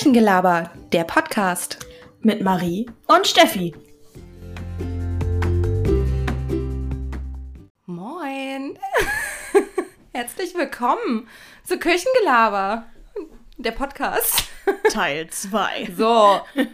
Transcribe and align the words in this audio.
Küchengelaber, 0.00 0.72
der 0.92 1.04
Podcast. 1.04 1.86
Mit 2.22 2.40
Marie 2.40 2.90
und 3.06 3.26
Steffi. 3.26 3.74
Moin. 7.84 8.78
Herzlich 10.14 10.54
willkommen 10.54 11.28
zu 11.64 11.78
Küchengelaber, 11.78 12.86
der 13.58 13.72
Podcast. 13.72 14.44
Teil 14.90 15.28
2. 15.28 15.92
So. 15.94 16.40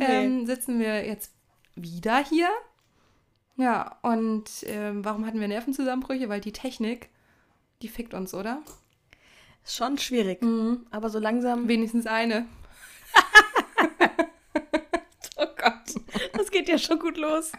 ähm, 0.00 0.46
sitzen 0.46 0.78
wir 0.78 1.04
jetzt 1.04 1.32
wieder 1.74 2.24
hier. 2.24 2.48
Ja, 3.60 3.98
und 4.00 4.48
ähm, 4.64 5.04
warum 5.04 5.26
hatten 5.26 5.38
wir 5.38 5.46
Nervenzusammenbrüche? 5.48 6.30
Weil 6.30 6.40
die 6.40 6.52
Technik, 6.52 7.10
die 7.82 7.88
fickt 7.88 8.14
uns, 8.14 8.32
oder? 8.32 8.62
Ist 9.64 9.76
schon 9.76 9.98
schwierig, 9.98 10.40
Mhm. 10.40 10.86
aber 10.90 11.10
so 11.10 11.18
langsam. 11.18 11.68
Wenigstens 11.68 12.06
eine. 12.06 12.46
Oh 15.36 15.46
Gott, 15.56 15.94
das 16.34 16.50
geht 16.50 16.68
ja 16.68 16.76
schon 16.78 16.98
gut 16.98 17.16
los. 17.16 17.52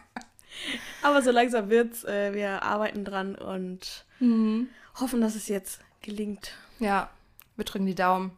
Aber 1.02 1.22
so 1.24 1.32
langsam 1.32 1.70
wird's. 1.70 2.04
Äh, 2.04 2.34
wir 2.34 2.62
arbeiten 2.64 3.04
dran 3.06 3.36
und 3.36 4.06
Mhm. 4.20 4.70
hoffen, 5.00 5.20
dass 5.22 5.34
es 5.36 5.48
jetzt 5.48 5.82
gelingt. 6.02 6.52
Ja, 6.80 7.10
wir 7.56 7.66
drücken 7.66 7.86
die 7.88 7.96
Daumen. 7.96 8.38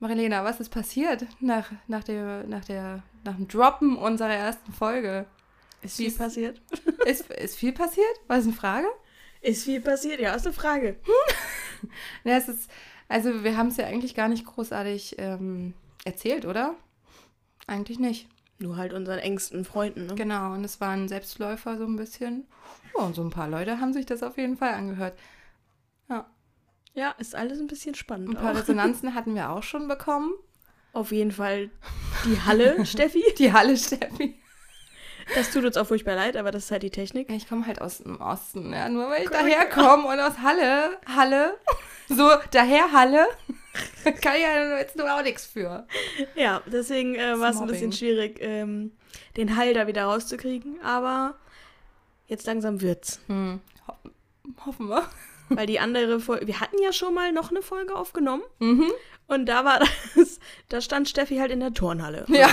Marilena, 0.00 0.44
was 0.44 0.58
ist 0.60 0.70
passiert 0.70 1.26
nach, 1.40 1.70
nach, 1.88 2.02
der, 2.04 2.44
nach, 2.44 2.64
der, 2.64 3.02
nach 3.24 3.34
dem 3.36 3.46
Droppen 3.48 3.96
unserer 3.96 4.34
ersten 4.34 4.72
Folge? 4.72 5.26
Ist 5.82 5.96
viel 5.96 6.08
ist- 6.08 6.18
passiert? 6.18 6.60
Ist, 7.06 7.30
ist 7.30 7.56
viel 7.56 7.72
passiert? 7.72 8.06
War 8.26 8.36
das 8.36 8.44
eine 8.46 8.54
Frage? 8.54 8.86
Ist 9.40 9.64
viel 9.64 9.80
passiert? 9.80 10.20
Ja, 10.20 10.34
ist 10.34 10.46
eine 10.46 10.54
Frage. 10.54 10.96
Ja, 12.24 12.36
es 12.36 12.48
ist, 12.48 12.68
also 13.08 13.44
wir 13.44 13.56
haben 13.56 13.68
es 13.68 13.76
ja 13.76 13.86
eigentlich 13.86 14.16
gar 14.16 14.26
nicht 14.28 14.44
großartig 14.44 15.14
ähm, 15.18 15.74
erzählt, 16.04 16.44
oder? 16.44 16.74
Eigentlich 17.68 18.00
nicht. 18.00 18.26
Nur 18.58 18.76
halt 18.76 18.92
unseren 18.92 19.20
engsten 19.20 19.64
Freunden. 19.64 20.06
Ne? 20.06 20.16
Genau, 20.16 20.54
und 20.54 20.64
es 20.64 20.80
war 20.80 20.90
ein 20.90 21.06
Selbstläufer 21.06 21.78
so 21.78 21.84
ein 21.84 21.94
bisschen. 21.94 22.48
Ja, 22.96 23.04
und 23.04 23.14
so 23.14 23.22
ein 23.22 23.30
paar 23.30 23.48
Leute 23.48 23.78
haben 23.80 23.92
sich 23.92 24.06
das 24.06 24.24
auf 24.24 24.36
jeden 24.38 24.56
Fall 24.56 24.74
angehört. 24.74 25.16
Ja, 26.94 27.12
ist 27.12 27.36
alles 27.36 27.60
ein 27.60 27.68
bisschen 27.68 27.94
spannend. 27.94 28.30
Ein 28.30 28.34
paar 28.34 28.52
auch. 28.52 28.56
Resonanzen 28.58 29.14
hatten 29.14 29.36
wir 29.36 29.50
auch 29.50 29.62
schon 29.62 29.86
bekommen. 29.86 30.32
Auf 30.92 31.12
jeden 31.12 31.30
Fall 31.30 31.70
die 32.24 32.40
Halle, 32.40 32.84
Steffi. 32.86 33.22
Die 33.38 33.52
Halle 33.52 33.76
Steffi. 33.76 34.34
Das 35.34 35.50
tut 35.50 35.64
uns 35.64 35.76
auch 35.76 35.86
furchtbar 35.86 36.14
leid, 36.14 36.36
aber 36.36 36.50
das 36.50 36.64
ist 36.64 36.70
halt 36.70 36.82
die 36.82 36.90
Technik. 36.90 37.30
Ich 37.30 37.48
komme 37.48 37.66
halt 37.66 37.80
aus 37.80 37.98
dem 37.98 38.20
Osten, 38.20 38.72
ja. 38.72 38.88
Nur 38.88 39.08
weil 39.10 39.24
ich 39.24 39.30
mal. 39.30 39.42
daherkomme 39.42 40.08
und 40.08 40.20
aus 40.20 40.38
Halle, 40.42 40.98
Halle, 41.06 41.58
so 42.08 42.30
daher 42.50 42.92
Halle, 42.92 43.26
kann 44.22 44.36
ich 44.36 44.42
ja 44.42 44.78
jetzt 44.78 44.96
nur 44.96 45.12
auch 45.12 45.22
nichts 45.22 45.46
für. 45.46 45.86
Ja, 46.34 46.62
deswegen 46.66 47.14
äh, 47.14 47.38
war 47.38 47.50
es 47.50 47.60
ein 47.60 47.66
bisschen 47.66 47.92
schwierig, 47.92 48.38
ähm, 48.40 48.92
den 49.36 49.56
Hall 49.56 49.74
da 49.74 49.86
wieder 49.86 50.04
rauszukriegen. 50.04 50.80
Aber 50.82 51.34
jetzt 52.26 52.46
langsam 52.46 52.80
wird's. 52.80 53.20
Hm. 53.26 53.60
Ho 53.86 53.94
hoffen 54.66 54.88
wir. 54.88 55.08
Weil 55.50 55.66
die 55.66 55.80
andere 55.80 56.20
Folge, 56.20 56.46
wir 56.46 56.60
hatten 56.60 56.76
ja 56.82 56.92
schon 56.92 57.14
mal 57.14 57.32
noch 57.32 57.50
eine 57.50 57.62
Folge 57.62 57.94
aufgenommen. 57.94 58.42
Mhm. 58.58 58.92
Und 59.28 59.46
da 59.46 59.64
war 59.64 59.78
das, 60.16 60.40
da 60.68 60.80
stand 60.80 61.08
Steffi 61.08 61.36
halt 61.36 61.50
in 61.50 61.60
der 61.60 61.72
Turnhalle. 61.72 62.26
Ja. 62.28 62.48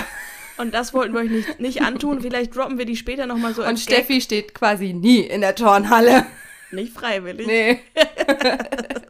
Und 0.58 0.72
das 0.74 0.94
wollten 0.94 1.14
wir 1.14 1.20
euch 1.20 1.30
nicht, 1.30 1.60
nicht 1.60 1.82
antun. 1.82 2.20
Vielleicht 2.20 2.54
droppen 2.56 2.78
wir 2.78 2.86
die 2.86 2.96
später 2.96 3.26
nochmal 3.26 3.54
so 3.54 3.62
Und 3.62 3.68
als 3.68 3.86
Gag. 3.86 3.98
Steffi 3.98 4.20
steht 4.20 4.54
quasi 4.54 4.92
nie 4.92 5.20
in 5.20 5.40
der 5.40 5.54
Turnhalle. 5.54 6.26
Nicht 6.70 6.92
freiwillig. 6.92 7.46
Nee. 7.46 7.80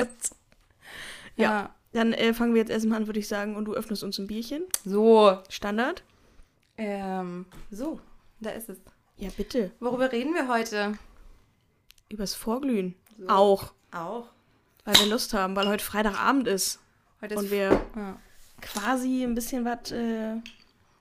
Ja. 1.39 1.45
ja. 1.45 1.71
Dann 1.93 2.13
äh, 2.13 2.35
fangen 2.35 2.55
wir 2.55 2.61
jetzt 2.61 2.71
erstmal 2.71 2.99
an, 2.99 3.07
würde 3.07 3.21
ich 3.21 3.29
sagen. 3.29 3.57
Und 3.57 3.67
du 3.67 3.75
öffnest 3.75 4.03
uns 4.03 4.19
ein 4.19 4.27
Bierchen. 4.27 4.65
So. 4.85 5.39
Standard. 5.49 6.03
Ähm, 6.79 7.47
so, 7.71 8.01
da 8.41 8.51
ist 8.51 8.69
es. 8.69 8.79
Ja, 9.17 9.31
bitte. 9.35 9.71
Worüber 9.81 10.13
reden 10.13 10.35
wir 10.35 10.49
heute? 10.49 10.99
Übers 12.11 12.35
Vorglühen. 12.35 12.95
So. 13.19 13.29
Auch. 13.29 13.73
Auch. 13.93 14.29
Weil 14.85 14.95
wir 14.97 15.07
Lust 15.07 15.33
haben, 15.33 15.57
weil 15.57 15.69
heute 15.69 15.85
Freitagabend 15.85 16.47
ist. 16.49 16.81
Heute 17.23 17.35
ist 17.35 17.41
Und 17.41 17.51
wir 17.51 17.81
ja. 17.97 18.17
quasi 18.61 19.23
ein 19.23 19.35
bisschen 19.35 19.65
was 19.65 19.91
äh, 19.91 20.37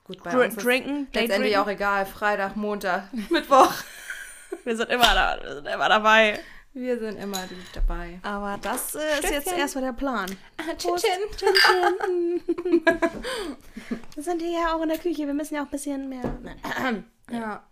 gut 0.06 0.24
bei 0.24 0.32
dr 0.32 0.46
uns. 0.46 0.56
Ist 0.56 0.64
drinken. 0.64 1.12
Day 1.12 1.24
letztendlich 1.24 1.58
auch 1.58 1.68
egal. 1.68 2.06
Freitag, 2.06 2.56
Montag, 2.56 3.12
Mittwoch. 3.30 3.74
Wir 4.64 4.78
sind 4.78 4.90
immer 4.90 5.14
da, 5.14 5.38
wir 5.42 5.56
sind 5.56 5.68
immer 5.68 5.90
dabei. 5.90 6.40
Wir 6.74 7.00
sind 7.00 7.18
immer 7.18 7.40
dabei. 7.74 8.20
Aber 8.22 8.58
das 8.62 8.96
äh, 8.96 9.20
ist 9.22 9.30
jetzt 9.30 9.52
erstmal 9.52 9.86
der 9.86 9.94
Plan. 9.94 10.26
Chin. 10.78 12.42
Wir 14.16 14.24
sind 14.24 14.42
hier 14.42 14.60
ja 14.60 14.76
auch 14.76 14.82
in 14.82 14.90
der 14.90 14.98
Küche, 14.98 15.26
wir 15.26 15.34
müssen 15.34 15.56
ja 15.56 15.62
auch 15.62 15.68
ein 15.68 15.72
bisschen 15.72 16.10
mehr. 16.10 16.24
Ja. 17.32 17.64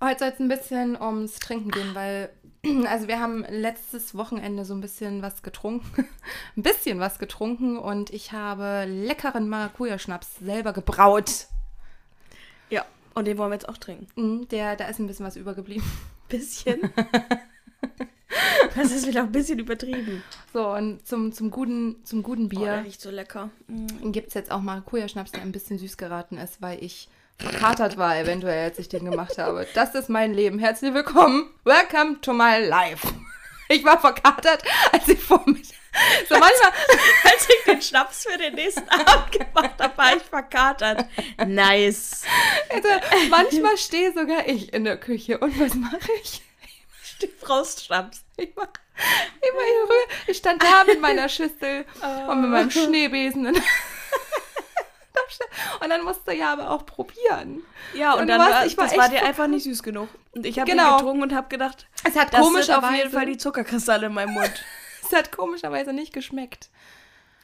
Heute 0.00 0.18
soll 0.20 0.28
es 0.28 0.38
ein 0.38 0.48
bisschen 0.48 1.00
ums 1.00 1.40
Trinken 1.40 1.72
gehen, 1.72 1.94
weil, 1.94 2.30
also 2.88 3.08
wir 3.08 3.20
haben 3.20 3.44
letztes 3.48 4.16
Wochenende 4.16 4.64
so 4.64 4.74
ein 4.74 4.80
bisschen 4.80 5.22
was 5.22 5.42
getrunken. 5.42 6.06
ein 6.56 6.62
bisschen 6.62 7.00
was 7.00 7.18
getrunken 7.18 7.76
und 7.78 8.10
ich 8.10 8.32
habe 8.32 8.84
leckeren 8.86 9.48
Maracuja-Schnaps 9.48 10.38
selber 10.40 10.72
gebraut. 10.72 11.46
Ja, 12.70 12.84
und 13.14 13.26
den 13.26 13.38
wollen 13.38 13.50
wir 13.50 13.54
jetzt 13.56 13.68
auch 13.68 13.78
trinken. 13.78 14.06
Mhm, 14.16 14.48
Der, 14.48 14.76
da 14.76 14.86
ist 14.88 14.98
ein 14.98 15.06
bisschen 15.06 15.26
was 15.26 15.36
übergeblieben. 15.36 15.84
Bisschen. 16.28 16.92
Das 18.74 18.92
ist 18.92 19.06
wieder 19.06 19.22
ein 19.22 19.32
bisschen 19.32 19.58
übertrieben. 19.58 20.22
So, 20.52 20.68
und 20.74 21.06
zum, 21.06 21.32
zum, 21.32 21.50
guten, 21.50 22.04
zum 22.04 22.22
guten 22.22 22.44
Oh, 22.46 22.48
der 22.48 22.58
Bier 22.58 22.84
riecht 22.84 23.00
so 23.00 23.10
lecker. 23.10 23.50
Mm. 23.66 24.12
gibt 24.12 24.28
es 24.28 24.34
jetzt 24.34 24.50
auch 24.50 24.60
Maracuja-Schnaps, 24.60 25.32
der 25.32 25.42
ein 25.42 25.52
bisschen 25.52 25.78
süß 25.78 25.96
geraten 25.96 26.36
ist, 26.36 26.60
weil 26.60 26.82
ich 26.84 27.08
verkatert 27.40 27.96
war, 27.96 28.16
eventuell, 28.18 28.64
als 28.64 28.78
ich 28.78 28.88
den 28.88 29.04
gemacht 29.10 29.38
habe. 29.38 29.66
Das 29.74 29.94
ist 29.94 30.08
mein 30.08 30.34
Leben. 30.34 30.58
Herzlich 30.58 30.92
willkommen. 30.92 31.50
Welcome 31.64 32.20
to 32.20 32.32
my 32.32 32.58
life. 32.58 33.06
Ich 33.68 33.84
war 33.84 34.00
verkatert, 34.00 34.62
als 34.92 35.08
ich 35.08 35.20
vor 35.20 35.42
mir. 35.46 35.62
So 36.28 36.38
manchmal, 36.38 36.72
Als 37.24 37.48
ich 37.48 37.64
den 37.64 37.82
Schnaps 37.82 38.24
für 38.24 38.38
den 38.38 38.54
nächsten 38.54 38.88
Abend 38.88 39.32
gemacht 39.32 39.74
habe, 39.78 39.96
war 39.96 40.16
ich 40.16 40.22
verkatert. 40.22 41.06
Nice. 41.46 42.22
also, 42.70 42.88
manchmal 43.30 43.76
stehe 43.76 44.12
sogar 44.12 44.46
ich 44.48 44.72
in 44.72 44.84
der 44.84 44.96
Küche. 44.96 45.38
Und 45.38 45.58
was 45.60 45.74
mache 45.74 46.10
ich? 46.22 46.42
Die 47.22 47.28
Frostschnaps. 47.28 48.22
Ich 48.36 48.50
mach 48.54 48.68
immer 49.40 49.60
in 49.60 49.86
Ruhe. 49.86 50.16
Ich 50.28 50.36
stand 50.38 50.62
da 50.62 50.84
mit 50.84 51.00
meiner 51.00 51.28
Schüssel 51.28 51.84
und 52.28 52.42
mit 52.42 52.50
meinem 52.50 52.70
Schneebesen. 52.70 53.56
Und, 55.80 55.90
dann 55.90 56.04
musst 56.04 56.26
du 56.26 56.32
ja 56.34 56.52
aber 56.52 56.70
auch 56.70 56.84
probieren. 56.86 57.62
Ja, 57.94 58.14
und, 58.14 58.22
Und 58.22 58.28
dann 58.28 58.40
warst- 58.40 58.52
war, 58.52 58.66
ich 58.66 58.76
war 58.76 58.84
das 58.86 58.96
war 58.96 59.08
dir 59.08 59.24
einfach 59.24 59.46
nicht 59.46 59.64
süß 59.64 59.82
genug. 59.82 60.08
Und 60.32 60.46
ich 60.46 60.58
habe 60.58 60.70
Genau. 60.70 60.96
getrunken 60.96 61.22
und 61.22 61.34
habe 61.34 61.48
gedacht, 61.48 61.86
Es 62.04 62.16
hat 62.16 62.32
das 62.32 62.40
sind 62.40 62.52
komischerweise, 62.52 62.86
auf 62.86 62.94
jeden 62.94 63.10
Fall 63.10 63.26
die 63.26 63.36
Zuckerkristalle 63.38 64.06
in 64.06 64.14
meinem 64.14 64.34
Mund. 64.34 64.64
es 65.02 65.12
hat 65.16 65.32
komischerweise 65.32 65.92
nicht 65.92 66.12
geschmeckt. 66.12 66.70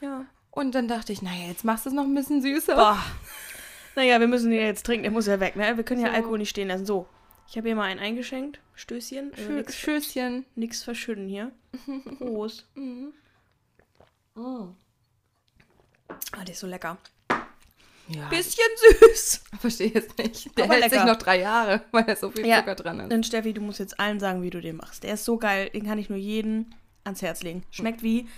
Ja. 0.00 0.24
Und 0.50 0.74
dann 0.74 0.86
dachte 0.88 1.12
ich, 1.12 1.20
naja, 1.22 1.48
jetzt 1.48 1.64
machst 1.64 1.84
du 1.84 1.90
es 1.90 1.94
noch 1.94 2.04
ein 2.04 2.14
bisschen 2.14 2.40
süßer. 2.42 2.74
Boah. 2.76 3.02
Naja, 3.96 4.18
wir 4.20 4.26
müssen 4.28 4.50
den 4.50 4.60
jetzt 4.60 4.84
trinken, 4.86 5.02
der 5.04 5.12
muss 5.12 5.26
ja 5.26 5.38
weg, 5.40 5.56
ne? 5.56 5.76
Wir 5.76 5.84
können 5.84 6.00
ja 6.00 6.08
So. 6.08 6.14
Alkohol 6.14 6.38
nicht 6.38 6.50
stehen 6.50 6.68
lassen. 6.68 6.84
So, 6.86 7.06
ich 7.48 7.56
habe 7.56 7.68
hier 7.68 7.76
mal 7.76 7.84
einen 7.84 8.00
eingeschenkt. 8.00 8.60
Stößchen. 8.74 9.30
Also 9.32 9.44
Schö 9.46 9.52
nix, 9.52 9.76
Schößchen. 9.78 10.44
nix 10.56 10.82
verschütten 10.82 11.28
hier. 11.28 11.52
Prost. 12.18 12.66
Ah, 14.36 14.66
der 16.44 16.50
ist 16.54 16.60
so 16.60 16.66
lecker. 16.66 16.98
Ja, 18.08 18.28
Bisschen 18.28 18.64
süß. 19.00 19.40
verstehe 19.60 19.88
jetzt 19.88 20.18
nicht. 20.18 20.56
Der 20.58 20.64
Aber 20.64 20.74
hält 20.74 20.84
sich 20.84 20.92
lecker. 20.92 21.04
noch 21.06 21.16
drei 21.16 21.40
Jahre, 21.40 21.82
weil 21.90 22.04
da 22.04 22.14
so 22.16 22.30
viel 22.30 22.46
Ja. 22.46 22.58
Zucker 22.58 22.74
dran 22.74 23.00
ist. 23.00 23.10
Dann 23.12 23.24
Steffi, 23.24 23.52
du 23.54 23.60
musst 23.62 23.78
jetzt 23.78 23.98
allen 23.98 24.20
sagen, 24.20 24.42
wie 24.42 24.50
du 24.50 24.60
den 24.60 24.76
machst. 24.76 25.02
Der 25.04 25.14
ist 25.14 25.24
so 25.24 25.38
geil, 25.38 25.70
den 25.70 25.86
kann 25.86 25.98
ich 25.98 26.08
nur 26.10 26.18
jedem 26.18 26.66
ans 27.04 27.22
Herz 27.22 27.42
legen. 27.42 27.62
Schmeckt 27.70 28.02
wie 28.02 28.28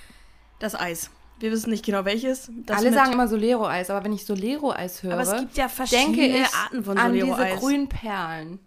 das 0.61 0.75
Eis. 0.75 1.11
Wir 1.39 1.51
wissen 1.53 1.71
nicht 1.71 1.85
genau 1.85 2.05
welches. 2.05 2.51
Alle 2.69 2.93
sagen 2.93 3.13
immer 3.13 3.29
Solero-Eis, 3.29 3.91
aber 3.91 4.05
wenn 4.05 4.13
ich 4.13 4.25
Solero-Eis 4.25 5.03
höre, 5.03 5.13
aber 5.13 5.23
es 5.23 5.37
gibt 5.37 5.57
ja 5.59 5.67
denke 5.67 5.75
verschiedene 5.77 6.27
ich 6.43 6.55
Arten 6.55 6.83
von 6.85 6.97
an 6.97 7.13
diese 7.13 7.27
Solero-Eis. 7.27 7.61
grünen 7.61 7.89
Perlen. 7.89 8.59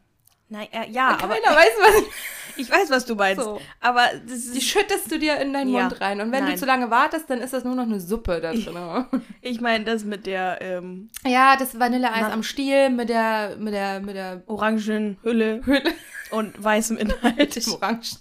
Nein, 0.52 0.68
äh, 0.72 0.90
ja, 0.90 1.10
aber 1.10 1.36
Keiner 1.36 1.56
weiß, 1.56 1.70
was 1.80 2.04
ich 2.58 2.70
weiß, 2.72 2.90
was 2.90 3.06
du 3.06 3.16
meinst. 3.16 3.44
So. 3.44 3.62
Aber 3.80 4.08
Die 4.24 4.62
schüttest 4.62 5.12
du 5.12 5.20
dir 5.20 5.38
in 5.38 5.54
deinen 5.54 5.72
Ja. 5.74 5.84
Mund 5.84 6.02
rein. 6.02 6.20
Und 6.22 6.32
wenn 6.32 6.44
Nein. 6.44 6.54
du 6.54 6.60
zu 6.60 6.66
lange 6.66 6.90
wartest, 6.90 7.30
dann 7.30 7.40
ist 7.40 7.54
das 7.54 7.64
nur 7.64 7.76
noch 7.76 7.84
eine 7.84 8.00
Suppe 8.00 8.42
da 8.42 8.52
drin. 8.52 9.06
ich 9.42 9.62
meine 9.62 9.86
das 9.86 10.04
mit 10.04 10.26
der 10.26 10.58
ähm, 10.60 11.10
ja, 11.26 11.56
das 11.56 11.80
Vanilleeis 11.80 12.32
am 12.32 12.42
Stiel 12.44 12.90
mit 12.90 13.10
der, 13.10 13.58
mit 13.60 13.74
der, 13.76 14.00
mit 14.00 14.16
der 14.16 14.42
orangen 14.48 15.18
Hülle 15.22 15.62
Hülle 15.66 15.94
und 16.32 16.62
weißem 16.62 16.98
Inhalt. 16.98 17.56
im 17.68 17.74
Orange. 17.74 18.16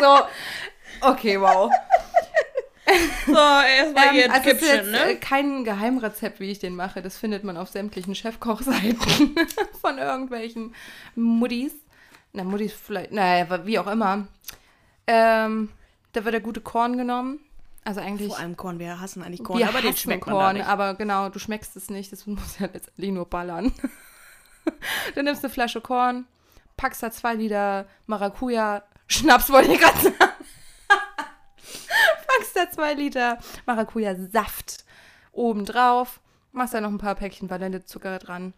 so, 0.00 0.18
okay, 1.02 1.38
wow. 1.40 1.70
So, 3.26 3.32
erstmal 3.32 4.16
Ähm, 4.16 4.30
also 4.30 4.32
es 4.32 4.36
ist 4.36 4.42
Kippchen, 4.42 4.68
jetzt 4.68 4.88
äh, 4.88 5.06
ne? 5.06 5.16
kein 5.16 5.64
Geheimrezept, 5.64 6.40
wie 6.40 6.50
ich 6.50 6.58
den 6.58 6.74
mache. 6.74 7.02
Das 7.02 7.16
findet 7.18 7.44
man 7.44 7.56
auf 7.56 7.68
sämtlichen 7.68 8.14
Chefkochseiten 8.14 9.36
von 9.80 9.98
irgendwelchen 9.98 10.74
Muttis. 11.14 11.72
Na, 12.32 12.44
Muttis 12.44 12.72
vielleicht, 12.72 13.12
naja, 13.12 13.66
wie 13.66 13.78
auch 13.78 13.86
immer. 13.86 14.26
Ähm, 15.06 15.70
da 16.12 16.24
wird 16.24 16.34
der 16.34 16.40
gute 16.40 16.60
Korn 16.60 16.96
genommen. 16.96 17.40
Also 17.84 18.00
eigentlich, 18.00 18.28
Vor 18.28 18.38
allem 18.38 18.56
Korn, 18.56 18.78
wir 18.78 19.00
hassen 19.00 19.22
eigentlich 19.22 19.42
Korn, 19.42 19.58
wir 19.58 19.68
aber 19.68 19.80
den 19.80 19.96
schmeckt 19.96 20.26
man 20.26 20.34
Korn, 20.34 20.44
da 20.44 20.52
nicht. 20.52 20.66
aber 20.66 20.94
genau, 20.94 21.30
du 21.30 21.38
schmeckst 21.38 21.74
es 21.76 21.88
nicht. 21.88 22.12
Das 22.12 22.26
muss 22.26 22.58
ja 22.58 22.68
letztendlich 22.70 23.12
nur 23.12 23.24
ballern. 23.24 23.72
du 25.14 25.22
nimmst 25.22 25.42
eine 25.42 25.52
Flasche 25.52 25.80
Korn, 25.80 26.26
packst 26.76 27.02
da 27.02 27.10
zwei 27.10 27.34
Liter 27.34 27.86
Maracuja, 28.06 28.82
Schnaps 29.06 29.48
wollte 29.50 29.72
ich 29.72 29.80
gerade 29.80 29.98
sagen. 29.98 30.16
Da 32.58 32.70
zwei 32.70 32.94
Liter 32.94 33.38
Maracuja-Saft 33.66 34.84
oben 35.32 35.64
drauf, 35.64 36.20
machst 36.52 36.74
da 36.74 36.80
noch 36.80 36.90
ein 36.90 36.98
paar 36.98 37.14
Päckchen 37.14 37.48
Vanillezucker 37.50 38.18
dran. 38.18 38.52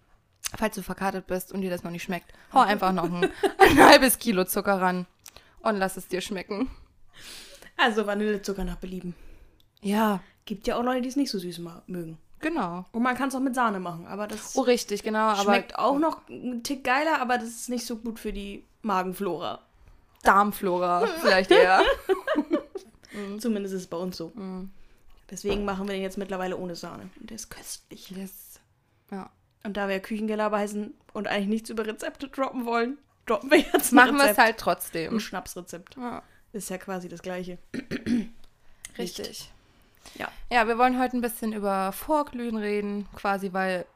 Falls 0.56 0.74
du 0.74 0.82
verkartet 0.82 1.26
bist 1.26 1.52
und 1.52 1.60
dir 1.60 1.70
das 1.70 1.84
noch 1.84 1.90
nicht 1.92 2.02
schmeckt, 2.02 2.32
hau 2.52 2.60
einfach 2.60 2.92
noch 2.92 3.04
ein, 3.04 3.30
ein 3.58 3.78
halbes 3.84 4.18
Kilo 4.18 4.44
Zucker 4.44 4.80
ran 4.80 5.06
und 5.60 5.76
lass 5.76 5.96
es 5.96 6.08
dir 6.08 6.20
schmecken. 6.20 6.68
Also 7.76 8.06
Vanillezucker 8.06 8.64
nach 8.64 8.76
Belieben. 8.76 9.14
Ja, 9.80 10.20
Gibt 10.46 10.66
ja 10.66 10.76
auch 10.76 10.82
Leute, 10.82 11.02
die 11.02 11.08
es 11.08 11.16
nicht 11.16 11.30
so 11.30 11.38
süß 11.38 11.60
mögen. 11.86 12.18
genau. 12.40 12.84
Und 12.90 13.02
man 13.02 13.16
kann 13.16 13.28
es 13.28 13.34
auch 13.36 13.40
mit 13.40 13.54
Sahne 13.54 13.78
machen, 13.78 14.06
aber 14.08 14.26
das 14.26 14.56
Oh, 14.56 14.62
richtig, 14.62 15.02
genau. 15.04 15.28
Aber 15.28 15.42
schmeckt 15.42 15.78
auch 15.78 15.98
noch 15.98 16.26
einen 16.28 16.62
Tick 16.64 16.82
geiler, 16.82 17.20
aber 17.20 17.38
das 17.38 17.48
ist 17.48 17.68
nicht 17.68 17.86
so 17.86 17.96
gut 17.96 18.18
für 18.18 18.32
die 18.32 18.64
Magenflora. 18.82 19.60
Darmflora 20.24 21.06
vielleicht 21.20 21.50
eher. 21.52 21.82
Zumindest 23.38 23.74
ist 23.74 23.82
es 23.82 23.86
bei 23.86 23.96
uns 23.96 24.16
so. 24.16 24.32
Mhm. 24.34 24.70
Deswegen 25.30 25.64
machen 25.64 25.86
wir 25.86 25.94
den 25.94 26.02
jetzt 26.02 26.18
mittlerweile 26.18 26.56
ohne 26.56 26.74
Sahne. 26.74 27.08
Und 27.20 27.30
der 27.30 27.36
ist 27.36 27.50
köstlich. 27.50 28.10
Yes. 28.10 28.60
Ja. 29.10 29.30
Und 29.62 29.76
da 29.76 29.88
wir 29.88 30.00
Küchengelaber 30.00 30.58
heißen 30.58 30.92
und 31.12 31.28
eigentlich 31.28 31.48
nichts 31.48 31.70
über 31.70 31.86
Rezepte 31.86 32.28
droppen 32.28 32.64
wollen, 32.64 32.98
droppen 33.26 33.50
wir 33.50 33.58
jetzt 33.58 33.92
ein 33.92 33.96
Machen 33.96 34.16
wir 34.16 34.30
es 34.30 34.38
halt 34.38 34.54
Ein 34.54 34.58
trotzdem. 34.58 35.20
Schnapsrezept. 35.20 35.96
Ja, 35.96 36.22
Ist 36.52 36.70
ja 36.70 36.78
quasi 36.78 37.08
das 37.08 37.22
gleiche. 37.22 37.58
richtig. 38.98 39.50
Ja. 40.14 40.28
Ja, 40.50 40.66
wir 40.66 40.78
wollen 40.78 40.98
heute 40.98 41.16
ein 41.16 41.20
bisschen 41.20 41.52
über 41.52 41.92
Vorglühen 41.92 42.56
reden, 42.56 43.06
quasi, 43.14 43.52
weil 43.52 43.86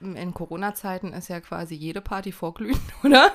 in 0.00 0.34
Corona-Zeiten 0.34 1.12
ist 1.12 1.28
ja 1.28 1.40
quasi 1.40 1.74
jede 1.74 2.00
Party 2.00 2.32
Vorglühen, 2.32 2.78
oder? 3.02 3.32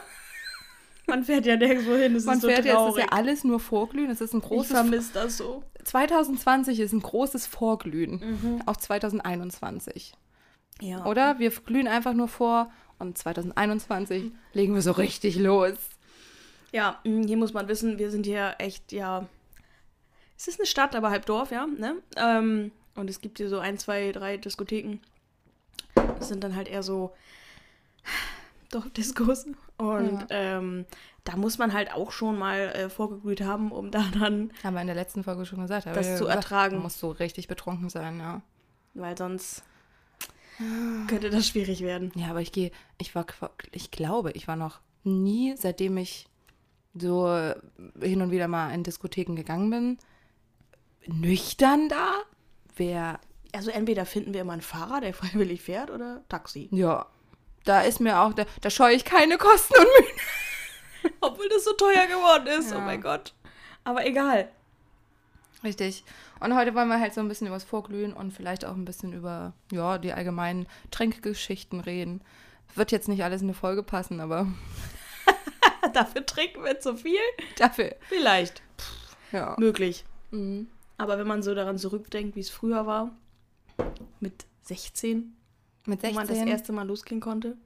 Man 1.07 1.23
fährt 1.23 1.45
ja 1.45 1.57
nirgendwo 1.57 1.95
hin, 1.95 2.15
es 2.15 2.25
Man 2.25 2.35
ist 2.35 2.41
so 2.41 2.47
fährt 2.47 2.65
jetzt, 2.65 2.79
es 2.79 2.95
ist 2.95 2.97
ja 2.97 3.07
alles 3.11 3.43
nur 3.43 3.59
Vorglühen. 3.59 4.09
Es 4.09 4.21
ist 4.21 4.33
ein 4.33 4.39
ich 4.39 4.45
großes. 4.45 4.71
vermisse 4.71 5.13
das 5.13 5.37
so. 5.37 5.63
2020 5.83 6.79
ist 6.79 6.93
ein 6.93 7.01
großes 7.01 7.45
Vorglühen. 7.45 8.39
Mhm. 8.41 8.61
Auch 8.65 8.77
2021. 8.77 10.13
Ja. 10.81 11.05
Oder? 11.05 11.39
Wir 11.39 11.51
glühen 11.51 11.87
einfach 11.87 12.13
nur 12.13 12.27
vor 12.27 12.71
und 12.99 13.17
2021 13.17 14.31
legen 14.53 14.73
wir 14.73 14.81
so 14.81 14.91
richtig 14.91 15.35
los. 15.37 15.75
Ja, 16.71 16.99
mh, 17.03 17.27
hier 17.27 17.37
muss 17.37 17.53
man 17.53 17.67
wissen, 17.67 17.99
wir 17.99 18.09
sind 18.09 18.25
hier 18.25 18.55
echt, 18.59 18.91
ja. 18.91 19.27
Es 20.37 20.47
ist 20.47 20.59
eine 20.59 20.65
Stadt, 20.65 20.95
aber 20.95 21.09
halb 21.11 21.25
Dorf, 21.25 21.51
ja. 21.51 21.67
Ne? 21.67 21.95
Ähm, 22.15 22.71
und 22.95 23.09
es 23.09 23.21
gibt 23.21 23.37
hier 23.37 23.49
so 23.49 23.59
ein, 23.59 23.77
zwei, 23.77 24.11
drei 24.11 24.37
Diskotheken. 24.37 24.99
Das 25.95 26.29
sind 26.29 26.43
dann 26.43 26.55
halt 26.55 26.67
eher 26.67 26.81
so 26.83 27.11
Dorfdiskos. 28.73 29.45
Und 29.77 30.25
ähm, 30.29 30.85
da 31.23 31.35
muss 31.35 31.57
man 31.57 31.73
halt 31.73 31.93
auch 31.93 32.11
schon 32.11 32.37
mal 32.37 32.59
äh, 32.59 32.89
vorgeglüht 32.89 33.41
haben, 33.41 33.71
um 33.71 33.91
da 33.91 34.03
dann, 34.19 34.51
Haben 34.63 34.73
wir 34.73 34.81
in 34.81 34.87
der 34.87 34.95
letzten 34.95 35.23
Folge 35.23 35.45
schon 35.45 35.61
gesagt. 35.61 35.87
Das 35.87 36.17
zu 36.17 36.25
gesagt, 36.25 36.35
ertragen. 36.35 36.75
Man 36.75 36.83
muss 36.83 36.99
so 36.99 37.11
richtig 37.11 37.47
betrunken 37.47 37.89
sein, 37.89 38.19
ja. 38.19 38.41
weil 38.93 39.17
sonst 39.17 39.63
könnte 41.07 41.29
das 41.29 41.47
schwierig 41.47 41.81
werden. 41.81 42.11
Ja, 42.15 42.27
aber 42.27 42.41
ich 42.41 42.51
gehe, 42.51 42.71
ich 42.97 43.15
war, 43.15 43.25
ich 43.71 43.91
glaube, 43.91 44.31
ich 44.31 44.47
war 44.47 44.55
noch 44.55 44.79
nie, 45.03 45.55
seitdem 45.57 45.97
ich 45.97 46.27
so 46.93 47.27
hin 47.99 48.21
und 48.21 48.31
wieder 48.31 48.47
mal 48.47 48.71
in 48.71 48.83
Diskotheken 48.83 49.35
gegangen 49.35 49.69
bin, 49.69 49.97
nüchtern 51.07 51.89
da. 51.89 52.13
Wer, 52.75 53.19
Also 53.51 53.71
entweder 53.71 54.05
finden 54.05 54.33
wir 54.33 54.41
immer 54.41 54.53
einen 54.53 54.61
Fahrer, 54.61 55.01
der 55.01 55.13
freiwillig 55.13 55.61
fährt, 55.61 55.89
oder 55.89 56.23
Taxi. 56.29 56.69
ja, 56.71 57.05
da 57.65 57.81
ist 57.81 57.99
mir 57.99 58.19
auch, 58.19 58.33
da, 58.33 58.45
da 58.61 58.69
scheue 58.69 58.95
ich 58.95 59.05
keine 59.05 59.37
Kosten 59.37 59.73
und 59.77 59.83
Mühen. 59.85 61.13
Obwohl 61.21 61.49
das 61.49 61.63
so 61.65 61.73
teuer 61.73 62.05
geworden 62.07 62.47
ist, 62.47 62.71
Ja. 62.71 62.77
oh 62.77 62.81
mein 62.81 63.01
Gott. 63.01 63.33
Aber 63.83 64.05
egal. 64.05 64.49
Richtig. 65.63 66.03
Und 66.39 66.55
heute 66.55 66.75
wollen 66.75 66.89
wir 66.89 66.99
halt 66.99 67.13
so 67.13 67.21
ein 67.21 67.27
bisschen 67.29 67.47
über 67.47 67.55
das 67.55 67.63
Vorglühen 67.63 68.13
und 68.13 68.31
vielleicht 68.31 68.65
auch 68.65 68.73
ein 68.75 68.85
bisschen 68.85 69.13
über, 69.13 69.53
ja, 69.71 69.97
die 69.97 70.11
allgemeinen 70.13 70.67
Trinkgeschichten 70.91 71.79
reden. 71.79 72.21
Wird 72.75 72.91
jetzt 72.91 73.07
nicht 73.07 73.23
alles 73.23 73.41
in 73.41 73.47
eine 73.47 73.53
Folge 73.53 73.83
passen, 73.83 74.19
aber 74.19 74.47
Dafür 75.93 76.25
trinken 76.25 76.63
wir 76.63 76.79
zu 76.79 76.95
viel? 76.97 77.19
dafür, 77.57 77.95
Vielleicht. 78.09 78.61
ja. 79.31 79.55
Möglich. 79.59 80.05
Mhm. 80.31 80.67
Aber 80.97 81.17
wenn 81.17 81.27
man 81.27 81.43
so 81.43 81.53
daran 81.55 81.77
zurückdenkt, 81.77 82.35
wie 82.35 82.39
es 82.41 82.49
früher 82.49 82.85
war, 82.85 83.11
mit 84.19 84.45
16, 84.63 85.35
Mit 85.85 85.99
wo 86.01 86.07
16. 86.07 86.15
man 86.15 86.27
das 86.27 86.37
erste 86.37 86.71
Mal 86.71 86.87
losgehen 86.87 87.19
konnte. 87.21 87.57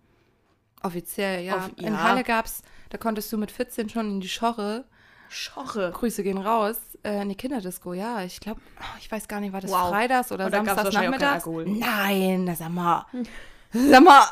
Offiziell, 0.84 1.44
ja. 1.44 1.56
Off- 1.58 1.72
In 1.78 1.94
ja. 1.94 2.04
Halle 2.04 2.24
gab's, 2.24 2.62
da 2.90 2.98
konntest 2.98 3.32
du 3.32 3.38
mit 3.38 3.52
14 3.52 3.90
schon 3.90 4.10
in 4.14 4.20
die 4.22 4.30
Schorre. 4.30 4.86
Schorre. 5.30 5.92
Grüße 5.92 6.24
gehen 6.24 6.38
raus. 6.38 6.78
Äh, 7.04 7.22
in 7.22 7.30
die 7.30 7.36
Kinderdisco, 7.36 7.94
ja. 7.94 8.24
Ich 8.24 8.40
glaube, 8.40 8.62
ich 9.00 9.12
weiß 9.12 9.28
gar 9.28 9.40
nicht, 9.40 9.54
war 9.54 9.62
das 9.62 9.72
Wow. 9.72 9.90
Freitags 9.90 10.32
oder 10.32 10.50
gab's 10.50 10.68
Samstags 10.68 10.94
nachmittags? 10.96 11.46
Nein, 11.46 12.46
das 12.46 12.60
sag 12.60 12.70
mal. 12.70 13.06
Sag 13.74 14.04
mal, 14.04 14.24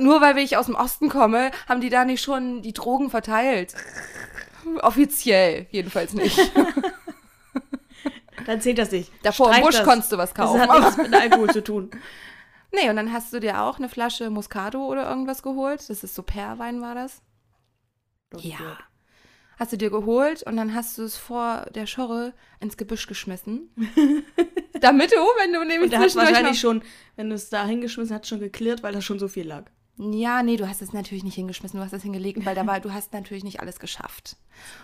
nur 0.00 0.20
weil 0.20 0.36
ich 0.38 0.56
aus 0.56 0.66
dem 0.66 0.74
Osten 0.74 1.08
komme, 1.08 1.50
haben 1.68 1.80
die 1.80 1.88
da 1.90 2.04
nicht 2.04 2.22
schon 2.22 2.62
die 2.62 2.72
Drogen 2.72 3.10
verteilt. 3.10 3.74
Offiziell, 4.82 5.66
jedenfalls 5.70 6.14
nicht. 6.14 6.38
Dann 8.46 8.60
zählt 8.60 8.78
das 8.78 8.90
nicht. 8.90 9.10
Davor 9.22 9.54
im 9.54 9.62
Busch 9.62 9.76
das. 9.76 9.84
konntest 9.84 10.12
du 10.12 10.18
was 10.18 10.32
Das 10.34 10.46
kaufen. 10.46 10.60
hat 10.60 10.68
aber- 10.70 10.80
nichts 10.80 10.96
mit 10.96 11.14
Alkohol 11.14 11.50
zu 11.50 11.62
tun. 11.62 11.90
Nee, 12.74 12.90
und 12.90 12.96
dann 12.96 13.12
hast 13.12 13.32
du 13.32 13.40
dir 13.40 13.60
auch 13.62 13.78
eine 13.78 13.88
Flasche 13.88 14.30
Moscato 14.30 14.84
oder 14.86 15.08
irgendwas 15.08 15.42
geholt. 15.42 15.88
Das 15.88 16.02
ist 16.02 16.14
so 16.14 16.22
Perwein 16.22 16.80
war 16.80 16.94
das. 16.94 17.22
Ja. 18.38 18.78
Hast 19.58 19.72
du 19.72 19.76
dir 19.76 19.90
geholt 19.90 20.42
und 20.42 20.56
dann 20.56 20.74
hast 20.74 20.98
du 20.98 21.02
es 21.02 21.16
vor 21.16 21.66
der 21.74 21.86
Schorre 21.86 22.34
ins 22.58 22.76
Gebüsch 22.76 23.06
geschmissen. 23.06 23.70
Damit 24.80 25.12
du, 25.12 25.16
wenn 25.16 25.52
du 25.52 25.60
nämlich 25.60 25.82
Und 25.82 25.92
der 25.92 26.00
hat 26.00 26.10
zwischendurch 26.10 26.34
wahrscheinlich 26.34 26.60
schon, 26.60 26.82
wenn 27.14 27.28
du 27.28 27.36
es 27.36 27.50
da 27.50 27.64
hingeschmissen 27.64 28.16
hast, 28.16 28.26
schon 28.26 28.40
geklirrt, 28.40 28.82
weil 28.82 28.92
da 28.92 29.00
schon 29.00 29.20
so 29.20 29.28
viel 29.28 29.46
lag. 29.46 29.70
Ja, 29.96 30.42
nee, 30.42 30.56
du 30.56 30.68
hast 30.68 30.82
es 30.82 30.92
natürlich 30.92 31.22
nicht 31.22 31.36
hingeschmissen, 31.36 31.78
du 31.78 31.84
hast 31.84 31.92
es 31.92 32.02
hingelegt, 32.02 32.44
weil 32.44 32.56
da 32.56 32.66
war, 32.66 32.80
du 32.80 32.92
hast 32.92 33.12
natürlich 33.12 33.44
nicht 33.44 33.60
alles 33.60 33.78
geschafft. 33.78 34.36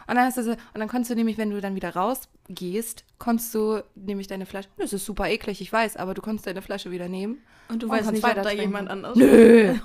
Und 0.06 0.14
dann 0.14 0.24
hast 0.24 0.36
du 0.36 0.44
so, 0.44 0.50
und 0.52 0.58
dann 0.74 0.86
konntest 0.88 1.10
du 1.10 1.16
nämlich, 1.16 1.36
wenn 1.36 1.50
du 1.50 1.60
dann 1.60 1.74
wieder 1.74 1.96
rausgehst, 1.96 3.04
konntest 3.18 3.52
du 3.54 3.82
nämlich 3.96 4.28
deine 4.28 4.46
Flasche, 4.46 4.68
das 4.76 4.92
ist 4.92 5.04
super 5.04 5.28
eklig, 5.28 5.60
ich 5.60 5.72
weiß, 5.72 5.96
aber 5.96 6.14
du 6.14 6.22
konntest 6.22 6.46
deine 6.46 6.62
Flasche 6.62 6.92
wieder 6.92 7.08
nehmen. 7.08 7.38
Und 7.68 7.82
du 7.82 7.86
Und 7.86 7.92
weißt 7.92 8.12
nicht, 8.12 8.22
ob 8.22 8.30
weiter 8.30 8.42
da 8.42 8.48
trinken. 8.50 8.62
jemand 8.66 8.88
anders 8.90 9.16
Nö. 9.16 9.74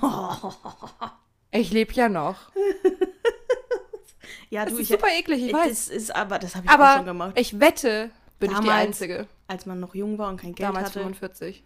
Ich 1.52 1.72
lebe 1.72 1.92
ja 1.94 2.08
noch. 2.08 2.50
Ja, 4.50 4.64
Das 4.64 4.74
du, 4.74 4.78
ist 4.80 4.90
ich, 4.90 4.96
super 4.96 5.08
eklig, 5.16 5.44
ich 5.46 5.52
weiß. 5.52 5.68
das 5.68 5.88
ist 5.88 6.14
aber, 6.14 6.38
das 6.38 6.54
habe 6.54 6.66
ich 6.66 6.70
auch 6.70 6.74
schon 6.76 6.82
Aber 6.82 7.04
gemacht. 7.04 7.32
ich 7.38 7.58
wette, 7.58 8.10
bin 8.38 8.50
ich 8.50 8.58
die 8.58 8.64
Damals 8.66 8.86
Einzige. 8.86 9.26
Als 9.48 9.66
man 9.66 9.80
noch 9.80 9.94
jung 9.94 10.18
war 10.18 10.28
und 10.28 10.40
kein 10.40 10.54
Geld 10.54 10.68
Damals 10.68 10.86
hatte. 10.88 11.00
45. 11.00 11.62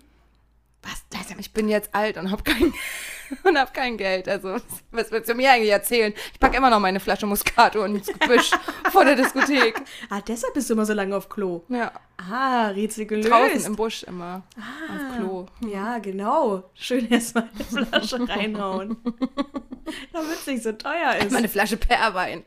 Was? 0.83 1.05
Ich 1.39 1.53
bin 1.53 1.69
jetzt 1.69 1.95
alt 1.95 2.17
und 2.19 2.31
habe 2.31 2.43
kein, 2.43 2.73
und 3.45 3.59
hab 3.59 3.73
kein 3.73 3.97
Geld. 3.97 4.29
Also, 4.29 4.57
was 4.91 5.11
willst 5.11 5.29
du 5.31 5.35
mir 5.35 5.53
eigentlich 5.53 5.71
erzählen? 5.71 6.13
Ich 6.33 6.41
packe 6.41 6.57
immer 6.57 6.69
noch 6.71 6.81
meine 6.81 7.01
Flasche 7.01 7.27
Muscato 7.27 7.83
ins 7.85 8.07
Gebüsch 8.09 8.51
vor 8.93 9.05
der 9.05 9.15
Diskothek. 9.17 9.81
ah, 10.11 10.21
deshalb 10.21 10.53
bist 10.55 10.69
du 10.69 10.75
immer 10.75 10.85
so 10.87 10.93
lange 10.93 11.17
auf 11.17 11.29
Klo. 11.29 11.63
Ja, 11.69 11.93
Ah, 12.19 12.69
Rätsel 12.69 13.07
gelöst. 13.07 13.31
draußen 13.31 13.65
im 13.67 13.77
Busch 13.77 14.03
immer. 14.03 14.43
ah, 14.59 14.95
Auf 14.95 15.17
Klo. 15.17 15.47
Ja, 15.67 15.99
genau. 15.99 16.65
Schön 16.75 17.09
erstmal 17.11 17.49
eine 17.55 17.87
Flasche 17.87 18.29
reinhauen. 18.29 18.97
Damit 20.13 20.33
es 20.33 20.47
nicht 20.47 20.63
so 20.63 20.73
teuer 20.73 21.17
ist. 21.17 21.31
Meine 21.33 21.49
Flasche 21.49 21.77
Perwein. 21.79 22.45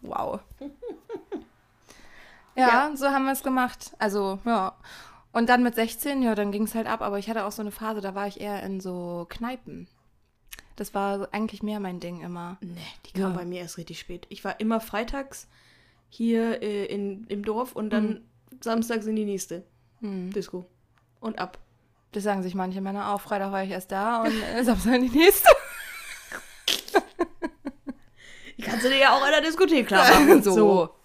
Wow. 0.00 0.40
Ja, 2.54 2.90
so 2.94 3.06
haben 3.08 3.24
wir 3.26 3.32
es 3.32 3.42
gemacht. 3.42 3.92
Also, 3.98 4.38
ja. 4.44 4.72
Und 5.36 5.50
dann 5.50 5.62
mit 5.62 5.74
16, 5.74 6.22
ja, 6.22 6.34
dann 6.34 6.50
ging 6.50 6.62
es 6.62 6.74
halt 6.74 6.86
ab. 6.86 7.02
Aber 7.02 7.18
ich 7.18 7.28
hatte 7.28 7.44
auch 7.44 7.52
so 7.52 7.60
eine 7.60 7.70
Phase, 7.70 8.00
da 8.00 8.14
war 8.14 8.26
ich 8.26 8.40
eher 8.40 8.62
in 8.62 8.80
so 8.80 9.26
Kneipen. 9.28 9.86
Das 10.76 10.94
war 10.94 11.28
eigentlich 11.32 11.62
mehr 11.62 11.78
mein 11.78 12.00
Ding 12.00 12.22
immer. 12.22 12.56
Nee, 12.62 12.78
die 13.04 13.12
kam 13.12 13.32
Ja. 13.32 13.36
bei 13.36 13.44
mir 13.44 13.60
erst 13.60 13.76
richtig 13.76 13.98
spät. 13.98 14.26
Ich 14.30 14.44
war 14.44 14.58
immer 14.60 14.80
freitags 14.80 15.46
hier 16.08 16.62
äh, 16.62 16.86
in, 16.86 17.26
im 17.26 17.44
Dorf 17.44 17.72
und 17.72 17.90
dann 17.90 18.22
samstags 18.62 19.04
in 19.04 19.14
die 19.16 19.26
nächste 19.26 19.62
Hm. 20.00 20.32
Disco. 20.32 20.64
Und 21.20 21.38
ab. 21.38 21.58
Das 22.12 22.22
sagen 22.22 22.42
sich 22.42 22.54
manche 22.54 22.80
Männer 22.80 23.12
auch. 23.12 23.20
Freitag 23.20 23.52
war 23.52 23.62
ich 23.62 23.70
erst 23.70 23.92
da 23.92 24.22
und 24.22 24.32
äh, 24.54 24.64
Samstag 24.64 24.94
in 24.94 25.10
die 25.10 25.18
nächste. 25.18 25.50
Die 28.56 28.62
kannst 28.62 28.86
du 28.86 28.88
dir 28.88 28.98
ja 29.00 29.12
auch 29.14 29.24
in 29.26 29.32
der 29.32 29.42
Diskothek 29.42 29.86
klar 29.86 30.08
machen. 30.08 30.42
so. 30.42 30.95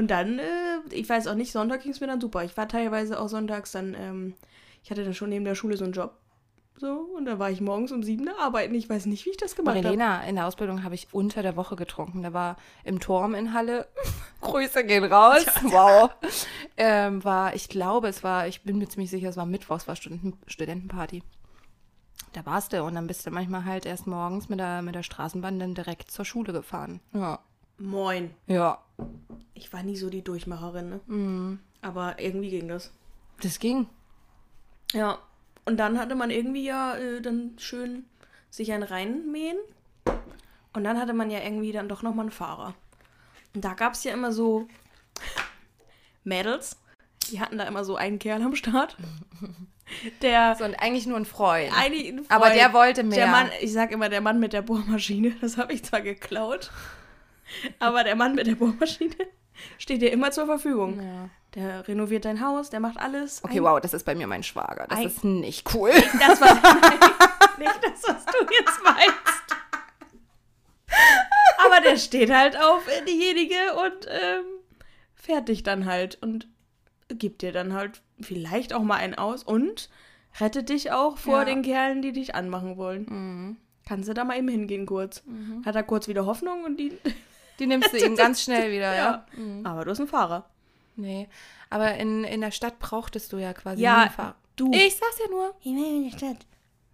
Und 0.00 0.10
dann, 0.10 0.38
äh, 0.38 0.78
ich 0.92 1.06
weiß 1.06 1.26
auch 1.26 1.34
nicht, 1.34 1.52
Sonntag 1.52 1.82
ging 1.82 1.92
es 1.92 2.00
mir 2.00 2.06
dann 2.06 2.22
super. 2.22 2.42
Ich 2.42 2.56
war 2.56 2.66
teilweise 2.66 3.20
auch 3.20 3.28
sonntags 3.28 3.72
dann, 3.72 3.92
ähm, 3.92 4.34
ich 4.82 4.90
hatte 4.90 5.04
dann 5.04 5.12
schon 5.12 5.28
neben 5.28 5.44
der 5.44 5.54
Schule 5.54 5.76
so 5.76 5.84
einen 5.84 5.92
Job. 5.92 6.16
So, 6.78 7.06
und 7.14 7.26
dann 7.26 7.38
war 7.38 7.50
ich 7.50 7.60
morgens 7.60 7.92
um 7.92 8.02
sieben 8.02 8.24
da 8.24 8.32
arbeiten. 8.38 8.74
Ich 8.74 8.88
weiß 8.88 9.04
nicht, 9.04 9.26
wie 9.26 9.30
ich 9.30 9.36
das 9.36 9.56
gemacht 9.56 9.76
habe. 9.76 9.88
Marilena, 9.88 10.22
in 10.22 10.36
der 10.36 10.46
Ausbildung 10.46 10.84
habe 10.84 10.94
ich 10.94 11.08
unter 11.12 11.42
der 11.42 11.54
Woche 11.54 11.76
getrunken. 11.76 12.22
Da 12.22 12.32
war 12.32 12.56
im 12.82 12.98
Turm 12.98 13.34
in 13.34 13.52
Halle, 13.52 13.88
Grüße 14.40 14.84
gehen 14.84 15.04
raus, 15.04 15.44
wow. 15.64 16.08
Ähm, 16.78 17.22
war, 17.22 17.54
ich 17.54 17.68
glaube, 17.68 18.08
es 18.08 18.24
war, 18.24 18.46
ich 18.46 18.62
bin 18.62 18.78
mir 18.78 18.88
ziemlich 18.88 19.10
sicher, 19.10 19.28
es 19.28 19.36
war 19.36 19.44
Mittwoch, 19.44 19.76
es 19.76 19.86
war 19.86 19.96
Studenten, 19.96 20.32
Studentenparty. 20.46 21.22
Da 22.32 22.46
warst 22.46 22.72
du 22.72 22.82
und 22.84 22.94
dann 22.94 23.06
bist 23.06 23.26
du 23.26 23.30
manchmal 23.30 23.66
halt 23.66 23.84
erst 23.84 24.06
morgens 24.06 24.48
mit 24.48 24.60
der, 24.60 24.80
mit 24.80 24.94
der 24.94 25.02
Straßenbahn 25.02 25.58
dann 25.58 25.74
direkt 25.74 26.10
zur 26.10 26.24
Schule 26.24 26.54
gefahren. 26.54 27.00
Ja. 27.12 27.40
Moin. 27.76 28.30
Ja. 28.46 28.78
Ich 29.54 29.72
war 29.72 29.82
nie 29.82 29.96
so 29.96 30.10
die 30.10 30.22
Durchmacherin, 30.22 30.88
ne? 30.90 31.00
Mhm. 31.06 31.58
Aber 31.82 32.18
irgendwie 32.18 32.50
ging 32.50 32.68
das. 32.68 32.92
Das 33.42 33.58
ging. 33.58 33.86
Ja. 34.92 35.18
Und 35.64 35.76
dann 35.76 35.98
hatte 35.98 36.14
man 36.14 36.30
irgendwie 36.30 36.64
ja 36.64 36.96
äh, 36.96 37.20
dann 37.20 37.52
schön 37.58 38.04
sich 38.50 38.72
ein 38.72 38.82
reinmähen. 38.82 39.58
Und 40.72 40.84
dann 40.84 40.98
hatte 40.98 41.12
man 41.12 41.30
ja 41.30 41.40
irgendwie 41.40 41.72
dann 41.72 41.88
doch 41.88 42.02
nochmal 42.02 42.24
einen 42.24 42.32
Fahrer. 42.32 42.74
Und 43.54 43.64
da 43.64 43.74
gab 43.74 43.94
es 43.94 44.04
ja 44.04 44.12
immer 44.12 44.32
so 44.32 44.68
Mädels. 46.24 46.76
Die 47.30 47.40
hatten 47.40 47.58
da 47.58 47.64
immer 47.64 47.84
so 47.84 47.96
einen 47.96 48.18
Kerl 48.18 48.42
am 48.42 48.54
Start. 48.54 48.96
Der 50.22 50.54
So, 50.54 50.64
und 50.64 50.76
eigentlich 50.76 51.06
nur 51.06 51.16
ein 51.16 51.24
Freund. 51.24 51.72
eigentlich 51.76 52.08
ein 52.08 52.24
Aber 52.28 52.46
Freund. 52.46 52.60
der 52.60 52.72
wollte 52.72 53.02
mehr. 53.02 53.18
Der 53.18 53.26
Mann, 53.26 53.50
ich 53.60 53.72
sag 53.72 53.90
immer 53.90 54.08
der 54.08 54.20
Mann 54.20 54.38
mit 54.38 54.52
der 54.52 54.62
Bohrmaschine. 54.62 55.32
Das 55.40 55.56
habe 55.56 55.72
ich 55.72 55.82
zwar 55.82 56.00
geklaut. 56.00 56.70
Aber 57.78 58.04
der 58.04 58.16
Mann 58.16 58.34
mit 58.34 58.46
der 58.46 58.54
Bohrmaschine 58.54 59.14
steht 59.78 60.02
dir 60.02 60.12
immer 60.12 60.30
zur 60.30 60.46
Verfügung. 60.46 61.00
Ja. 61.02 61.28
Der 61.54 61.88
renoviert 61.88 62.24
dein 62.24 62.40
Haus, 62.46 62.70
der 62.70 62.78
macht 62.80 62.98
alles. 62.98 63.42
Okay, 63.44 63.60
wow, 63.62 63.80
das 63.80 63.92
ist 63.92 64.04
bei 64.04 64.14
mir 64.14 64.26
mein 64.28 64.42
Schwager. 64.44 64.86
Das 64.88 65.00
ist 65.04 65.24
nicht 65.24 65.74
cool. 65.74 65.90
Das 66.20 66.40
war 66.40 66.54
nicht 67.58 67.80
das, 67.82 68.02
was 68.06 68.24
du 68.26 68.38
jetzt 68.58 68.80
meinst. 68.84 69.56
Aber 71.66 71.80
der 71.82 71.96
steht 71.96 72.30
halt 72.32 72.56
auf 72.56 72.82
diejenige 73.06 73.54
und 73.84 74.06
ähm, 74.08 74.44
fährt 75.14 75.48
dich 75.48 75.62
dann 75.62 75.84
halt 75.86 76.18
und 76.22 76.48
gibt 77.08 77.42
dir 77.42 77.52
dann 77.52 77.74
halt 77.74 78.00
vielleicht 78.20 78.72
auch 78.72 78.82
mal 78.82 78.96
einen 78.96 79.14
aus 79.14 79.42
und 79.42 79.90
rettet 80.40 80.68
dich 80.68 80.92
auch 80.92 81.18
vor 81.18 81.40
Ja. 81.40 81.44
den 81.44 81.62
Kerlen, 81.62 82.02
die 82.02 82.12
dich 82.12 82.34
anmachen 82.34 82.76
wollen. 82.76 83.06
Mhm. 83.08 83.56
Kannst 83.88 84.08
du 84.08 84.14
da 84.14 84.22
mal 84.24 84.38
eben 84.38 84.48
hingehen 84.48 84.86
kurz. 84.86 85.22
Hat 85.64 85.74
er 85.74 85.82
kurz 85.82 86.06
wieder 86.06 86.24
Hoffnung 86.24 86.62
und 86.64 86.76
die. 86.78 86.96
Die 87.60 87.66
nimmst 87.66 87.92
du 87.92 87.96
ihm 88.04 88.16
ganz 88.16 88.42
schnell 88.42 88.70
wieder, 88.72 88.94
ja. 88.94 89.26
Ja. 89.36 89.70
Aber 89.70 89.84
du 89.84 89.90
hast 89.92 90.00
einen 90.00 90.08
Fahrer. 90.08 90.48
Nee. 90.96 91.28
Aber 91.70 91.94
in, 91.94 92.24
in 92.24 92.40
der 92.40 92.50
Stadt 92.50 92.78
brauchtest 92.80 93.32
du 93.32 93.36
ja 93.38 93.52
quasi 93.52 93.82
Ja, 93.82 93.98
einen 93.98 94.10
Fahrer. 94.10 94.34
du. 94.56 94.72
Ich 94.72 94.96
sag's 94.96 95.18
ja 95.22 95.30
nur. 95.30 95.54
Ich 95.60 95.66
will 95.74 95.96
in 95.98 96.04
die 96.10 96.16
Stadt. 96.16 96.38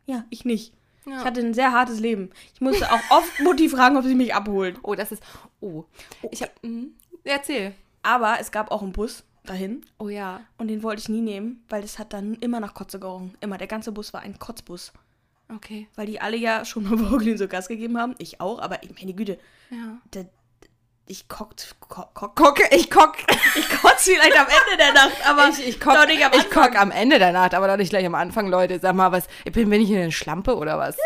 Ja, 0.04 0.24
ich 0.30 0.44
nicht. 0.44 0.74
Ja. 1.06 1.18
Ich 1.20 1.24
hatte 1.24 1.40
ein 1.40 1.54
sehr 1.54 1.72
hartes 1.72 2.00
Leben. 2.00 2.30
Ich 2.54 2.60
musste 2.60 2.92
auch 2.92 3.00
oft 3.10 3.40
Mutti 3.40 3.68
fragen, 3.68 3.96
ob 3.96 4.04
sie 4.04 4.14
mich 4.14 4.34
abholt. 4.34 4.78
Oh, 4.82 4.94
das 4.94 5.12
ist. 5.12 5.22
Oh. 5.60 5.84
Ich 6.30 6.42
hab. 6.42 6.50
Mhm. 6.62 6.90
Erzähl. 7.24 7.74
Aber 8.02 8.36
es 8.40 8.50
gab 8.52 8.70
auch 8.70 8.82
einen 8.82 8.92
Bus 8.92 9.24
dahin 9.44 9.84
Oh 9.98 10.08
ja. 10.08 10.40
und 10.58 10.68
den 10.68 10.82
wollte 10.82 11.00
ich 11.02 11.08
nie 11.08 11.20
nehmen, 11.20 11.64
weil 11.68 11.82
das 11.82 11.98
hat 12.00 12.12
dann 12.12 12.34
immer 12.34 12.58
nach 12.60 12.74
Kotze 12.74 12.98
gerochen. 13.00 13.34
Immer. 13.40 13.58
Der 13.58 13.66
ganze 13.68 13.92
Bus 13.92 14.12
war 14.12 14.20
ein 14.22 14.38
Kotzbus. 14.38 14.92
Okay. 15.52 15.86
Weil 15.94 16.06
die 16.06 16.20
alle 16.20 16.36
ja 16.36 16.64
schon 16.64 16.84
mal 16.84 16.96
Brooklyn 17.08 17.38
so 17.38 17.46
Gas 17.48 17.68
gegeben 17.68 17.96
haben. 17.98 18.14
Ich 18.18 18.40
auch, 18.40 18.58
aber 18.60 18.82
ich 18.82 18.92
meine 19.00 19.14
Güte, 19.14 19.38
Ja. 19.70 19.98
der, 20.12 20.26
ich 21.08 21.28
kockt, 21.28 21.76
kock, 21.80 22.12
kock, 22.14 22.34
Gucke, 22.34 22.64
ich 22.72 22.90
kock. 22.90 23.16
ich 23.56 23.68
kotze 23.68 24.10
vielleicht 24.12 24.38
am 24.38 24.46
Ende 24.46 24.76
der 24.76 24.92
Nacht, 24.92 25.26
aber 25.26 25.48
ich, 25.48 25.68
ich 25.68 25.80
kock, 25.80 25.94
doch 25.94 26.06
nicht 26.06 26.24
am 26.24 26.32
ich 26.32 26.50
kock 26.50 26.76
am 26.76 26.90
Ende 26.90 27.18
der 27.18 27.32
Nacht, 27.32 27.54
aber 27.54 27.68
doch 27.68 27.76
nicht 27.76 27.90
gleich 27.90 28.04
am 28.04 28.14
Anfang, 28.14 28.48
Leute. 28.48 28.78
Sag 28.80 28.94
mal, 28.94 29.12
was. 29.12 29.26
Ich 29.44 29.52
bin, 29.52 29.70
bin 29.70 29.80
ich 29.80 29.90
in 29.90 29.98
eine 29.98 30.12
Schlampe 30.12 30.56
oder 30.56 30.78
was? 30.78 30.96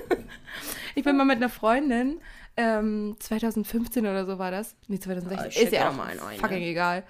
ich 0.94 1.02
bin 1.02 1.16
mal 1.16 1.24
mit 1.24 1.36
einer 1.36 1.48
Freundin, 1.48 2.20
ähm, 2.56 3.16
2015 3.18 4.06
oder 4.06 4.26
so 4.26 4.38
war 4.38 4.50
das. 4.50 4.74
Nee, 4.88 4.98
2016. 4.98 5.38
Ah, 5.38 5.48
ich 5.48 5.62
ist 5.62 5.72
ja 5.72 5.88
auch 5.88 5.96
mal 5.96 6.16
fucking 6.38 6.62
egal. 6.62 7.04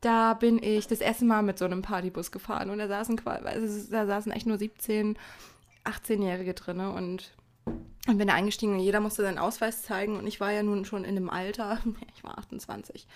Da 0.00 0.34
bin 0.34 0.62
ich 0.62 0.86
das 0.86 1.00
erste 1.00 1.24
Mal 1.24 1.42
mit 1.42 1.58
so 1.58 1.64
einem 1.64 1.82
Partybus 1.82 2.30
gefahren 2.30 2.70
und 2.70 2.78
da 2.78 2.88
saßen 2.88 3.16
quasi, 3.16 3.88
da 3.90 4.06
saßen 4.06 4.30
echt 4.32 4.46
nur 4.46 4.58
17, 4.58 5.18
18-Jährige 5.84 6.54
drin 6.54 6.80
und 6.80 7.32
und 8.06 8.18
bin 8.18 8.28
da 8.28 8.34
eingestiegen 8.34 8.74
und 8.74 8.80
jeder 8.80 9.00
musste 9.00 9.22
seinen 9.22 9.38
Ausweis 9.38 9.82
zeigen 9.82 10.16
und 10.16 10.26
ich 10.26 10.40
war 10.40 10.50
ja 10.50 10.62
nun 10.62 10.84
schon 10.84 11.04
in 11.04 11.16
einem 11.16 11.30
Alter, 11.30 11.80
ich 12.14 12.24
war 12.24 12.38
28. 12.38 13.06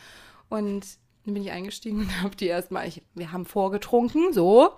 Und 0.49 0.87
dann 1.25 1.35
bin 1.35 1.43
ich 1.43 1.51
eingestiegen 1.51 2.01
und 2.01 2.23
habe 2.23 2.37
die 2.37 2.47
erstmal, 2.47 2.87
ich, 2.87 3.03
wir 3.15 3.33
haben 3.33 3.47
vorgetrunken, 3.47 4.33
so. 4.33 4.73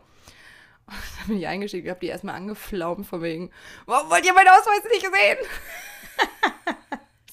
Und 0.87 0.95
dann 1.19 1.29
bin 1.29 1.39
ich 1.39 1.47
eingestiegen 1.47 1.89
und 1.89 1.97
habe 1.97 2.01
die 2.01 2.09
erstmal 2.09 2.37
angeflaumt 2.37 3.07
von 3.07 3.23
wegen, 3.23 3.51
warum 3.87 4.11
wollt 4.11 4.25
ihr 4.25 4.35
meinen 4.35 4.49
Ausweis 4.49 4.85
nicht 4.85 5.03
sehen? 5.03 5.39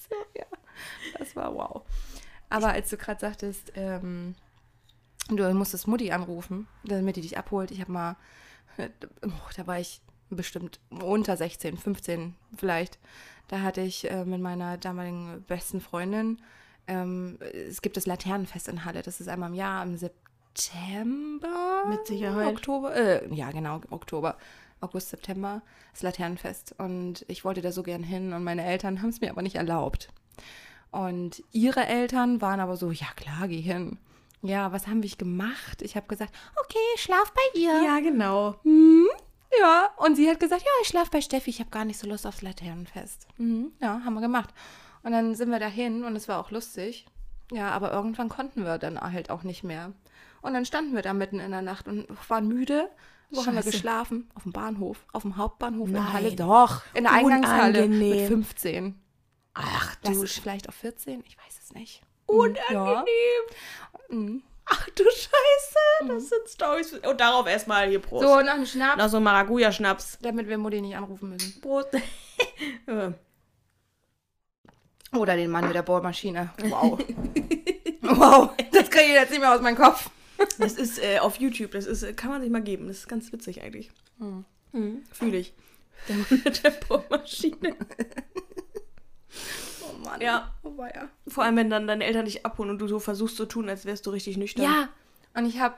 so, 0.08 0.16
ja, 0.36 0.46
das 1.18 1.36
war 1.36 1.54
wow. 1.54 1.82
Aber 2.48 2.68
als 2.68 2.90
du 2.90 2.96
gerade 2.96 3.20
sagtest, 3.20 3.72
ähm, 3.76 4.34
du 5.28 5.54
musstest 5.54 5.86
Mutti 5.86 6.10
anrufen, 6.10 6.66
damit 6.84 7.16
die 7.16 7.22
dich 7.22 7.38
abholt, 7.38 7.70
ich 7.70 7.80
habe 7.80 7.92
mal, 7.92 8.16
oh, 9.22 9.30
da 9.56 9.66
war 9.66 9.78
ich 9.78 10.00
bestimmt 10.36 10.80
unter 10.90 11.36
16, 11.36 11.76
15 11.76 12.34
vielleicht. 12.56 12.98
Da 13.48 13.60
hatte 13.60 13.80
ich 13.80 14.10
äh, 14.10 14.24
mit 14.24 14.40
meiner 14.40 14.78
damaligen 14.78 15.44
besten 15.46 15.80
Freundin, 15.80 16.40
ähm, 16.86 17.38
es 17.40 17.82
gibt 17.82 17.96
das 17.96 18.06
Laternenfest 18.06 18.68
in 18.68 18.84
Halle, 18.84 19.02
das 19.02 19.20
ist 19.20 19.28
einmal 19.28 19.50
im 19.50 19.54
Jahr 19.54 19.82
im 19.84 19.96
September. 19.96 21.84
Mit 21.88 22.06
Sicherheit. 22.06 22.48
Oktober, 22.48 22.94
äh, 22.94 23.34
ja 23.34 23.50
genau, 23.50 23.80
Oktober. 23.90 24.36
August, 24.80 25.10
September, 25.10 25.62
das 25.92 26.02
Laternenfest. 26.02 26.74
Und 26.78 27.24
ich 27.28 27.44
wollte 27.44 27.62
da 27.62 27.70
so 27.70 27.82
gern 27.82 28.02
hin 28.02 28.32
und 28.32 28.42
meine 28.42 28.64
Eltern 28.64 29.00
haben 29.00 29.10
es 29.10 29.20
mir 29.20 29.30
aber 29.30 29.42
nicht 29.42 29.54
erlaubt. 29.54 30.08
Und 30.90 31.42
ihre 31.52 31.86
Eltern 31.86 32.40
waren 32.40 32.60
aber 32.60 32.76
so, 32.76 32.90
ja 32.90 33.06
klar, 33.16 33.48
geh 33.48 33.60
hin. 33.60 33.98
Ja, 34.42 34.72
was 34.72 34.88
haben 34.88 35.04
wir 35.04 35.10
gemacht? 35.10 35.82
Ich 35.82 35.94
habe 35.94 36.08
gesagt, 36.08 36.34
okay, 36.60 36.78
schlaf 36.96 37.32
bei 37.32 37.60
ihr. 37.60 37.82
Ja, 37.84 38.00
genau. 38.00 38.56
Hm, 38.64 39.06
ja, 39.60 39.90
und 39.96 40.16
sie 40.16 40.28
hat 40.28 40.40
gesagt, 40.40 40.62
ja, 40.62 40.70
ich 40.82 40.88
schlafe 40.88 41.10
bei 41.10 41.20
Steffi, 41.20 41.50
ich 41.50 41.60
habe 41.60 41.70
gar 41.70 41.84
nicht 41.84 41.98
so 41.98 42.06
Lust 42.06 42.26
aufs 42.26 42.42
Laternenfest. 42.42 43.26
Mhm, 43.38 43.72
ja, 43.80 44.00
haben 44.04 44.14
wir 44.14 44.20
gemacht. 44.20 44.50
Und 45.02 45.12
dann 45.12 45.34
sind 45.34 45.50
wir 45.50 45.58
dahin 45.58 46.04
und 46.04 46.14
es 46.16 46.28
war 46.28 46.38
auch 46.38 46.50
lustig. 46.50 47.06
Ja, 47.50 47.70
aber 47.70 47.92
irgendwann 47.92 48.28
konnten 48.28 48.64
wir 48.64 48.78
dann 48.78 49.00
halt 49.00 49.30
auch 49.30 49.42
nicht 49.42 49.62
mehr. 49.64 49.92
Und 50.40 50.54
dann 50.54 50.64
standen 50.64 50.94
wir 50.94 51.02
da 51.02 51.12
mitten 51.12 51.38
in 51.40 51.50
der 51.50 51.62
Nacht 51.62 51.86
und 51.86 52.06
waren 52.28 52.48
müde. 52.48 52.88
Wo 53.30 53.40
haben 53.46 53.54
wir 53.54 53.62
Scheiße. 53.62 53.70
geschlafen? 53.70 54.30
Auf 54.34 54.42
dem 54.44 54.52
Bahnhof. 54.52 55.04
Auf 55.12 55.22
dem 55.22 55.36
Hauptbahnhof 55.36 55.88
in 55.88 55.94
Nein. 55.94 56.12
Halle. 56.12 56.32
Doch, 56.36 56.82
in 56.94 57.04
der 57.04 57.12
Eingangshalle. 57.12 57.88
Mit 57.88 58.00
Unangenehm. 58.00 58.28
15. 58.28 59.00
Ach 59.54 59.94
Das 60.02 60.16
du 60.16 60.22
ist 60.24 60.38
vielleicht 60.38 60.68
auf 60.68 60.74
14? 60.76 61.22
Ich 61.26 61.36
weiß 61.38 61.58
es 61.62 61.72
nicht. 61.72 62.02
Unangenehm. 62.26 63.04
Mhm. 64.08 64.42
Ach 64.74 64.88
du 64.94 65.04
Scheiße, 65.04 66.08
das 66.08 66.30
sind 66.30 66.48
Storys. 66.48 66.94
Und 66.94 67.20
darauf 67.20 67.46
erstmal 67.46 67.88
hier 67.90 67.98
Prost. 67.98 68.26
So, 68.26 68.40
noch 68.40 68.54
ein 68.54 68.66
Schnaps, 68.66 68.96
Noch 68.96 69.10
so 69.10 69.18
ein 69.18 69.22
Maracuja-Schnaps. 69.22 70.18
damit 70.22 70.48
wir 70.48 70.56
Mutti 70.56 70.80
nicht 70.80 70.96
anrufen 70.96 71.28
müssen. 71.28 71.60
Prost. 71.60 71.88
Oder 75.12 75.36
den 75.36 75.50
Mann 75.50 75.66
mit 75.66 75.74
der 75.74 75.82
Bohrmaschine. 75.82 76.54
Wow. 76.62 76.98
wow. 78.00 78.50
Das 78.72 78.88
kriege 78.88 79.08
ich 79.08 79.12
jetzt 79.12 79.30
nicht 79.30 79.40
mehr 79.40 79.54
aus 79.54 79.60
meinem 79.60 79.76
Kopf. 79.76 80.08
das 80.58 80.72
ist 80.72 80.98
äh, 81.02 81.18
auf 81.18 81.36
YouTube, 81.36 81.72
das 81.72 81.84
ist, 81.84 82.02
äh, 82.02 82.14
kann 82.14 82.30
man 82.30 82.40
sich 82.40 82.50
mal 82.50 82.62
geben. 82.62 82.88
Das 82.88 82.96
ist 83.00 83.08
ganz 83.08 83.30
witzig 83.30 83.62
eigentlich. 83.62 83.90
Hm. 84.18 84.46
Mhm. 84.72 85.02
Fühle 85.12 85.36
ich. 85.36 85.52
Der 86.08 86.16
Mann 86.16 86.42
mit 86.44 86.64
der 86.64 86.70
Bohrmaschine. 86.70 87.76
Mann. 90.02 90.20
Ja. 90.20 90.52
Oh, 90.62 90.72
ja. 90.82 91.08
Vor 91.28 91.44
allem, 91.44 91.56
wenn 91.56 91.70
dann 91.70 91.86
deine 91.86 92.04
Eltern 92.04 92.24
dich 92.24 92.44
abholen 92.44 92.70
und 92.70 92.78
du 92.78 92.86
so 92.88 92.98
versuchst 92.98 93.36
zu 93.36 93.46
tun, 93.46 93.68
als 93.68 93.84
wärst 93.84 94.06
du 94.06 94.10
richtig 94.10 94.36
nüchtern. 94.36 94.64
Ja. 94.64 94.88
Und 95.34 95.46
ich 95.46 95.60
habe. 95.60 95.74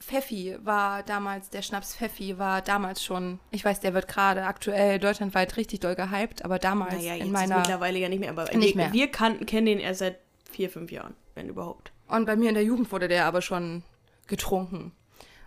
Pfeffi 0.00 0.56
war 0.64 1.04
damals, 1.04 1.50
der 1.50 1.62
Schnaps 1.62 1.94
Pfeffi 1.94 2.36
war 2.36 2.60
damals 2.60 3.04
schon, 3.04 3.38
ich 3.52 3.64
weiß, 3.64 3.78
der 3.78 3.94
wird 3.94 4.08
gerade 4.08 4.42
aktuell 4.44 4.98
deutschlandweit 4.98 5.56
richtig 5.56 5.78
doll 5.78 5.94
gehypt, 5.94 6.44
aber 6.44 6.58
damals 6.58 6.94
Naja, 6.94 7.12
jetzt 7.14 7.20
in 7.20 7.26
ist 7.28 7.32
meiner. 7.32 7.58
mittlerweile 7.58 8.00
ja 8.00 8.08
nicht 8.08 8.18
mehr, 8.18 8.30
aber 8.30 8.46
Nicht 8.52 8.74
wir, 8.74 8.82
mehr. 8.82 8.92
wir 8.92 9.06
kannten, 9.12 9.46
kennen 9.46 9.66
den 9.66 9.78
erst 9.78 10.00
seit 10.00 10.18
vier, 10.50 10.70
fünf 10.70 10.90
Jahren, 10.90 11.14
wenn 11.36 11.48
überhaupt. 11.48 11.92
Und 12.08 12.24
bei 12.26 12.34
mir 12.34 12.48
in 12.48 12.56
der 12.56 12.64
Jugend 12.64 12.90
wurde 12.90 13.06
der 13.06 13.26
aber 13.26 13.42
schon 13.42 13.84
getrunken. 14.26 14.90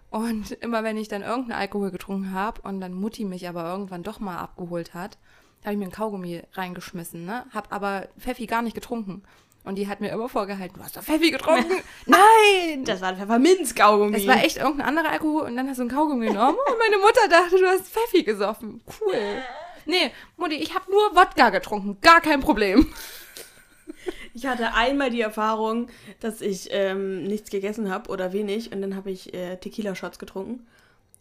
Und 0.10 0.52
immer 0.52 0.86
wenn 0.86 0.96
ich 0.96 1.10
dann 1.10 1.22
irgendeinen 1.22 1.60
Alkohol 1.60 1.92
getrunken 1.92 2.32
habe 2.32 2.62
und 2.62 2.80
dann 2.80 2.94
Mutti 2.94 3.25
mich 3.25 3.50
aber 3.50 3.70
irgendwann 3.70 4.04
doch 4.04 4.22
mal 4.22 4.38
abgeholt 4.38 4.94
hat, 4.94 5.18
habe 5.65 5.74
ich 5.74 5.79
mir 5.79 5.86
einen 5.86 5.91
Kaugummi 5.91 6.41
reingeschmissen, 6.53 7.25
ne? 7.25 7.45
Hab 7.53 7.74
aber 7.74 8.07
Pfeffi 8.19 8.45
gar 8.45 8.62
nicht 8.62 8.75
getrunken. 8.75 9.24
Und 9.63 9.75
die 9.75 9.88
hat 9.88 10.00
mir 10.00 10.10
immer 10.10 10.29
vorgehalten, 10.29 10.77
du 10.77 10.84
hast 10.84 10.95
doch 10.95 11.01
Pfeffi 11.01 11.31
getrunken. 11.31 11.81
Nein! 12.05 12.86
Das 12.86 13.01
war 13.01 13.10
ein 13.10 13.17
Pfefferminz-Kaugummi. 13.17 14.13
Das 14.13 14.27
war 14.27 14.43
echt 14.43 14.57
irgendein 14.57 14.89
anderer 14.89 15.10
Alkohol 15.10 15.43
und 15.43 15.55
dann 15.55 15.67
hast 15.67 15.77
du 15.77 15.81
einen 15.81 15.89
Kaugummi 15.89 16.27
genommen 16.27 16.57
und 16.69 16.77
meine 16.77 16.98
Mutter 16.98 17.27
dachte, 17.29 17.57
du 17.57 17.65
hast 17.65 17.88
Pfeffi 17.89 18.24
gesoffen. 18.24 18.81
Cool. 19.01 19.41
Nee, 19.88 20.12
Mutti, 20.38 20.55
ich 20.55 20.75
habe 20.75 20.89
nur 20.89 21.15
Wodka 21.15 21.50
getrunken. 21.50 21.98
Gar 22.01 22.22
kein 22.22 22.41
Problem. 22.41 22.93
Ich 24.34 24.45
hatte 24.45 24.74
einmal 24.74 25.10
die 25.10 25.22
Erfahrung, 25.22 25.88
dass 26.19 26.41
ich 26.41 26.67
ähm, 26.72 27.24
nichts 27.24 27.50
gegessen 27.50 27.89
habe 27.89 28.10
oder 28.10 28.34
wenig 28.34 28.72
und 28.72 28.81
dann 28.81 28.95
habe 28.95 29.10
ich 29.10 29.34
äh, 29.34 29.57
Tequila-Shots 29.57 30.19
getrunken. 30.19 30.67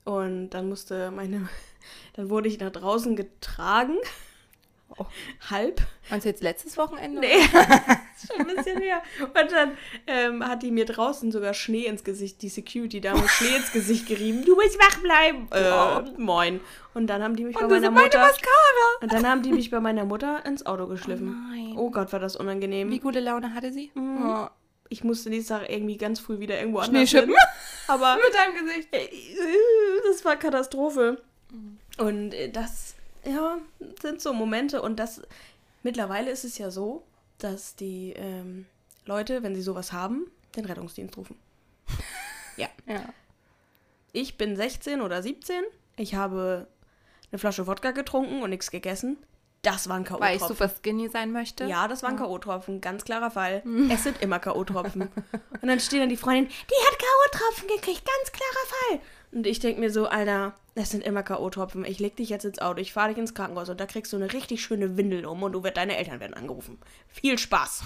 Und 0.05 0.51
dann 0.51 0.69
musste 0.69 1.11
meine, 1.11 1.49
dann 2.15 2.29
wurde 2.29 2.49
ich 2.49 2.59
nach 2.61 2.73
draußen 2.73 3.17
getragen. 3.17 3.97
Oh. 4.97 5.07
Halb. 5.51 5.81
Meinst 6.11 6.25
du 6.25 6.29
jetzt 6.29 6.43
letztes 6.43 6.77
Wochenende? 6.77 7.21
Nee, 7.21 7.41
schon 7.51 8.41
ein 8.41 8.57
bisschen 8.57 8.81
her. 8.81 9.03
Und 9.21 9.53
dann 9.53 9.77
ähm, 10.07 10.47
hat 10.47 10.63
die 10.63 10.71
mir 10.71 10.85
draußen 10.85 11.33
sogar 11.33 11.55
Schnee 11.55 11.87
ins 11.87 12.05
Gesicht, 12.05 12.43
die 12.43 12.49
Security-Dame, 12.49 13.29
Schnee 13.29 13.57
ins 13.57 13.73
Gesicht 13.73 14.07
gerieben. 14.07 14.45
Du 14.45 14.55
musst 14.55 14.79
wach 14.79 15.01
bleiben. 15.01 15.49
Äh, 15.51 16.21
moin. 16.21 16.61
Und 16.93 17.09
dann 17.09 17.23
haben 17.23 17.35
die 17.35 17.45
mich 17.45 17.57
und 17.57 17.69
bei 17.69 17.81
meiner 17.81 17.91
Mutter. 17.91 18.21
Mascara. 18.21 18.89
Und 19.01 19.13
dann 19.13 19.27
haben 19.27 19.43
die 19.43 19.53
mich 19.53 19.71
bei 19.71 19.81
meiner 19.81 20.05
Mutter 20.05 20.45
ins 20.47 20.65
Auto 20.65 20.87
geschliffen. 20.87 21.29
Oh, 21.29 21.55
nein. 21.55 21.75
oh 21.77 21.91
Gott, 21.91 22.13
war 22.13 22.21
das 22.21 22.37
unangenehm. 22.37 22.91
Wie 22.91 23.01
gute 23.01 23.21
Laune 23.21 23.55
hatte 23.55 23.73
sie? 23.73 23.91
Mhm. 23.95 24.31
Oh. 24.31 24.49
Ich 24.91 25.03
musste 25.03 25.31
nächste 25.31 25.55
Tag 25.55 25.71
irgendwie 25.71 25.97
ganz 25.97 26.21
früh 26.21 26.39
wieder 26.39 26.59
irgendwo 26.59 26.79
anders 26.79 27.11
hin. 27.11 27.35
Aber 27.89 28.17
mit 28.25 28.35
deinem 28.35 28.65
Gesicht. 28.65 28.89
Äh, 28.93 29.09
das 30.07 30.25
war 30.25 30.37
Katastrophe. 30.37 31.21
Mhm. 31.51 31.79
Und 31.99 32.35
äh, 32.35 32.51
das 32.51 32.95
ja, 33.27 33.59
sind 34.01 34.21
so 34.21 34.33
Momente 34.33 34.83
und 34.83 34.97
das 34.99 35.23
mittlerweile 35.83 36.31
ist 36.31 36.45
es 36.45 36.59
ja 36.59 36.71
so, 36.71 37.05
dass 37.39 37.77
die 37.77 38.13
ähm, 38.17 38.67
Leute, 39.05 39.43
wenn 39.43 39.55
sie 39.55 39.63
sowas 39.63 39.93
haben, 39.93 40.31
den 40.57 40.65
Rettungsdienst 40.65 41.17
rufen. 41.17 41.37
ja. 42.57 42.69
ja. 42.87 43.03
Ich 44.13 44.37
bin 44.37 44.57
16 44.57 45.01
oder 45.01 45.23
17. 45.23 45.63
Ich 45.97 46.15
habe 46.15 46.67
eine 47.31 47.39
Flasche 47.39 47.67
Wodka 47.67 47.91
getrunken 47.91 48.43
und 48.43 48.51
nichts 48.51 48.71
gegessen. 48.71 49.19
Das 49.63 49.89
war 49.89 49.97
ein 49.97 50.05
K.O.-Tropfen. 50.05 50.21
Weil 50.21 50.37
ich 50.37 50.43
super 50.43 50.69
skinny 50.69 51.09
sein 51.09 51.33
möchte? 51.33 51.65
Ja, 51.65 51.89
das 51.89 52.03
war 52.03 52.11
ein. 52.11 52.17
K.O.-Tropfen. 52.17 52.81
Ganz 52.81 53.05
klarer 53.05 53.31
Fall. 53.31 53.63
es 53.91 54.05
sind 54.05 54.21
immer 54.21 54.39
K.O.-Tropfen. 54.39 55.09
und 55.63 55.69
dann 55.69 55.81
stehen 55.81 56.01
dann 56.01 56.09
die 56.11 56.17
Freundin, 56.17 56.49
die 56.49 56.87
hat 56.87 56.99
K.O.-Tropfen 56.99 57.69
gekriegt. 57.75 58.05
Ganz 58.05 58.33
klarer 58.33 58.67
Fall. 58.67 59.01
Und 59.35 59.49
ich 59.49 59.59
denke 59.59 59.81
mir 59.81 59.91
so, 59.91 60.07
Alter, 60.07 60.55
das 60.77 60.91
sind 60.91 61.03
immer 61.03 61.25
K.O.-Tropfen. 61.25 61.85
Ich 61.85 61.99
leg 61.99 62.15
dich 62.15 62.29
jetzt 62.29 62.45
ins 62.45 62.61
Auto, 62.61 62.81
ich 62.81 62.93
fahre 62.93 63.09
dich 63.09 63.19
ins 63.19 63.35
Krankenhaus 63.35 63.69
und 63.69 63.81
da 63.81 63.87
kriegst 63.87 64.13
du 64.13 64.17
eine 64.17 64.33
richtig 64.33 64.63
schöne 64.63 64.97
Windel 64.97 65.27
um 65.27 65.43
und 65.43 65.53
du 65.53 65.65
wirst, 65.65 65.77
deine 65.77 65.97
Eltern 65.97 66.21
werden 66.21 66.35
angerufen. 66.35 66.79
Viel 67.09 67.37
Spaß. 67.37 67.83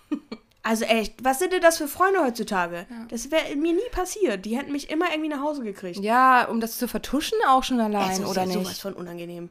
also 0.64 0.84
echt, 0.84 1.22
was 1.22 1.38
sind 1.38 1.52
denn 1.52 1.62
das 1.62 1.78
für 1.78 1.86
Freunde 1.86 2.24
heutzutage? 2.24 2.86
Ja. 2.90 3.06
Das 3.08 3.30
wäre 3.30 3.54
mir 3.54 3.72
nie 3.72 3.88
passiert. 3.92 4.44
Die 4.44 4.58
hätten 4.58 4.72
mich 4.72 4.90
immer 4.90 5.10
irgendwie 5.12 5.28
nach 5.28 5.40
Hause 5.40 5.62
gekriegt. 5.62 6.00
Ja, 6.00 6.46
um 6.46 6.60
das 6.60 6.76
zu 6.76 6.88
vertuschen 6.88 7.38
auch 7.48 7.62
schon 7.62 7.80
allein, 7.80 8.24
oder 8.24 8.42
ja 8.42 8.46
nicht? 8.46 8.58
sowas 8.58 8.80
von 8.80 8.94
unangenehm. 8.94 9.48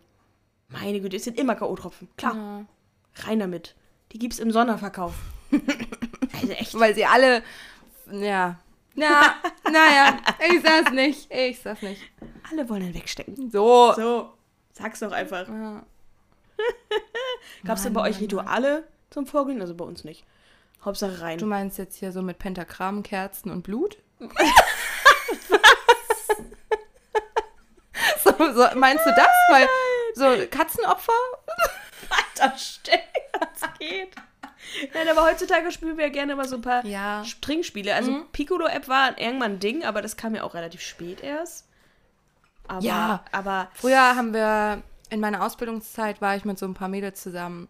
Meine 0.67 1.00
Güte, 1.00 1.15
es 1.15 1.24
sind 1.24 1.39
immer 1.39 1.55
K.O.-Tropfen. 1.55 2.08
Klar. 2.17 2.36
Ja. 2.36 2.65
Rein 3.27 3.39
damit. 3.39 3.75
Die 4.12 4.19
gibt's 4.19 4.39
im 4.39 4.51
Sonderverkauf. 4.51 5.13
also 6.41 6.53
echt. 6.53 6.77
Weil 6.77 6.96
sie 6.96 7.05
alle, 7.05 7.43
ja, 8.12 8.60
na, 8.99 9.35
naja, 9.71 10.17
ich 10.49 10.61
sag's 10.61 10.91
nicht. 10.91 11.31
Ich 11.31 11.61
sag's 11.61 11.81
nicht. 11.81 12.01
Alle 12.51 12.67
wollen 12.69 12.83
ihn 12.83 12.93
wegstecken. 12.93 13.49
So. 13.49 13.93
So. 13.95 14.33
Sag's 14.73 14.99
doch 14.99 15.11
einfach. 15.11 15.47
Ja. 15.47 15.83
Gab's 17.65 17.83
denn 17.83 17.93
bei 17.93 18.01
euch 18.01 18.19
Rituale 18.19 18.87
zum 19.09 19.25
Vorglühen? 19.25 19.61
Also 19.61 19.75
bei 19.75 19.85
uns 19.85 20.03
nicht. 20.03 20.25
Hauptsache 20.83 21.21
rein. 21.21 21.37
Du 21.37 21.45
meinst 21.45 21.77
jetzt 21.77 21.97
hier 21.97 22.11
so 22.11 22.21
mit 22.21 22.39
Pentagramm, 22.39 23.03
Kerzen 23.03 23.51
und 23.51 23.63
Blut? 23.63 23.97
so, 28.23 28.31
so, 28.37 28.67
meinst 28.75 29.05
du 29.05 29.11
das? 29.11 29.27
Weil 29.49 29.67
so 30.15 30.47
Katzenopfer? 30.49 31.13
Alter, 32.09 32.57
stell, 32.57 32.99
was 33.33 33.73
geht. 33.77 34.15
Nein, 34.93 35.07
aber 35.09 35.23
heutzutage 35.23 35.71
spielen 35.71 35.97
wir 35.97 36.05
ja 36.05 36.11
gerne 36.11 36.35
mal 36.35 36.47
so 36.47 36.55
ein 36.55 36.61
paar 36.61 36.85
ja. 36.85 37.23
Trinkspiele. 37.41 37.93
Also 37.93 38.11
mhm. 38.11 38.25
Piccolo-App 38.31 38.88
war 38.88 39.19
irgendwann 39.19 39.53
ein 39.53 39.59
Ding, 39.59 39.83
aber 39.83 40.01
das 40.01 40.17
kam 40.17 40.35
ja 40.35 40.43
auch 40.43 40.53
relativ 40.53 40.81
spät 40.81 41.23
erst. 41.23 41.67
Aber, 42.67 42.85
ja, 42.85 43.23
aber 43.31 43.69
früher 43.73 44.15
haben 44.15 44.33
wir, 44.33 44.84
in 45.10 45.19
meiner 45.19 45.43
Ausbildungszeit 45.43 46.21
war 46.21 46.36
ich 46.36 46.45
mit 46.45 46.60
so 46.60 46.67
ein 46.67 46.75
paar 46.75 46.88
Mädels 46.88 47.21
zusammen. 47.21 47.67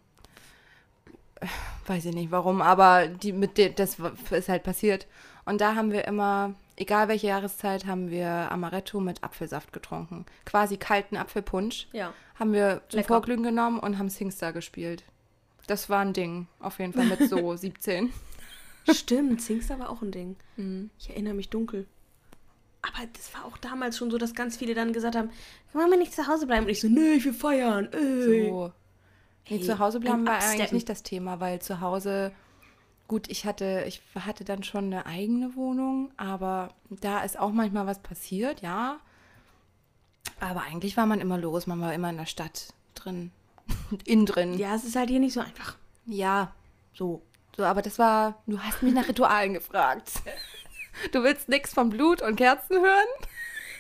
Weiß 1.87 2.03
ich 2.05 2.13
nicht 2.13 2.31
warum, 2.31 2.61
aber 2.61 3.07
die 3.07 3.31
mit 3.31 3.57
de, 3.57 3.73
das 3.73 3.97
ist 4.31 4.49
halt 4.49 4.63
passiert. 4.63 5.07
Und 5.45 5.61
da 5.61 5.75
haben 5.75 5.93
wir 5.93 6.05
immer, 6.05 6.53
egal 6.75 7.07
welche 7.07 7.27
Jahreszeit, 7.27 7.85
haben 7.85 8.11
wir 8.11 8.29
Amaretto 8.51 8.99
mit 8.99 9.23
Apfelsaft 9.23 9.71
getrunken. 9.71 10.25
Quasi 10.45 10.75
kalten 10.75 11.15
Apfelpunsch. 11.15 11.87
Ja. 11.93 12.13
Haben 12.37 12.53
wir 12.53 12.81
zum 12.89 12.97
Lecker. 12.97 13.07
Vorglühen 13.07 13.41
genommen 13.41 13.79
und 13.79 13.97
haben 13.97 14.09
Singstar 14.09 14.51
gespielt. 14.51 15.03
Das 15.69 15.87
war 15.87 15.99
ein 15.99 16.13
Ding, 16.13 16.47
auf 16.59 16.79
jeden 16.79 16.93
Fall 16.93 17.05
mit 17.05 17.29
so 17.29 17.55
17. 17.55 18.11
Stimmt, 18.89 19.39
Singstar 19.39 19.77
war 19.77 19.91
auch 19.91 20.01
ein 20.01 20.11
Ding. 20.11 20.35
Mhm. 20.57 20.89
Ich 20.97 21.11
erinnere 21.11 21.35
mich 21.35 21.49
dunkel. 21.49 21.85
Aber 22.81 23.05
das 23.13 23.31
war 23.35 23.45
auch 23.45 23.57
damals 23.57 23.97
schon 23.97 24.09
so, 24.09 24.17
dass 24.17 24.33
ganz 24.33 24.57
viele 24.57 24.73
dann 24.73 24.93
gesagt 24.93 25.15
haben, 25.15 25.29
wollen 25.73 25.91
wir 25.91 25.97
nicht 25.97 26.13
zu 26.13 26.25
Hause 26.27 26.47
bleiben? 26.47 26.65
Und 26.65 26.71
ich 26.71 26.81
so, 26.81 26.87
ich 26.87 27.25
will 27.25 27.33
feiern. 27.33 27.87
Ey. 27.91 28.49
So. 28.49 28.67
Nee, 29.47 29.57
hey, 29.57 29.61
zu 29.61 29.77
Hause 29.77 29.99
bleiben 29.99 30.25
war 30.25 30.39
eigentlich 30.39 30.71
nicht 30.71 30.89
das 30.89 31.03
Thema, 31.03 31.39
weil 31.39 31.61
zu 31.61 31.81
Hause, 31.81 32.31
gut, 33.07 33.29
ich 33.29 33.45
hatte, 33.45 33.83
ich 33.87 34.01
hatte 34.15 34.45
dann 34.45 34.63
schon 34.63 34.85
eine 34.85 35.05
eigene 35.05 35.55
Wohnung, 35.55 36.11
aber 36.17 36.69
da 36.89 37.21
ist 37.21 37.37
auch 37.37 37.51
manchmal 37.51 37.85
was 37.85 37.99
passiert, 37.99 38.61
ja. 38.61 38.99
Aber 40.39 40.61
eigentlich 40.63 40.97
war 40.97 41.05
man 41.05 41.21
immer 41.21 41.37
los, 41.37 41.67
man 41.67 41.79
war 41.79 41.93
immer 41.93 42.09
in 42.09 42.17
der 42.17 42.25
Stadt 42.25 42.73
drin. 42.95 43.31
Innen 44.05 44.25
drin. 44.25 44.57
Ja, 44.57 44.75
es 44.75 44.83
ist 44.83 44.95
halt 44.95 45.09
hier 45.09 45.19
nicht 45.19 45.33
so 45.33 45.39
einfach. 45.39 45.75
Ja, 46.05 46.53
so. 46.93 47.21
So, 47.55 47.63
aber 47.65 47.81
das 47.81 47.99
war, 47.99 48.41
du 48.47 48.59
hast 48.59 48.81
mich 48.83 48.93
nach 48.93 49.07
Ritualen 49.07 49.53
gefragt. 49.53 50.11
Du 51.11 51.23
willst 51.23 51.49
nichts 51.49 51.73
von 51.73 51.89
Blut 51.89 52.21
und 52.21 52.35
Kerzen 52.35 52.77
hören? 52.77 53.07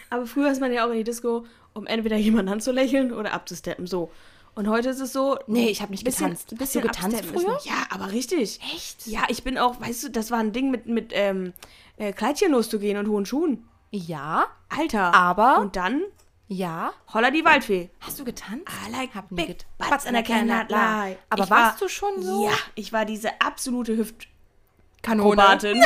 Aber 0.09 0.25
früher 0.25 0.51
ist 0.51 0.61
man 0.61 0.71
ja 0.71 0.85
auch 0.85 0.89
in 0.89 0.97
die 0.97 1.03
Disco, 1.03 1.45
um 1.73 1.85
entweder 1.85 2.15
jemanden 2.15 2.51
anzulächeln 2.51 3.13
oder 3.13 3.33
abzusteppen, 3.33 3.87
so. 3.87 4.11
Und 4.55 4.67
heute 4.67 4.89
ist 4.89 4.99
es 4.99 5.13
so. 5.13 5.37
Nee, 5.47 5.69
ich 5.69 5.81
habe 5.81 5.91
nicht 5.91 6.03
bisschen, 6.03 6.31
getanzt. 6.31 6.57
Bist 6.57 6.75
du 6.75 6.81
getanzt 6.81 7.23
früher? 7.25 7.59
Ja, 7.63 7.85
aber 7.91 8.11
richtig. 8.11 8.59
Echt? 8.73 9.07
Ja, 9.07 9.21
ich 9.29 9.43
bin 9.43 9.57
auch, 9.57 9.79
weißt 9.79 10.03
du, 10.03 10.09
das 10.09 10.31
war 10.31 10.39
ein 10.39 10.51
Ding 10.51 10.71
mit, 10.71 10.85
mit 10.85 11.11
ähm, 11.13 11.53
äh, 11.97 12.11
Kleidchen 12.11 12.51
loszugehen 12.51 12.97
und 12.97 13.07
hohen 13.07 13.25
Schuhen. 13.25 13.67
Ja. 13.91 14.47
Alter. 14.69 15.13
Aber. 15.13 15.59
Und 15.59 15.75
dann 15.75 16.01
ja. 16.51 16.93
Holla 17.13 17.29
die 17.29 17.45
Waldfee. 17.45 17.91
Hast 17.99 18.19
du 18.19 18.25
getanzt? 18.25 18.65
I 18.67 18.91
like 18.91 19.13
Hab 19.13 19.29
big 19.29 19.47
get 19.47 19.65
butts 19.77 20.05
in 20.05 20.15
a 20.15 20.23
cannot 20.23 20.69
lie. 20.69 21.15
Aber 21.29 21.43
ich 21.43 21.49
warst 21.49 21.51
war, 21.51 21.77
du 21.79 21.87
schon 21.87 22.23
so? 22.23 22.45
Ja, 22.45 22.57
ich 22.73 22.91
war 22.91 23.05
diese 23.05 23.39
absolute 23.39 23.95
Hüftkanone. 23.95 25.85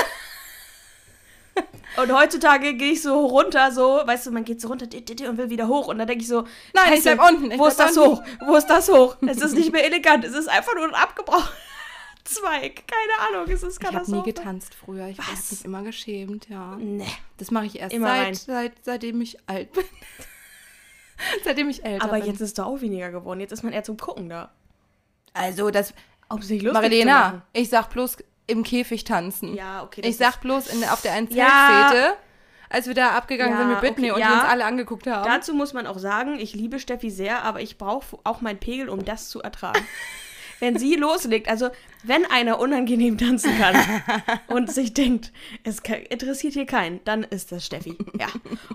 und 1.97 2.13
heutzutage 2.13 2.76
gehe 2.76 2.93
ich 2.93 3.02
so 3.02 3.26
runter, 3.26 3.73
so, 3.73 4.04
weißt 4.06 4.28
du, 4.28 4.32
man 4.32 4.45
geht 4.45 4.62
so 4.62 4.69
runter 4.69 4.86
und 4.86 5.38
will 5.38 5.49
wieder 5.49 5.67
hoch. 5.67 5.89
Und 5.89 5.97
dann 5.97 6.08
denke 6.08 6.21
ich 6.21 6.30
so, 6.30 6.47
nein, 6.73 6.93
ich 6.93 7.04
bleib 7.04 7.21
unten. 7.21 7.52
Ich 7.52 7.60
wo 7.60 7.67
ist 7.67 7.78
das 7.78 7.97
unten. 7.97 8.12
hoch? 8.12 8.23
Wo 8.45 8.56
ist 8.56 8.67
das 8.67 8.88
hoch? 8.88 9.17
es 9.28 9.41
ist 9.41 9.56
nicht 9.56 9.73
mehr 9.73 9.86
elegant, 9.86 10.23
es 10.23 10.34
ist 10.34 10.47
einfach 10.47 10.76
nur 10.76 10.86
ein 10.86 10.95
abgebrochener 10.95 11.49
Zweig. 12.23 12.84
Keine 12.88 13.38
Ahnung, 13.38 13.54
es 13.54 13.63
ist 13.63 13.82
Katastrophe. 13.82 14.12
Ich 14.12 14.15
habe 14.15 14.28
nie 14.28 14.34
getanzt 14.34 14.76
früher. 14.76 15.08
Ich 15.08 15.19
habe 15.19 15.38
mich 15.52 15.65
immer 15.65 15.84
geschämt, 15.84 16.47
ja. 16.47 16.78
Nee. 16.78 17.06
Das 17.38 17.52
mache 17.52 17.65
ich 17.65 17.80
erst 17.80 17.93
seit, 17.99 18.36
seit, 18.38 18.73
seitdem 18.82 19.19
ich 19.19 19.38
alt 19.49 19.73
bin. 19.73 19.84
Seitdem 21.43 21.69
ich 21.69 21.86
älter 21.86 22.06
Aber 22.06 22.17
bin. 22.17 22.26
jetzt 22.26 22.41
ist 22.41 22.58
da 22.58 22.65
auch 22.65 22.82
weniger 22.82 23.12
geworden. 23.12 23.39
Jetzt 23.39 23.52
ist 23.52 23.63
man 23.63 23.73
eher 23.73 23.84
zum 23.84 23.97
Gucken 23.97 24.30
da. 24.30 24.52
Also, 25.34 25.69
das. 25.69 25.93
Ob 26.30 26.43
sich 26.43 26.62
lustig 26.62 26.82
Marilena, 26.82 27.41
ich 27.54 27.69
sag 27.69 27.89
bloß 27.89 28.17
im 28.47 28.63
Käfig 28.63 29.04
tanzen. 29.04 29.54
Ja, 29.54 29.84
okay. 29.84 30.02
Ich 30.04 30.17
sag 30.17 30.41
bloß 30.41 30.67
in, 30.67 30.84
auf 30.86 31.02
der 31.02 31.13
einen 31.13 31.30
ja. 31.32 32.13
als 32.69 32.88
wir 32.88 32.93
da 32.93 33.12
abgegangen 33.12 33.54
ja, 33.54 33.60
sind 33.60 33.69
mit 33.69 33.80
Britney 33.80 34.12
okay, 34.12 34.15
und 34.15 34.19
ja. 34.21 34.30
wir 34.30 34.36
uns 34.36 34.43
alle 34.45 34.65
angeguckt 34.65 35.06
haben. 35.06 35.30
Dazu 35.30 35.54
muss 35.54 35.73
man 35.73 35.86
auch 35.86 35.99
sagen, 35.99 36.39
ich 36.39 36.56
liebe 36.56 36.80
Steffi 36.80 37.12
sehr, 37.12 37.43
aber 37.43 37.62
ich 37.62 37.78
brauche 37.78 38.17
auch 38.23 38.41
meinen 38.41 38.60
Pegel, 38.60 38.89
um 38.89 39.06
das 39.06 39.30
zu 39.30 39.41
ertragen. 39.41 39.86
wenn 40.63 40.80
sie 40.80 40.95
loslegt, 40.95 41.49
also 41.49 41.71
wenn 42.04 42.26
einer 42.26 42.58
unangenehm 42.58 43.17
tanzen 43.17 43.52
kann 43.58 43.76
und 44.47 44.71
sich 44.71 44.93
denkt, 44.93 45.34
es 45.65 45.80
interessiert 46.10 46.54
hier 46.54 46.65
keinen, 46.65 47.04
dann 47.04 47.23
ist 47.23 47.52
das 47.52 47.65
Steffi. 47.65 47.97
Ja. 48.17 48.28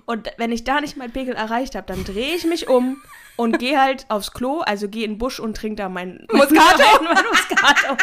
Und 0.04 0.30
wenn 0.36 0.52
ich 0.52 0.64
da 0.64 0.82
nicht 0.82 0.98
meinen 0.98 1.12
Pegel 1.12 1.34
erreicht 1.34 1.74
habe, 1.74 1.86
dann 1.86 2.04
drehe 2.04 2.34
ich 2.34 2.44
mich 2.44 2.68
um 2.68 3.02
und 3.36 3.58
gehe 3.58 3.80
halt 3.80 4.04
aufs 4.10 4.32
Klo, 4.32 4.60
also 4.60 4.86
gehe 4.90 5.04
in 5.04 5.12
den 5.12 5.18
Busch 5.18 5.40
und 5.40 5.56
trinke 5.56 5.76
da 5.76 5.88
mein 5.88 6.26
Muscato. 6.32 6.82
Mein 7.02 7.24
Muscato. 7.24 7.96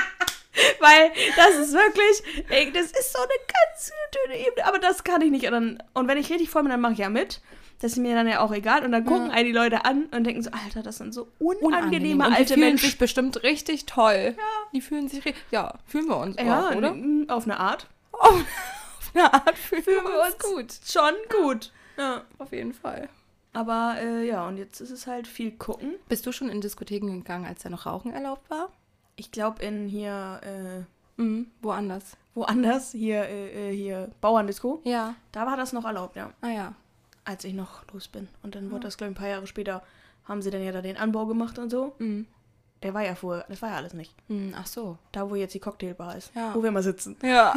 Weil 0.79 1.11
das 1.35 1.55
ist 1.57 1.73
wirklich, 1.73 2.45
ey, 2.49 2.71
das 2.71 2.85
ist 2.85 3.13
so 3.13 3.19
eine 3.19 3.27
ganz 3.27 3.91
dünne 4.15 4.47
Ebene, 4.47 4.65
aber 4.65 4.79
das 4.79 5.03
kann 5.03 5.21
ich 5.21 5.29
nicht. 5.29 5.45
Und, 5.45 5.51
dann, 5.51 5.83
und 5.93 6.07
wenn 6.07 6.17
ich 6.17 6.31
richtig 6.31 6.49
voll 6.49 6.63
bin, 6.63 6.71
dann 6.71 6.81
mache 6.81 6.93
ich 6.93 6.99
ja 6.99 7.09
mit. 7.09 7.39
Das 7.79 7.93
ist 7.93 7.97
mir 7.97 8.15
dann 8.15 8.27
ja 8.27 8.39
auch 8.41 8.51
egal. 8.51 8.83
Und 8.83 8.91
dann 8.91 9.05
gucken 9.05 9.27
ja. 9.27 9.33
all 9.33 9.43
die 9.43 9.51
Leute 9.51 9.85
an 9.85 10.05
und 10.05 10.23
denken 10.23 10.41
so, 10.41 10.51
Alter, 10.51 10.81
das 10.81 10.97
sind 10.97 11.13
so 11.13 11.27
unangenehme 11.39 11.65
Unangenehm. 11.65 12.21
alte 12.21 12.55
die 12.55 12.61
fühlen 12.61 12.77
sich 12.77 12.97
bestimmt 12.97 13.43
richtig 13.43 13.85
toll. 13.85 14.35
Ja. 14.37 14.43
Die 14.73 14.81
fühlen 14.81 15.07
sich, 15.07 15.33
ja, 15.51 15.73
fühlen 15.85 16.07
wir 16.07 16.17
uns 16.17 16.37
ja, 16.39 16.69
auch, 16.69 16.75
oder? 16.75 16.95
Auf 17.27 17.43
eine 17.45 17.59
Art. 17.59 17.87
Auf, 18.11 18.31
auf 18.99 19.11
eine 19.13 19.33
Art 19.33 19.57
fühlen, 19.57 19.83
fühlen 19.83 20.03
wir 20.03 20.23
uns 20.25 20.37
gut. 20.39 20.73
Schon 20.85 21.13
gut. 21.41 21.71
Ja, 21.97 22.23
auf 22.37 22.51
jeden 22.51 22.73
Fall. 22.73 23.09
Aber 23.53 23.95
äh, 24.01 24.27
ja, 24.27 24.47
und 24.47 24.57
jetzt 24.57 24.81
ist 24.81 24.91
es 24.91 25.07
halt 25.07 25.27
viel 25.27 25.51
gucken. 25.51 25.95
Bist 26.09 26.25
du 26.25 26.31
schon 26.31 26.49
in 26.49 26.61
Diskotheken 26.61 27.07
gegangen, 27.07 27.45
als 27.45 27.63
da 27.63 27.69
noch 27.69 27.85
Rauchen 27.85 28.11
erlaubt 28.11 28.49
war? 28.49 28.69
Ich 29.15 29.31
glaube 29.31 29.63
in 29.63 29.87
hier, 29.87 30.41
äh, 30.43 30.83
Mhm. 31.17 31.47
Woanders. 31.61 32.17
Woanders, 32.33 32.91
hier, 32.91 33.23
äh, 33.23 33.71
äh, 33.71 33.75
hier, 33.75 34.09
Bauerndisco. 34.21 34.81
Ja. 34.83 35.15
Da 35.31 35.45
war 35.45 35.57
das 35.57 35.73
noch 35.73 35.85
erlaubt, 35.85 36.15
ja. 36.15 36.31
Ah 36.41 36.49
ja. 36.49 36.73
Als 37.25 37.43
ich 37.43 37.53
noch 37.53 37.91
los 37.91 38.07
bin. 38.07 38.27
Und 38.43 38.55
dann 38.55 38.71
wurde 38.71 38.83
das, 38.83 38.97
glaube 38.97 39.11
ich, 39.11 39.17
ein 39.17 39.19
paar 39.19 39.29
Jahre 39.29 39.47
später, 39.47 39.83
haben 40.25 40.41
sie 40.41 40.51
dann 40.51 40.63
ja 40.63 40.71
da 40.71 40.81
den 40.81 40.97
Anbau 40.97 41.25
gemacht 41.25 41.59
und 41.59 41.69
so. 41.69 41.93
Mhm. 41.99 42.27
Der 42.83 42.93
war 42.93 43.03
ja 43.03 43.15
vorher, 43.15 43.45
das 43.49 43.61
war 43.61 43.69
ja 43.69 43.75
alles 43.75 43.93
nicht. 43.93 44.13
Mhm. 44.27 44.53
Ach 44.55 44.67
so. 44.67 44.97
Da, 45.11 45.29
wo 45.29 45.35
jetzt 45.35 45.53
die 45.53 45.59
Cocktailbar 45.59 46.15
ist. 46.17 46.31
Ja. 46.35 46.53
Wo 46.53 46.63
wir 46.63 46.71
mal 46.71 46.83
sitzen. 46.83 47.17
Ja. 47.23 47.53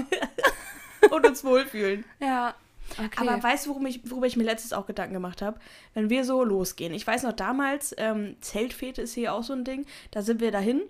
und 1.11 1.27
uns 1.27 1.45
wohlfühlen. 1.45 2.05
ja. 2.21 2.55
Okay. 2.93 3.29
Aber 3.29 3.43
weißt 3.43 3.67
du, 3.67 3.71
worum 3.71 3.85
ich, 3.85 4.11
worüber 4.11 4.27
ich 4.27 4.39
mir 4.39 4.45
letztes 4.45 4.73
auch 4.73 4.87
Gedanken 4.87 5.13
gemacht 5.13 5.43
habe? 5.43 5.61
Wenn 5.93 6.09
wir 6.09 6.25
so 6.25 6.43
losgehen. 6.43 6.95
Ich 6.95 7.07
weiß 7.07 7.23
noch 7.25 7.35
damals, 7.35 7.95
ähm, 7.99 8.37
Zeltfete 8.41 9.03
ist 9.03 9.13
hier 9.13 9.35
auch 9.35 9.43
so 9.43 9.53
ein 9.53 9.65
Ding. 9.65 9.85
Da 10.11 10.23
sind 10.23 10.41
wir 10.41 10.51
dahin. 10.51 10.81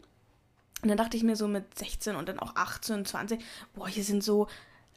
Und 0.83 0.89
dann 0.89 0.97
dachte 0.97 1.17
ich 1.17 1.25
mir 1.25 1.35
so 1.35 1.49
mit 1.49 1.77
16 1.77 2.15
und 2.15 2.29
dann 2.29 2.39
auch 2.39 2.55
18, 2.55 3.05
20, 3.05 3.45
boah, 3.75 3.89
hier 3.89 4.05
sind 4.05 4.23
so 4.23 4.47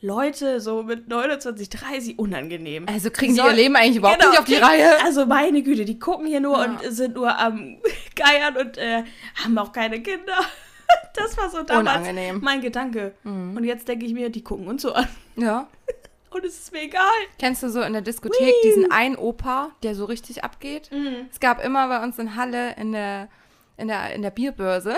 Leute 0.02 0.60
so 0.62 0.82
mit 0.84 1.08
29, 1.08 1.70
30 1.70 2.20
unangenehm. 2.20 2.86
also 2.88 3.12
kriegen 3.12 3.34
die 3.36 3.40
Soll- 3.40 3.52
ihr 3.52 3.56
Leben 3.56 3.76
eigentlich 3.76 3.98
überhaupt 3.98 4.20
Genau, 4.20 4.32
nicht 4.32 4.40
auf 4.40 4.46
die 4.46 4.56
die- 4.56 4.60
Reihe? 4.60 5.04
Also 5.04 5.26
meine 5.28 5.62
Güte, 5.62 5.86
die 5.86 6.00
gucken 6.00 6.26
hier 6.26 6.40
nur 6.40 6.58
Ja. 6.58 6.66
und 6.66 6.80
sind 6.92 7.16
nur 7.16 7.38
am 7.38 7.78
Geiern 8.16 8.58
und 8.58 8.78
äh, 8.78 9.04
haben 9.44 9.58
auch 9.58 9.72
keine 9.72 10.02
Kinder. 10.02 10.34
Das 11.16 11.38
war 11.38 11.50
so 11.50 11.64
damals 11.64 12.00
Unangenehm. 12.02 12.40
mein 12.42 12.60
Gedanke. 12.60 13.14
Mhm. 13.24 13.56
Und 13.56 13.64
jetzt 13.64 13.88
denke 13.88 14.06
ich 14.06 14.14
mir, 14.14 14.30
die 14.30 14.44
gucken 14.44 14.68
uns 14.68 14.82
so 14.82 14.92
an. 14.92 15.08
Ja. 15.38 15.68
Und 16.32 16.44
es 16.46 16.60
ist 16.60 16.74
mir 16.74 16.82
egal. 16.82 17.02
Kennst 17.40 17.64
du 17.64 17.70
so 17.70 17.82
in 17.82 17.94
der 17.94 18.02
Diskothek 18.02 18.54
diesen 18.64 18.92
einen 18.92 19.16
Opa, 19.16 19.72
der 19.84 19.96
so 19.96 20.04
richtig 20.06 20.44
abgeht? 20.44 20.90
Mhm. 20.92 21.28
Es 21.32 21.40
gab 21.40 21.64
immer 21.64 21.88
bei 21.88 22.04
uns 22.04 22.18
in 22.20 22.36
Halle 22.36 22.76
in 22.76 22.92
der, 22.92 23.30
in 23.78 23.88
der, 23.88 24.14
in 24.14 24.22
der 24.22 24.32
Bierbörse. 24.32 24.96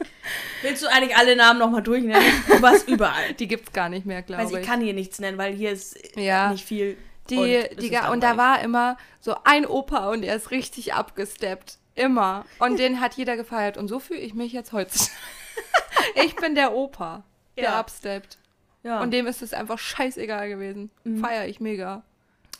Willst 0.62 0.82
du 0.82 0.86
eigentlich 0.88 1.16
alle 1.16 1.36
Namen 1.36 1.58
nochmal 1.58 1.82
durchnennen? 1.82 2.22
Du 2.48 2.60
warst 2.62 2.88
überall. 2.88 3.32
Die 3.34 3.48
gibt's 3.48 3.72
gar 3.72 3.88
nicht 3.88 4.06
mehr, 4.06 4.22
glaube 4.22 4.44
ich. 4.44 4.52
ich 4.58 4.66
kann 4.66 4.80
hier 4.80 4.94
nichts 4.94 5.18
nennen, 5.18 5.38
weil 5.38 5.54
hier 5.54 5.70
ist 5.72 5.98
Ja. 6.16 6.50
nicht 6.50 6.64
viel. 6.64 6.96
Die, 7.28 7.36
und 7.36 7.80
die, 7.82 7.96
und 8.10 8.22
da 8.22 8.36
war 8.36 8.60
immer 8.60 8.96
so 9.20 9.36
ein 9.44 9.64
Opa 9.64 10.10
und 10.10 10.22
er 10.24 10.34
ist 10.36 10.50
richtig 10.50 10.94
abgesteppt. 10.94 11.78
Immer. 11.94 12.44
Und 12.58 12.78
den 12.78 13.00
hat 13.00 13.14
jeder 13.14 13.36
gefeiert. 13.36 13.76
Und 13.76 13.88
so 13.88 14.00
fühle 14.00 14.20
ich 14.20 14.34
mich 14.34 14.52
jetzt 14.52 14.72
heute. 14.72 14.92
ich 16.24 16.34
bin 16.36 16.54
der 16.54 16.72
Opa, 16.74 17.22
der 17.56 17.64
Ja. 17.64 17.78
absteppt. 17.78 18.38
Ja. 18.82 19.00
Und 19.00 19.12
dem 19.12 19.26
ist 19.26 19.42
es 19.42 19.52
einfach 19.52 19.78
scheißegal 19.78 20.48
gewesen. 20.48 20.90
Mhm. 21.04 21.18
Feier 21.20 21.46
ich 21.46 21.60
mega. 21.60 22.02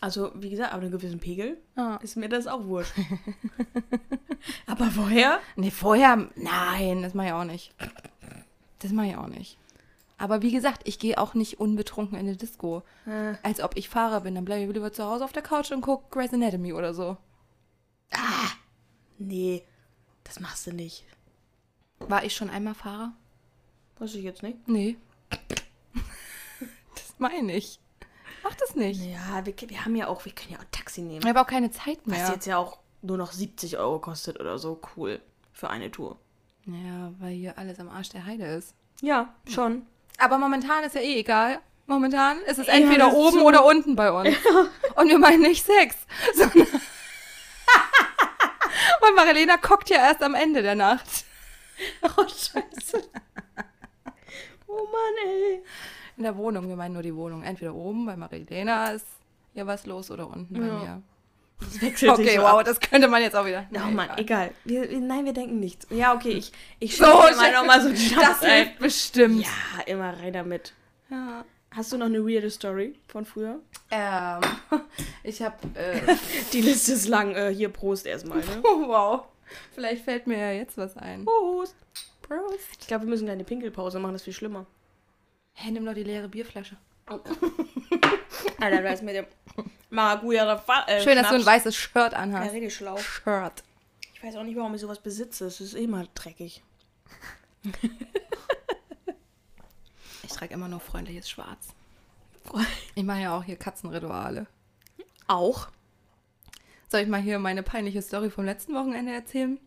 Also, 0.00 0.32
wie 0.34 0.50
gesagt, 0.50 0.72
ab 0.72 0.80
einem 0.80 0.90
gewissen 0.90 1.18
Pegel 1.20 1.58
Ja. 1.76 1.96
ist 1.96 2.16
mir 2.16 2.28
das 2.28 2.46
auch 2.46 2.64
wurscht. 2.64 2.92
Aber 4.66 4.86
vorher? 4.90 5.38
Nee, 5.56 5.70
vorher, 5.70 6.28
nein, 6.36 7.02
das 7.02 7.14
mache 7.14 7.26
ich 7.28 7.32
auch 7.32 7.44
nicht. 7.44 7.74
Das 8.78 8.92
mache 8.92 9.08
ich 9.08 9.16
auch 9.16 9.26
nicht. 9.26 9.58
Aber 10.16 10.42
wie 10.42 10.52
gesagt, 10.52 10.82
ich 10.86 10.98
gehe 10.98 11.18
auch 11.18 11.34
nicht 11.34 11.60
unbetrunken 11.60 12.18
in 12.18 12.26
eine 12.26 12.36
Disco. 12.36 12.82
Äh, 13.06 13.34
Als 13.42 13.60
ob 13.60 13.76
ich 13.76 13.88
Fahrer 13.88 14.20
bin. 14.20 14.34
Dann 14.34 14.44
bleibe 14.44 14.64
ich 14.64 14.72
lieber 14.74 14.92
zu 14.92 15.04
Hause 15.04 15.24
auf 15.24 15.32
der 15.32 15.42
Couch 15.42 15.70
und 15.72 15.80
gucke 15.80 16.04
Grey's 16.10 16.32
Anatomy 16.34 16.72
oder 16.74 16.92
so. 16.94 17.16
nee, 19.18 19.62
das 20.24 20.40
machst 20.40 20.66
du 20.66 20.72
nicht. 20.72 21.04
War 22.00 22.24
ich 22.24 22.34
schon 22.34 22.50
einmal 22.50 22.74
Fahrer? 22.74 23.12
Weiß 23.98 24.14
ich 24.14 24.24
jetzt 24.24 24.42
nicht. 24.42 24.66
Nee. 24.68 24.96
das 26.94 27.14
meine 27.18 27.54
ich. 27.54 27.80
Mach 28.42 28.54
das 28.54 28.74
nicht. 28.74 29.00
Ja, 29.02 29.44
wir, 29.44 29.54
wir 29.68 29.84
haben 29.84 29.96
ja 29.96 30.08
auch, 30.08 30.24
wir 30.24 30.32
können 30.32 30.52
ja 30.52 30.58
auch 30.58 30.64
Taxi 30.72 31.02
nehmen. 31.02 31.20
Ich 31.22 31.28
habe 31.28 31.40
auch 31.40 31.46
keine 31.46 31.70
Zeit 31.70 31.98
Was 32.04 32.18
mehr. 32.18 32.30
jetzt 32.32 32.46
ja 32.46 32.56
auch 32.58 32.78
nur 33.02 33.16
noch 33.16 33.32
70 33.32 33.78
Euro 33.78 33.98
kostet 33.98 34.40
oder 34.40 34.58
so. 34.58 34.80
Cool. 34.96 35.20
Für 35.52 35.70
eine 35.70 35.90
Tour. 35.90 36.18
Ja, 36.66 37.12
weil 37.18 37.32
hier 37.32 37.58
alles 37.58 37.78
am 37.80 37.88
Arsch 37.88 38.10
der 38.10 38.24
Heide 38.24 38.44
ist. 38.46 38.74
Ja, 39.02 39.34
schon. 39.46 39.86
Aber 40.18 40.38
momentan 40.38 40.84
ist 40.84 40.94
ja 40.94 41.00
eh 41.00 41.18
egal. 41.20 41.60
Momentan 41.86 42.40
ist 42.42 42.58
es 42.58 42.66
Ja, 42.68 42.74
entweder 42.74 43.08
ist 43.08 43.14
oben 43.14 43.40
so. 43.40 43.46
oder 43.46 43.64
unten 43.64 43.96
bei 43.96 44.12
uns. 44.12 44.36
Und 44.96 45.08
wir 45.08 45.18
meinen 45.18 45.42
nicht 45.42 45.64
Sex. 45.66 45.96
Sondern 46.34 46.66
Weil 49.00 49.12
Marilena 49.14 49.56
guckt 49.56 49.88
ja 49.90 49.96
erst 49.96 50.22
am 50.22 50.34
Ende 50.34 50.62
der 50.62 50.74
Nacht. 50.74 51.24
Oh, 52.02 52.22
scheiße. 52.28 53.02
oh 54.66 54.86
Mann, 54.92 55.26
ey. 55.26 55.62
In 56.20 56.24
der 56.24 56.36
Wohnung, 56.36 56.68
wir 56.68 56.76
meinen 56.76 56.92
nur 56.92 57.02
die 57.02 57.16
Wohnung. 57.16 57.42
Entweder 57.42 57.74
oben 57.74 58.04
bei 58.04 58.14
Marilena 58.14 58.90
ist 58.90 59.06
hier 59.54 59.66
was 59.66 59.86
los 59.86 60.10
oder 60.10 60.28
unten 60.28 60.52
bei 60.52 60.66
Ja. 60.66 60.78
mir. 60.78 61.02
Das 61.60 61.80
wechselt 61.80 62.10
Okay, 62.18 62.36
wow, 62.38 62.58
ab. 62.58 62.66
das 62.66 62.78
könnte 62.78 63.08
man 63.08 63.22
jetzt 63.22 63.34
auch 63.34 63.46
wieder. 63.46 63.64
Oh 63.72 63.78
Nee, 63.86 63.94
Mann, 63.94 64.10
egal. 64.18 64.50
Wir, 64.66 64.86
nein, 65.00 65.24
wir 65.24 65.32
denken 65.32 65.58
nichts. 65.60 65.86
Ja, 65.88 66.14
okay, 66.14 66.32
ich, 66.32 66.52
ich 66.78 66.98
So, 66.98 67.06
mal 67.06 67.52
nochmal 67.54 67.80
so 67.80 67.86
einen 67.86 67.94
Das 67.94 68.04
Schnaps 68.04 68.42
ein. 68.42 68.50
hilft 68.66 68.78
bestimmt. 68.80 69.40
Ja, 69.46 69.82
immer 69.86 70.12
rein 70.14 70.34
damit. 70.34 70.74
Ja. 71.08 71.42
Hast 71.70 71.90
du 71.90 71.96
noch 71.96 72.04
eine 72.04 72.22
weirde 72.22 72.50
Story 72.50 72.98
von 73.08 73.24
früher? 73.24 73.60
Ähm, 73.90 74.40
ich 75.22 75.40
habe. 75.40 75.56
Äh, 75.72 76.16
Die 76.52 76.60
Liste 76.60 76.92
ist 76.92 77.08
lang. 77.08 77.34
Äh, 77.34 77.54
hier, 77.54 77.70
Prost 77.70 78.04
erstmal, 78.06 78.40
ne? 78.40 78.60
oh, 78.62 78.88
wow. 78.88 79.22
Vielleicht 79.74 80.04
fällt 80.04 80.26
mir 80.26 80.36
ja 80.38 80.52
jetzt 80.52 80.76
was 80.76 80.98
ein. 80.98 81.24
Prost. 81.24 81.76
Prost. 82.20 82.76
Ich 82.78 82.86
glaube, 82.88 83.06
wir 83.06 83.08
müssen 83.10 83.26
eine 83.30 83.44
Pinkelpause 83.44 83.98
machen, 84.00 84.12
das 84.12 84.20
ist 84.20 84.24
viel 84.26 84.34
schlimmer. 84.34 84.66
Hey, 85.62 85.72
nimm 85.72 85.84
doch 85.84 85.92
die 85.92 86.04
leere 86.04 86.26
Bierflasche. 86.26 86.76
Alter, 88.60 88.82
da 88.82 88.90
ist 88.92 89.02
mit 89.02 89.14
dem 89.14 89.26
Maracuja 89.90 90.56
Fall. 90.56 90.84
Äh, 90.86 91.02
Schön, 91.02 91.16
dass 91.16 91.28
du 91.28 91.34
ein 91.34 91.44
weißes 91.44 91.76
Shirt 91.76 92.12
Ja, 92.12 92.18
anhast. 92.18 92.52
richtig 92.54 92.74
schlau. 92.74 92.96
Shirt. 92.96 93.62
Ich 94.14 94.22
weiß 94.22 94.36
auch 94.36 94.42
nicht, 94.44 94.56
warum 94.56 94.74
ich 94.74 94.80
sowas 94.80 95.00
besitze. 95.00 95.44
Es 95.46 95.60
ist 95.60 95.74
immer 95.74 96.06
dreckig. 96.14 96.62
Ich 100.22 100.30
trage 100.36 100.54
immer 100.54 100.68
nur 100.68 100.80
freundliches 100.80 101.28
Schwarz. 101.28 101.74
Ich 102.94 103.02
mache 103.04 103.20
ja 103.20 103.36
auch 103.36 103.42
hier 103.44 103.56
Katzenrituale. 103.56 104.46
Auch? 105.26 105.68
Soll 106.88 107.00
ich 107.00 107.08
mal 107.08 107.20
hier 107.20 107.38
meine 107.38 107.62
peinliche 107.62 108.00
Story 108.00 108.30
vom 108.30 108.44
letzten 108.46 108.72
Wochenende 108.74 109.12
erzählen? 109.12 109.58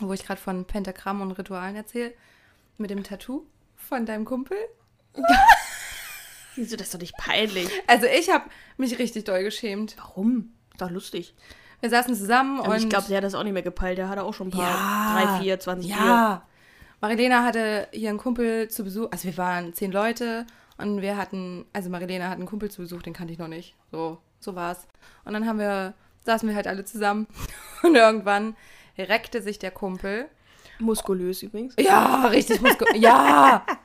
Wo 0.00 0.12
ich 0.12 0.24
gerade 0.24 0.40
von 0.40 0.64
Pentagramm 0.64 1.20
und 1.20 1.32
Ritualen 1.32 1.76
erzähle. 1.76 2.14
Mit 2.78 2.90
dem 2.90 3.04
Tattoo 3.04 3.44
von 3.76 4.06
deinem 4.06 4.24
Kumpel. 4.24 4.56
Wieso, 6.56 6.76
das 6.76 6.88
ist 6.88 6.94
doch 6.94 7.00
nicht 7.00 7.16
peinlich. 7.16 7.68
Also 7.86 8.06
ich 8.06 8.30
habe 8.30 8.44
mich 8.76 8.98
richtig 8.98 9.24
doll 9.24 9.42
geschämt. 9.42 9.96
Warum? 9.98 10.52
Ist 10.72 10.80
doch 10.80 10.90
lustig. 10.90 11.34
Wir 11.80 11.90
saßen 11.90 12.14
zusammen 12.14 12.60
Und, 12.60 12.68
und... 12.68 12.76
ich 12.76 12.88
glaube, 12.88 13.06
der 13.08 13.18
hat 13.18 13.24
das 13.24 13.34
auch 13.34 13.44
nicht 13.44 13.52
mehr 13.52 13.62
gepeilt. 13.62 13.98
Der 13.98 14.08
hatte 14.08 14.22
auch 14.22 14.34
schon 14.34 14.48
ein 14.48 14.50
paar. 14.50 14.68
Ja. 14.68 15.36
Drei, 15.36 15.42
vier, 15.42 15.60
20 15.60 15.86
Bier. 15.90 15.96
Ja. 15.96 16.42
Marilena 17.00 17.44
hatte 17.44 17.88
hier 17.92 18.10
einen 18.10 18.18
Kumpel 18.18 18.68
zu 18.68 18.84
Besuch. 18.84 19.08
Also 19.10 19.24
wir 19.24 19.36
waren 19.38 19.72
zehn 19.72 19.90
Leute 19.90 20.46
und 20.76 21.00
wir 21.00 21.16
hatten, 21.16 21.64
also 21.72 21.88
Marilena 21.88 22.28
hat 22.28 22.36
einen 22.36 22.46
Kumpel 22.46 22.70
zu 22.70 22.82
Besuch, 22.82 23.02
den 23.02 23.14
kannte 23.14 23.32
ich 23.32 23.38
noch 23.38 23.48
nicht. 23.48 23.74
So, 23.90 24.18
so 24.38 24.54
war's. 24.54 24.86
Und 25.24 25.32
dann 25.32 25.46
haben 25.46 25.58
wir, 25.58 25.94
saßen 26.24 26.48
wir 26.48 26.54
halt 26.54 26.66
alle 26.66 26.84
zusammen 26.84 27.26
und 27.82 27.94
irgendwann 27.94 28.54
reckte 28.98 29.40
sich 29.40 29.58
der 29.58 29.70
Kumpel. 29.70 30.28
Muskulös 30.78 31.42
übrigens. 31.42 31.74
Ja, 31.78 32.26
richtig 32.26 32.60
muskulös. 32.60 33.00
ja. 33.00 33.64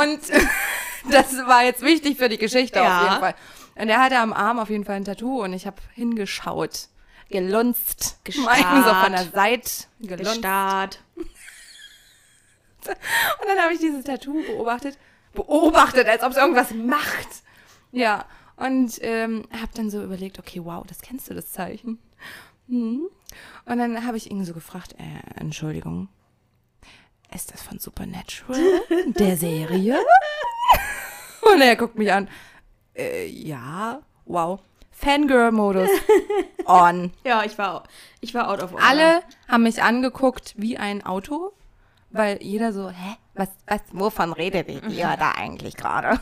Und 0.00 0.20
das 1.10 1.32
war 1.46 1.64
jetzt 1.64 1.82
wichtig 1.82 2.18
für 2.18 2.28
die 2.28 2.38
Geschichte 2.38 2.78
Ja. 2.78 2.96
auf 2.98 3.02
jeden 3.04 3.20
Fall. 3.20 3.34
Und 3.76 3.88
er 3.88 4.00
hatte 4.00 4.18
am 4.18 4.32
Arm 4.32 4.58
auf 4.58 4.70
jeden 4.70 4.84
Fall 4.84 4.96
ein 4.96 5.04
Tattoo 5.04 5.42
und 5.42 5.52
ich 5.52 5.66
habe 5.66 5.76
hingeschaut. 5.94 6.88
Gelunzt. 7.30 8.18
Gestarrt. 8.24 8.84
So 8.84 8.94
von 8.94 9.12
der 9.12 9.24
Seite. 9.24 9.70
Gelunzt. 10.00 10.36
Start. 10.38 11.00
Und 12.86 13.48
dann 13.48 13.58
habe 13.58 13.74
ich 13.74 13.80
dieses 13.80 14.04
Tattoo 14.04 14.42
beobachtet. 14.42 14.98
Beobachtet, 15.34 16.08
als 16.08 16.22
ob 16.22 16.30
es 16.32 16.36
irgendwas 16.38 16.72
macht. 16.72 17.28
Ja. 17.92 18.24
Und 18.56 18.98
ähm, 19.02 19.44
habe 19.52 19.70
dann 19.74 19.90
so 19.90 20.02
überlegt, 20.02 20.38
okay, 20.38 20.60
wow, 20.64 20.84
das 20.86 21.00
kennst 21.00 21.30
du, 21.30 21.34
das 21.34 21.52
Zeichen. 21.52 21.98
Mhm. 22.66 23.08
Und 23.66 23.78
dann 23.78 24.04
habe 24.06 24.16
ich 24.16 24.30
ihn 24.30 24.44
so 24.44 24.54
gefragt, 24.54 24.94
äh, 24.98 25.40
Entschuldigung, 25.40 26.08
ist 27.34 27.52
das 27.52 27.62
von 27.62 27.78
Supernatural, 27.78 28.82
der 29.06 29.36
Serie? 29.36 29.98
Und 31.42 31.60
er 31.60 31.76
guckt 31.76 31.96
mich 31.96 32.12
an, 32.12 32.28
äh, 32.96 33.26
ja, 33.26 34.00
wow. 34.24 34.60
Fangirl-Modus 34.90 35.90
on. 36.64 37.12
Ja, 37.24 37.44
ich 37.44 37.56
war, 37.56 37.84
ich 38.20 38.34
war 38.34 38.50
out 38.50 38.62
of 38.62 38.72
order. 38.72 38.84
Alle 38.84 39.22
haben 39.46 39.62
mich 39.62 39.82
angeguckt 39.82 40.54
wie 40.56 40.76
ein 40.76 41.06
Auto, 41.06 41.52
weil 42.10 42.42
jeder 42.42 42.72
so, 42.72 42.90
hä, 42.90 43.16
was, 43.34 43.48
was, 43.66 43.80
wovon 43.92 44.32
redet 44.32 44.68
ihr 44.68 45.16
da 45.18 45.32
eigentlich 45.32 45.76
gerade? 45.76 46.20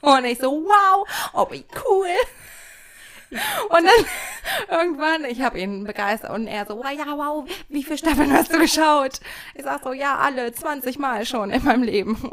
Und 0.00 0.24
ich 0.24 0.38
so, 0.38 0.50
wow, 0.50 1.06
oh, 1.34 1.46
wie 1.50 1.64
cool. 1.88 2.08
Und 3.68 3.84
dann 3.84 4.06
irgendwann, 4.80 5.24
ich 5.24 5.40
habe 5.40 5.58
ihn 5.60 5.84
begeistert 5.84 6.30
und 6.32 6.46
er 6.46 6.66
so, 6.66 6.76
wow, 6.76 6.90
ja, 6.90 7.06
wow, 7.16 7.48
wie 7.68 7.84
viele 7.84 7.98
Staffeln 7.98 8.32
hast 8.32 8.52
du 8.52 8.58
geschaut? 8.58 9.20
Ich 9.54 9.62
sag 9.62 9.82
so, 9.84 9.92
ja, 9.92 10.18
alle, 10.18 10.52
20 10.52 10.98
Mal 10.98 11.24
schon 11.24 11.50
in 11.50 11.64
meinem 11.64 11.82
Leben. 11.82 12.16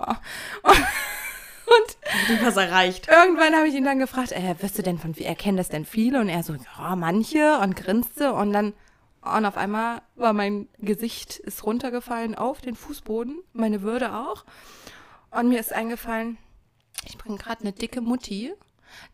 Und, 1.68 2.30
und 2.30 2.46
was 2.46 2.56
erreicht. 2.56 3.10
Irgendwann 3.10 3.54
habe 3.54 3.68
ich 3.68 3.76
ihn 3.76 3.84
dann 3.84 4.00
gefragt, 4.00 4.32
äh, 4.32 4.56
wirst 4.62 4.78
du 4.78 4.84
denn 4.84 4.98
von, 4.98 5.14
erkennen 5.16 5.58
das 5.58 5.68
denn 5.68 5.84
viele? 5.84 6.22
Und 6.22 6.30
er 6.30 6.42
so, 6.42 6.54
ja, 6.54 6.96
manche 6.96 7.60
und 7.60 7.76
grinste 7.76 8.32
und 8.32 8.54
dann, 8.54 8.72
Und 9.22 9.46
auf 9.46 9.58
einmal 9.58 10.02
war 10.16 10.32
mein 10.32 10.70
Gesicht 10.78 11.40
ist 11.40 11.66
runtergefallen 11.66 12.36
auf 12.36 12.62
den 12.62 12.76
Fußboden, 12.76 13.40
meine 13.52 13.82
Würde 13.82 14.14
auch. 14.14 14.46
Und 15.30 15.50
mir 15.50 15.60
ist 15.60 15.74
eingefallen, 15.74 16.38
ich 17.06 17.18
bringe 17.18 17.38
gerade 17.38 17.60
eine 17.64 17.74
dicke 17.74 18.00
Mutti, 18.00 18.54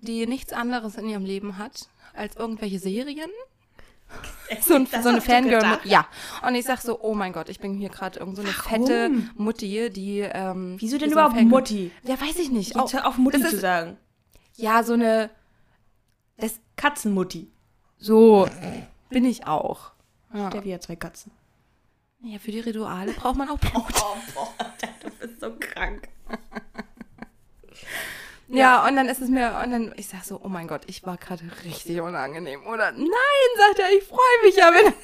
die 0.02 0.26
nichts 0.28 0.54
anderes 0.54 0.96
in 0.96 1.08
ihrem 1.10 1.26
Leben 1.26 1.58
hat 1.58 1.88
als 2.13 2.36
irgendwelche 2.36 2.80
Serien. 2.80 3.30
So, 4.62 4.76
ein, 4.76 4.86
so 4.86 5.10
eine 5.10 5.22
Fangirl. 5.22 5.80
Ja. 5.86 6.06
Und 6.46 6.54
ich 6.54 6.65
sag 6.65 6.82
so, 6.82 7.00
oh 7.02 7.15
mein 7.15 7.34
Gott, 7.34 7.50
ich 7.50 7.60
bin 7.60 7.74
hier 7.74 7.89
gerade 7.89 8.19
irgend 8.19 8.36
so 8.36 8.43
eine 8.43 8.52
Warum? 8.52 8.86
fette 8.86 9.10
Mutti, 9.38 9.89
die. 9.89 10.19
Ähm, 10.19 10.76
Wieso 10.78 11.00
denn 11.00 11.10
so 11.10 11.13
überhaupt 11.13 11.34
Fangirl- 11.36 11.50
Mutti? 11.50 11.91
Ja, 12.04 12.22
weiß 12.22 12.38
ich 12.38 12.52
nicht. 12.52 12.76
Hör 12.76 13.08
auf 13.08 13.17
Mutti 13.17 13.41
zu 13.41 13.48
ist- 13.48 13.62
sagen. 13.62 13.98
ja, 14.56 14.84
so 14.84 14.93
eine. 14.93 15.32
Das 16.38 16.60
Katzenmutti. 16.76 17.50
So 17.98 18.48
bin 19.10 19.26
ich 19.26 19.48
auch. 19.48 19.93
Ja. 20.32 20.52
Steffi 20.52 20.69
hat 20.72 20.84
zwei 20.84 20.96
Katzen. 20.96 21.32
ja, 22.22 22.38
für 22.38 22.52
die 22.52 22.60
Rituale 22.60 23.13
braucht 23.13 23.38
man 23.38 23.50
auch 23.50 23.58
Brot. 23.58 23.74
Oh, 24.04 24.15
boah, 24.36 24.54
du 25.02 25.10
bist 25.28 25.39
so 25.41 25.54
krank. 25.60 26.08
Ja, 28.58 28.88
und 28.88 28.96
dann 28.96 29.08
ist 29.10 29.22
es 29.22 29.30
mir, 29.30 29.60
und 29.63 29.72
dann, 29.72 29.94
ich 29.98 30.08
sag 30.08 30.24
so, 30.24 30.39
oh 30.44 30.48
mein 30.48 30.68
Gott, 30.68 30.82
ich 30.88 31.06
war 31.06 31.18
gerade 31.18 31.44
richtig 31.66 32.00
unangenehm. 32.02 32.66
Oder 32.66 32.92
nein, 32.92 33.08
sagt 33.58 33.80
er, 33.80 33.92
ich 33.98 34.04
freue 34.04 34.20
mich 34.44 34.56
ja, 34.56 34.72
wenn. 34.74 34.94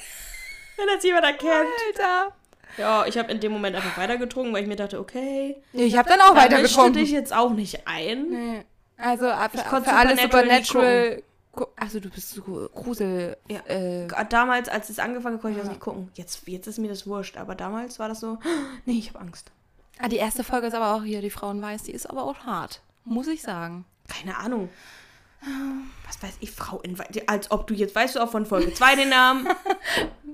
Wenn 0.78 0.88
das 0.88 1.04
jemand 1.04 1.26
erkennt. 1.26 1.68
Alter. 1.88 2.34
Ja, 2.78 3.06
ich 3.06 3.18
habe 3.18 3.30
in 3.34 3.42
dem 3.42 3.52
Moment 3.52 3.76
einfach 3.76 3.98
weiter 3.98 4.16
getrunken, 4.16 4.54
weil 4.54 4.62
ich 4.62 4.68
mir 4.70 4.78
dachte, 4.78 4.98
okay, 4.98 5.62
Nee, 5.74 5.84
ich 5.84 5.98
habe 5.98 6.08
dann 6.08 6.22
auch 6.22 6.34
da 6.34 6.38
weiter 6.38 6.60
mischst 6.60 6.76
getrunken. 6.76 6.94
du 6.94 7.00
dich 7.02 7.12
jetzt 7.12 7.34
auch 7.34 7.50
nicht 7.50 7.86
ein. 7.86 8.30
Nee. 8.30 8.66
Also 8.98 9.26
äh, 9.26 9.50
für, 9.50 9.58
konnte 9.70 9.90
für 9.90 9.96
alle 9.96 10.16
Supernatural 10.18 11.22
Achso, 11.76 12.00
du 12.00 12.10
bist 12.10 12.30
so 12.30 12.42
Grusel. 12.42 13.36
Ja. 13.50 13.60
Äh, 13.68 14.08
Damals, 14.30 14.70
als 14.70 14.90
es 14.90 15.00
angefangen 15.00 15.36
hat, 15.36 15.42
konnte 15.42 15.58
ich 15.58 15.62
das 15.62 15.70
nicht 15.70 15.82
gucken. 15.82 16.10
Jetzt, 16.14 16.48
jetzt 16.48 16.68
ist 16.68 16.78
mir 16.78 16.88
das 16.88 17.06
wurscht, 17.06 17.36
aber 17.38 17.56
damals 17.56 18.00
war 18.00 18.08
das 18.08 18.20
so, 18.22 18.38
nee, 18.86 18.98
ich 19.00 19.10
habe 19.10 19.20
Angst. 19.20 19.52
ah, 20.00 20.08
die 20.08 20.18
erste 20.18 20.44
Folge 20.44 20.68
ist 20.68 20.74
aber 20.76 20.94
auch 20.96 21.04
hier, 21.04 21.22
die 21.22 21.30
Frauen 21.30 21.62
weiß, 21.62 21.84
die 21.84 21.92
ist 21.92 22.10
aber 22.10 22.24
auch 22.24 22.38
hart. 22.46 22.82
Muss 23.10 23.28
ich 23.28 23.42
sagen. 23.42 23.86
Keine 24.08 24.38
Ahnung. 24.38 24.70
Was 26.06 26.22
weiß 26.22 26.38
ich, 26.42 26.52
Frau 26.52 26.82
in 26.82 26.98
Als 27.28 27.50
ob 27.52 27.68
du 27.68 27.74
jetzt 27.74 27.96
weißt 27.96 28.16
du 28.16 28.20
auch 28.20 28.30
von 28.30 28.46
Folge 28.46 28.74
2 28.74 28.96
den 28.96 29.10
Namen. 29.10 29.48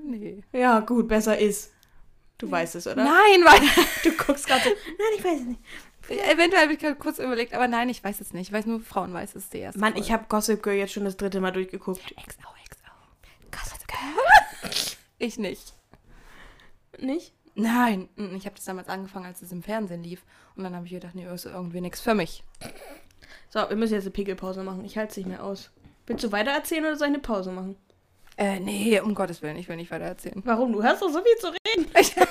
Nee. 0.08 0.44
Ja, 0.52 0.78
gut, 0.80 1.08
besser 1.08 1.36
ist. 1.36 1.72
Du 2.38 2.48
weißt 2.48 2.76
es, 2.76 2.86
oder? 2.86 3.02
Nein, 3.02 3.44
weil. 3.44 3.60
Du 4.04 4.12
guckst 4.12 4.46
gerade 4.46 4.62
so. 4.62 4.70
Nein, 4.70 5.18
ich 5.18 5.24
weiß 5.24 5.40
es 5.40 5.46
nicht. 5.46 5.60
Eventuell 6.08 6.62
habe 6.62 6.74
ich 6.74 6.78
gerade 6.78 6.94
kurz 6.94 7.18
überlegt, 7.18 7.54
aber 7.54 7.66
nein, 7.66 7.88
ich 7.88 8.04
weiß 8.04 8.20
es 8.20 8.32
nicht. 8.32 8.48
Ich 8.48 8.52
weiß 8.52 8.66
nur, 8.66 8.78
Frauen 8.78 9.12
weiß 9.12 9.34
es 9.34 9.48
die 9.48 9.58
erste. 9.58 9.80
Mann, 9.80 9.94
Folge. 9.94 10.06
ich 10.06 10.12
habe 10.12 10.26
Gossip 10.28 10.62
Girl 10.62 10.76
jetzt 10.76 10.92
schon 10.92 11.04
das 11.04 11.16
dritte 11.16 11.40
Mal 11.40 11.50
durchgeguckt. 11.50 12.00
XO, 12.00 12.48
XO. 12.70 12.92
Gossip 13.50 13.88
Girl. 13.88 14.70
ich 15.18 15.38
nicht. 15.38 15.74
Nicht? 17.00 17.32
Nein, 17.58 18.08
mm, 18.16 18.36
ich 18.36 18.44
habe 18.44 18.54
das 18.54 18.64
damals 18.66 18.88
angefangen, 18.88 19.24
als 19.26 19.40
es 19.42 19.50
im 19.50 19.62
Fernsehen 19.62 20.02
lief. 20.02 20.22
Und 20.54 20.64
dann 20.64 20.74
habe 20.76 20.84
ich 20.86 20.92
gedacht, 20.92 21.14
nee, 21.14 21.24
das 21.24 21.44
ist 21.46 21.52
irgendwie 21.52 21.80
nichts 21.80 22.00
für 22.00 22.14
mich. 22.14 22.44
So, 23.48 23.68
wir 23.68 23.76
müssen 23.76 23.94
jetzt 23.94 24.04
eine 24.04 24.10
Pickelpause 24.10 24.62
machen. 24.62 24.84
Ich 24.84 24.96
halte 24.98 25.10
es 25.12 25.16
nicht 25.16 25.26
mehr 25.26 25.42
aus. 25.42 25.70
Willst 26.06 26.22
du 26.22 26.30
weiter 26.32 26.50
erzählen 26.52 26.84
oder 26.84 26.96
soll 26.96 27.08
ich 27.08 27.14
eine 27.14 27.22
Pause 27.22 27.50
machen? 27.50 27.76
Äh, 28.36 28.60
nee, 28.60 29.00
um 29.00 29.14
Gottes 29.14 29.40
Willen, 29.40 29.56
ich 29.56 29.68
will 29.68 29.76
nicht 29.76 29.90
weiter 29.90 30.04
erzählen. 30.04 30.42
Warum? 30.44 30.72
Du 30.72 30.82
hast 30.84 31.00
doch 31.00 31.08
so 31.10 31.22
viel 31.22 31.36
zu 31.38 31.48
reden. 31.48 31.90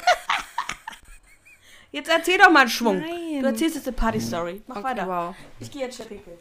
jetzt 1.91 2.09
erzähl 2.09 2.37
doch 2.37 2.51
mal 2.51 2.61
einen 2.61 2.69
Schwung. 2.69 2.99
Nein. 2.99 3.41
Du 3.41 3.47
erzählst 3.47 3.75
jetzt 3.75 3.87
eine 3.87 3.95
Party-Story. 3.97 4.61
Mach 4.67 4.77
Okay, 4.77 4.85
weiter. 4.85 5.07
wow. 5.07 5.35
Ich 5.59 5.71
gehe 5.71 5.81
jetzt 5.81 5.97
pinkeln. 6.07 6.37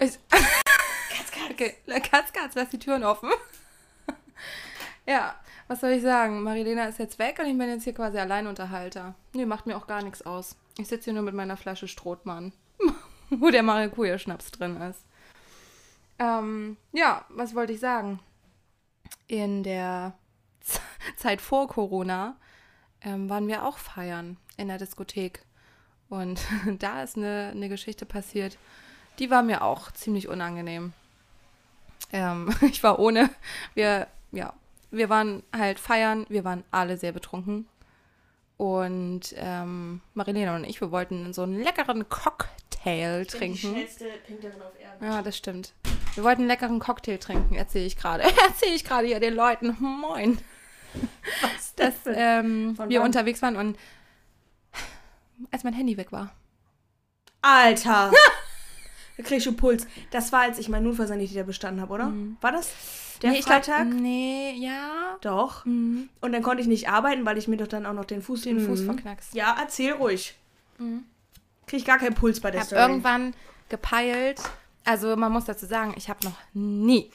Ich, 0.00 0.18
Katz, 0.28 1.30
Katz. 1.30 1.50
okay, 1.50 1.74
Katz, 2.10 2.32
Katz, 2.32 2.54
lass 2.54 2.68
die 2.68 2.78
Türen 2.78 3.04
offen. 3.04 3.30
ja, 5.06 5.34
was 5.72 5.80
soll 5.80 5.92
ich 5.92 6.02
sagen? 6.02 6.42
Marilena 6.42 6.84
ist 6.84 6.98
jetzt 6.98 7.18
weg 7.18 7.38
und 7.38 7.46
ich 7.46 7.56
bin 7.56 7.66
jetzt 7.66 7.84
hier 7.84 7.94
quasi 7.94 8.18
Alleinunterhalter. 8.18 9.14
Nee, 9.32 9.46
macht 9.46 9.66
mir 9.66 9.74
auch 9.74 9.86
gar 9.86 10.02
nichts 10.02 10.20
aus. 10.20 10.54
Ich 10.76 10.86
sitze 10.86 11.04
hier 11.04 11.12
nur 11.14 11.22
mit 11.22 11.34
meiner 11.34 11.56
Flasche 11.56 11.88
Strothmann, 11.88 12.52
wo 13.30 13.48
der 13.48 13.62
Maracuja-Schnaps 13.62 14.50
drin 14.50 14.78
ist. 14.82 15.00
Ähm, 16.18 16.76
ja, 16.92 17.24
was 17.30 17.54
wollte 17.54 17.72
ich 17.72 17.80
sagen? 17.80 18.20
In 19.28 19.62
der 19.62 20.12
Z 20.60 20.82
Zeit 21.16 21.40
vor 21.40 21.68
Corona 21.68 22.36
ähm, 23.00 23.30
waren 23.30 23.48
wir 23.48 23.64
auch 23.64 23.78
feiern 23.78 24.36
in 24.58 24.68
der 24.68 24.76
Diskothek. 24.76 25.42
Und 26.10 26.38
da 26.80 27.02
ist 27.02 27.16
eine, 27.16 27.52
eine 27.52 27.70
Geschichte 27.70 28.04
passiert, 28.04 28.58
die 29.18 29.30
war 29.30 29.42
mir 29.42 29.62
auch 29.62 29.90
ziemlich 29.92 30.28
unangenehm. 30.28 30.92
Ähm, 32.12 32.54
ich 32.60 32.82
war 32.82 32.98
ohne, 32.98 33.30
wir, 33.72 34.06
ja, 34.32 34.52
wir 34.92 35.08
waren 35.08 35.42
halt 35.56 35.80
feiern, 35.80 36.26
wir 36.28 36.44
waren 36.44 36.62
alle 36.70 36.96
sehr 36.96 37.12
betrunken. 37.12 37.66
Und 38.58 39.34
ähm, 39.36 40.02
Marilena 40.14 40.54
und 40.54 40.64
ich, 40.64 40.80
wir 40.80 40.92
wollten 40.92 41.32
so 41.32 41.42
einen 41.42 41.60
leckeren 41.60 42.08
Cocktail 42.08 43.24
trinken. 43.24 43.56
schnellste 43.56 44.08
Pinklerin 44.24 44.62
auf 44.62 44.78
Erden. 44.78 45.04
Ja, 45.04 45.22
das 45.22 45.36
stimmt. 45.36 45.72
Wir 46.14 46.22
wollten 46.22 46.42
einen 46.42 46.48
leckeren 46.48 46.78
Cocktail 46.78 47.16
trinken, 47.16 47.56
erzähle 47.56 47.86
ich 47.86 47.96
gerade. 47.96 48.22
erzähle 48.48 48.74
ich 48.74 48.84
gerade 48.84 49.06
hier 49.08 49.18
den 49.18 49.34
Leuten. 49.34 49.76
Moin. 49.80 50.38
Was 51.40 51.74
Dass 51.74 51.94
ähm, 52.06 52.76
Von 52.76 52.90
wir 52.90 53.00
wann? 53.00 53.06
unterwegs 53.06 53.40
waren 53.40 53.56
und 53.56 53.78
als 55.50 55.64
mein 55.64 55.72
Handy 55.72 55.96
weg 55.96 56.12
war. 56.12 56.32
Alter! 57.40 58.12
da 59.16 59.22
krieg 59.22 59.38
ich 59.38 59.44
schon 59.44 59.56
Puls. 59.56 59.86
Das 60.10 60.30
war, 60.30 60.42
als 60.42 60.58
ich 60.58 60.68
meinen 60.68 60.84
Notfallsanitäter 60.84 61.44
bestanden 61.44 61.80
habe, 61.80 61.94
oder? 61.94 62.12
War 62.40 62.52
das 62.52 62.72
der 63.22 63.30
nee, 63.32 63.38
ich 63.38 63.44
glaub- 63.46 63.64
Freitag? 63.64 63.86
nee, 63.88 64.52
ja. 64.58 65.16
Doch. 65.20 65.64
Mhm. 65.64 66.08
Und 66.20 66.32
dann 66.32 66.42
konnte 66.42 66.60
ich 66.62 66.68
nicht 66.68 66.88
arbeiten, 66.88 67.24
weil 67.24 67.38
ich 67.38 67.48
mir 67.48 67.56
doch 67.56 67.68
dann 67.68 67.86
auch 67.86 67.92
noch 67.92 68.04
den 68.04 68.20
Fuß... 68.22 68.42
Den 68.42 68.60
Fuß 68.60 68.80
Mhm. 68.80 68.86
verknackst. 68.86 69.34
Ja, 69.34 69.56
erzähl 69.60 69.92
ruhig. 69.92 70.34
Mhm. 70.78 71.04
Krieg 71.66 71.80
ich 71.80 71.84
gar 71.86 71.98
keinen 71.98 72.14
Puls 72.14 72.40
bei 72.40 72.48
Ich 72.48 72.52
der 72.52 72.60
habe 72.62 72.68
Story. 72.68 72.82
irgendwann 72.82 73.34
gepeilt, 73.68 74.40
also 74.84 75.16
man 75.16 75.32
muss 75.32 75.44
dazu 75.44 75.64
sagen, 75.64 75.94
ich 75.96 76.10
habe 76.10 76.18
noch 76.24 76.36
nie, 76.52 77.10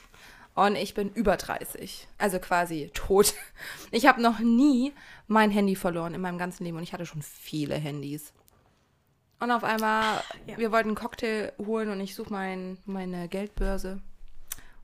und 0.56 0.76
ich 0.76 0.94
bin 0.96 1.12
über 1.14 1.36
30, 1.38 2.08
also 2.18 2.40
quasi 2.40 2.90
tot, 2.94 3.34
ich 3.92 4.08
habe 4.08 4.22
noch 4.22 4.40
nie 4.40 4.94
mein 5.28 5.52
Handy 5.52 5.76
verloren 5.76 6.14
in 6.16 6.22
meinem 6.22 6.38
ganzen 6.38 6.64
Leben 6.64 6.78
und 6.78 6.84
ich 6.84 6.94
hatte 6.94 7.06
schon 7.06 7.22
viele 7.22 7.76
Handys. 7.76 8.32
Und 9.40 9.52
auf 9.52 9.64
einmal, 9.64 10.24
Ja. 10.48 10.58
wir 10.58 10.72
wollten 10.72 10.90
einen 10.90 10.96
Cocktail 10.96 11.52
holen 11.60 11.90
und 11.92 12.00
ich 12.00 12.16
suche 12.16 12.32
mein, 12.34 12.78
meine 12.86 13.28
Geldbörse. 13.28 14.02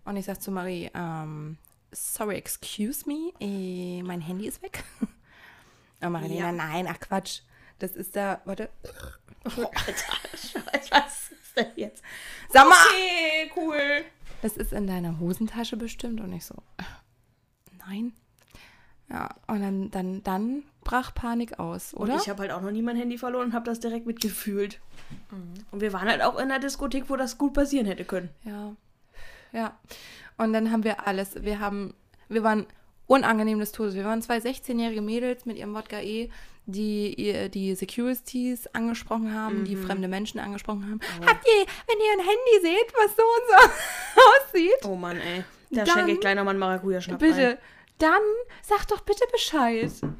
Und 0.06 0.18
ich 0.18 0.26
sag 0.26 0.42
zu 0.42 0.52
Marie, 0.52 0.89
ähm, 0.94 1.58
sorry, 1.92 2.36
excuse 2.36 3.08
me, 3.08 3.32
äh, 3.39 4.02
mein 4.04 4.22
Handy 4.22 4.48
ist 4.48 4.62
weg. 4.62 4.84
Und 6.02 6.12
Marilena, 6.12 6.48
Ja. 6.48 6.52
nein, 6.52 6.88
ach 6.89 7.00
Quatsch. 7.00 7.42
Das 7.80 7.92
ist 7.94 8.16
da, 8.16 8.42
warte. 8.46 8.70
Oh, 9.46 9.63
Alter, 9.66 10.13
was 10.92 11.32
ist 11.32 11.58
denn 11.58 11.68
jetzt? 11.76 12.02
Sag 12.48 12.66
mal! 12.70 12.76
Okay, 12.88 13.52
cool. 13.58 14.06
Das 14.42 14.56
ist 14.56 14.72
in 14.72 14.88
deiner 14.88 15.20
Hosentasche 15.20 15.76
bestimmt 15.76 16.22
und 16.22 16.32
ich 16.32 16.46
so, 16.46 16.56
nein. 17.86 18.13
Ja, 19.10 19.36
und 19.48 19.60
dann, 19.62 19.92
dann, 19.92 20.24
dann 20.24 20.63
brach 20.86 21.13
Panik 21.13 21.60
aus, 21.60 21.94
oder? 21.94 22.13
Und 22.13 22.22
ich 22.22 22.30
habe 22.30 22.39
halt 22.44 22.52
auch 22.52 22.62
noch 22.62 22.72
nie 22.72 22.82
mein 22.82 22.96
Handy 22.96 23.18
verloren 23.18 23.48
und 23.48 23.54
habe 23.54 23.66
das 23.66 23.82
direkt 23.82 24.06
mitgefühlt. 24.06 24.80
Und 25.72 25.82
wir 25.82 25.92
waren 25.92 26.08
halt 26.08 26.22
auch 26.22 26.36
in 26.36 26.44
einer 26.44 26.60
Diskothek, 26.60 27.10
wo 27.10 27.18
das 27.18 27.38
gut 27.38 27.54
passieren 27.54 27.86
hätte 27.86 28.06
können. 28.06 28.30
ja, 28.46 28.74
ja. 29.54 29.78
Und 30.38 30.52
dann 30.54 30.72
haben 30.72 30.84
wir 30.84 31.08
alles, 31.08 31.44
wir 31.44 31.60
haben, 31.60 31.94
wir 32.28 32.44
waren 32.44 32.66
unangenehm 33.08 33.60
des 33.60 33.72
Todes. 33.72 33.94
Wir 33.96 34.04
waren 34.06 34.22
zwei 34.22 34.38
16-jährige 34.39 35.02
Mädels 35.02 35.46
mit 35.46 35.58
ihrem 35.58 35.74
Wodka 35.76 36.00
E, 36.00 36.30
die 36.66 37.50
die 37.50 37.76
Securities 37.76 38.68
angesprochen 38.68 39.34
haben, 39.34 39.66
die 39.66 39.76
fremde 39.76 40.08
Menschen 40.08 40.39
angesprochen 40.39 40.84
haben. 40.86 41.00
Habt 41.28 41.46
ihr, 41.46 41.66
wenn 41.88 41.98
ihr 42.00 42.13
ein 42.13 42.20
Handy 42.20 42.62
seht, 42.62 42.94
was 42.96 43.16
so 43.16 43.24
und 43.24 43.48
so 43.50 44.22
aussieht, 44.58 44.86
Oh 44.86 44.96
Mann, 44.96 45.18
ey. 45.18 45.44
Da 45.70 45.84
Dann- 45.84 45.94
schenke 45.94 46.12
ich 46.13 46.20
gleich 46.20 46.36
nochmal 46.36 46.52
einen 46.54 46.60
Maracuja-Schnaps 46.60 47.20
bitte, 47.20 47.58
dann 48.00 48.22
sag 48.62 48.88
doch 48.88 49.02
bitte 49.02 49.26
Bescheid. 49.32 49.92
Ein. 50.02 50.16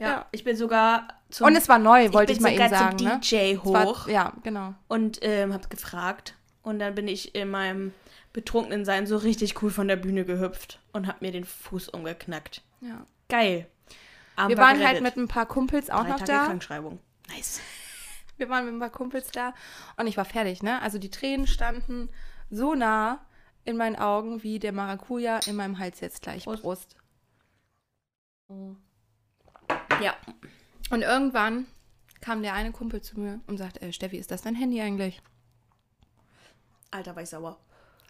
Ja, 0.00 0.06
Ja. 0.08 0.26
ich 0.32 0.42
bin 0.44 0.56
sogar 0.56 1.08
zum, 1.30 1.46
Und 1.46 1.56
es 1.56 1.68
war 1.68 1.78
neu, 1.78 2.12
wollte 2.12 2.32
ich, 2.32 2.38
bin 2.38 2.44
mal 2.44 2.52
eben 2.52 2.64
sogar 2.64 2.78
sagen. 2.78 2.98
zum 2.98 3.06
Ne? 3.08 3.20
DJ 3.22 3.36
Es 3.54 3.64
war- 3.64 3.84
hoch 3.86 4.08
ja, 4.08 4.32
genau. 4.42 4.74
und 4.88 5.18
ähm, 5.22 5.52
habe 5.52 5.68
gefragt. 5.68 6.34
Und 6.62 6.78
dann 6.78 6.94
bin 6.94 7.06
ich 7.08 7.34
in 7.34 7.48
meinem 7.50 7.92
betrunkenen 8.32 8.84
Sein 8.84 9.06
so 9.06 9.16
richtig 9.16 9.62
cool 9.62 9.70
von 9.70 9.88
der 9.88 9.96
Bühne 9.96 10.24
gehüpft 10.24 10.80
und 10.92 11.06
habe 11.06 11.18
mir 11.20 11.32
den 11.32 11.44
Fuß 11.44 11.88
umgeknackt. 11.88 12.62
Ja. 12.80 13.06
Geil. 13.28 13.66
Abend 14.36 14.50
Wir 14.50 14.56
war 14.58 14.66
waren 14.68 14.78
halt 14.78 14.98
gerettet. 14.98 15.02
mit 15.02 15.16
ein 15.16 15.28
paar 15.28 15.46
Kumpels 15.46 15.90
auch 15.90 16.02
Drei 16.02 16.08
noch 16.10 16.18
Tage 16.18 16.32
da. 16.32 16.46
Krankschreibung. 16.46 17.00
Nice. 17.28 17.60
Wir 18.36 18.48
waren 18.48 18.64
mit 18.64 18.74
ein 18.74 18.80
paar 18.80 18.90
Kumpels 18.90 19.30
da 19.32 19.52
und 19.98 20.06
ich 20.06 20.16
war 20.16 20.24
fertig, 20.24 20.62
ne? 20.62 20.80
Also 20.80 20.98
die 20.98 21.10
Tränen 21.10 21.46
standen 21.46 22.08
so 22.50 22.74
nah 22.74 23.24
in 23.64 23.76
meinen 23.76 23.96
Augen 23.96 24.42
wie 24.42 24.58
der 24.58 24.72
Maracuja 24.72 25.40
in 25.46 25.56
meinem 25.56 25.78
Hals 25.78 26.00
jetzt 26.00 26.22
gleich. 26.22 26.44
Prost. 26.44 26.62
Brust. 26.62 26.96
Ja. 30.02 30.14
Und 30.90 31.02
irgendwann 31.02 31.66
kam 32.20 32.42
der 32.42 32.54
eine 32.54 32.72
Kumpel 32.72 33.00
zu 33.02 33.20
mir 33.20 33.40
und 33.46 33.58
sagt, 33.58 33.82
äh, 33.82 33.92
Steffi, 33.92 34.16
ist 34.16 34.30
das 34.30 34.42
dein 34.42 34.54
Handy 34.54 34.80
eigentlich? 34.80 35.22
Alter, 36.90 37.14
war 37.14 37.22
ich 37.22 37.28
sauer. 37.28 37.58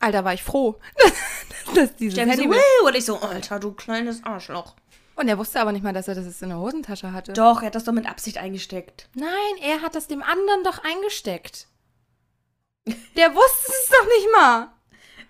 Alter, 0.01 0.25
war 0.25 0.35
ich 0.35 0.43
froh, 0.43 0.81
dass 1.75 1.95
dieses 1.97 2.17
mir 2.17 2.27
Handy 2.27 2.49
"Wow", 2.49 2.87
und 2.87 2.97
ich 2.97 3.05
so, 3.05 3.19
Alter, 3.21 3.61
du 3.61 3.73
kleines 3.73 4.25
Arschloch. 4.25 4.75
Und 5.17 5.29
er 5.29 5.37
wusste 5.39 5.61
aber 5.61 5.73
nicht 5.73 5.83
mal, 5.83 5.93
dass 5.93 6.09
er 6.09 6.15
das 6.15 6.41
in 6.43 6.49
der 6.49 6.59
Hosentasche 6.59 7.13
hatte. 7.13 7.35
Doch, 7.35 7.61
er 7.61 7.67
hat 7.67 7.75
das 7.75 7.85
doch 7.85 7.93
mit 7.93 8.09
Absicht 8.09 8.39
eingesteckt. 8.39 9.09
Nein, 9.15 9.31
er 9.63 9.83
hat 9.83 9.95
das 9.95 10.09
dem 10.09 10.23
anderen 10.23 10.65
doch 10.65 10.83
eingesteckt. 10.83 11.67
Der 13.17 13.35
wusste 13.35 13.67
es 13.71 13.89
doch 13.91 14.07
nicht 14.07 14.29
mal. 14.33 14.69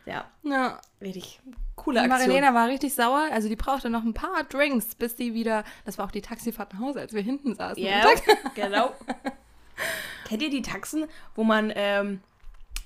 Ja, 0.06 0.30
Ja. 0.44 0.80
richtig 1.00 1.40
coole 1.74 2.00
Aktion. 2.00 2.18
Marilena 2.20 2.54
war 2.54 2.68
richtig 2.68 2.94
sauer. 2.94 3.28
Also 3.32 3.48
die 3.48 3.56
brauchte 3.56 3.90
noch 3.90 4.04
ein 4.04 4.14
paar 4.14 4.44
Drinks, 4.44 4.94
bis 4.94 5.16
die 5.16 5.34
wieder. 5.34 5.64
Das 5.84 5.98
war 5.98 6.06
auch 6.06 6.10
die 6.12 6.22
Taxifahrt 6.22 6.72
nach 6.74 6.80
Hause, 6.80 7.00
als 7.00 7.12
wir 7.12 7.22
hinten 7.22 7.54
saßen. 7.56 7.82
Ja, 7.82 8.08
Und 8.08 8.22
genau. 8.54 8.94
Kennt 10.28 10.42
ihr 10.42 10.50
die 10.50 10.62
Taxen, 10.62 11.06
wo 11.34 11.42
man 11.42 11.72
ähm, 11.74 12.20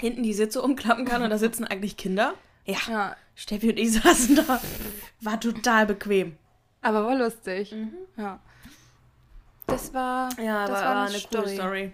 hinten 0.00 0.22
die 0.22 0.35
Sitze 0.35 0.62
umklappen 0.62 1.04
kann 1.04 1.22
und 1.22 1.30
da 1.30 1.38
sitzen 1.38 1.64
eigentlich 1.64 1.96
Kinder? 1.96 2.35
Ja. 2.64 2.78
Ja, 2.88 3.16
Steffi 3.35 3.70
und 3.70 3.78
ich 3.78 3.92
saßen 4.02 4.37
da. 4.37 4.61
War 5.20 5.40
total 5.40 5.87
bequem. 5.87 6.37
aber 6.83 7.07
war 7.07 7.16
lustig. 7.16 7.74
Ja. 8.16 8.40
Das 9.66 9.94
war. 9.94 10.28
Ja, 10.40 10.66
das 10.66 10.83
war, 10.83 10.94
war 10.94 11.07
eine 11.07 11.18
coole 11.20 11.48
Story. 11.48 11.92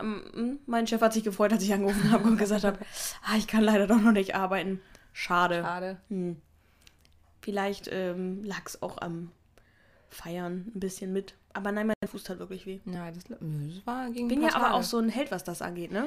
Ähm, 0.00 0.58
mein 0.66 0.86
Chef 0.86 1.00
hat 1.00 1.12
sich 1.12 1.24
gefreut, 1.24 1.52
als 1.52 1.62
ich 1.62 1.72
angerufen 1.72 2.10
habe 2.10 2.24
und 2.24 2.36
gesagt 2.36 2.64
habe, 2.64 2.78
ah, 3.24 3.36
ich 3.36 3.46
kann 3.46 3.62
leider 3.62 3.86
doch 3.86 4.00
noch 4.00 4.12
nicht 4.12 4.34
arbeiten. 4.34 4.80
Schade. 5.12 5.62
Schade. 5.62 5.96
Hm. 6.08 6.40
Vielleicht 7.42 7.88
ähm, 7.92 8.44
lag 8.44 8.62
es 8.66 8.82
auch 8.82 8.98
am 8.98 9.30
Feiern 10.08 10.72
ein 10.74 10.80
bisschen 10.80 11.12
mit. 11.12 11.34
Aber 11.52 11.72
nein, 11.72 11.88
mein 11.88 12.08
Fuß 12.08 12.24
tat 12.24 12.38
wirklich 12.38 12.66
weh. 12.66 12.80
Ja, 12.86 13.10
das, 13.10 13.24
das 13.24 13.38
war 13.86 14.06
gegen 14.10 14.30
Ich 14.30 14.34
bin 14.34 14.42
ja 14.42 14.54
aber 14.54 14.74
auch 14.74 14.82
so 14.82 14.98
ein 14.98 15.08
Held, 15.08 15.30
was 15.30 15.44
das 15.44 15.60
angeht, 15.60 15.92
ne? 15.92 16.06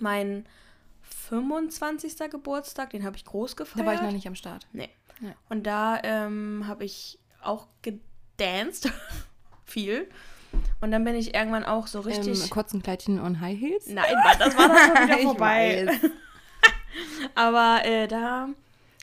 Mein 0.00 0.46
25. 1.28 2.30
Geburtstag, 2.30 2.90
den 2.90 3.04
habe 3.04 3.16
ich 3.16 3.24
groß 3.24 3.56
gefeiert. 3.56 3.86
Da 3.86 3.86
war 3.86 3.94
ich 3.94 4.02
noch 4.02 4.12
nicht 4.12 4.26
am 4.26 4.34
Start. 4.34 4.66
Nee. 4.72 4.90
Ja. 5.20 5.34
Und 5.48 5.64
da 5.64 6.00
ähm, 6.02 6.64
habe 6.66 6.84
ich 6.84 7.18
auch 7.42 7.66
gedanced. 7.82 8.90
Viel. 9.64 10.08
Und 10.80 10.90
dann 10.90 11.04
bin 11.04 11.14
ich 11.14 11.34
irgendwann 11.34 11.64
auch 11.64 11.86
so 11.86 12.00
richtig. 12.00 12.42
Im 12.42 12.50
kurzen 12.50 12.82
Kleidchen 12.82 13.20
und 13.20 13.40
High 13.40 13.58
Heels. 13.58 13.86
Nein, 13.86 14.14
das 14.38 14.56
war 14.56 14.68
dann 14.68 14.96
schon 14.96 15.08
wieder 15.08 15.18
vorbei. 15.22 16.00
Aber 17.34 17.84
äh, 17.84 18.08
da 18.08 18.48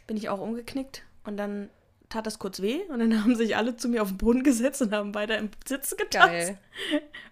bin 0.08 0.18
ich 0.18 0.30
auch 0.30 0.40
umgeknickt 0.40 1.04
und 1.24 1.38
dann 1.38 1.70
tat 2.10 2.26
das 2.26 2.40
kurz 2.40 2.62
weh 2.62 2.82
und 2.90 3.00
dann 3.00 3.24
haben 3.24 3.36
sich 3.36 3.56
alle 3.56 3.76
zu 3.76 3.90
mir 3.90 4.02
auf 4.02 4.10
den 4.10 4.18
Boden 4.18 4.44
gesetzt 4.44 4.82
und 4.82 4.94
haben 4.94 5.14
weiter 5.14 5.38
im 5.38 5.50
Sitzen 5.66 5.98
getanzt. 5.98 6.30
Geil. 6.30 6.58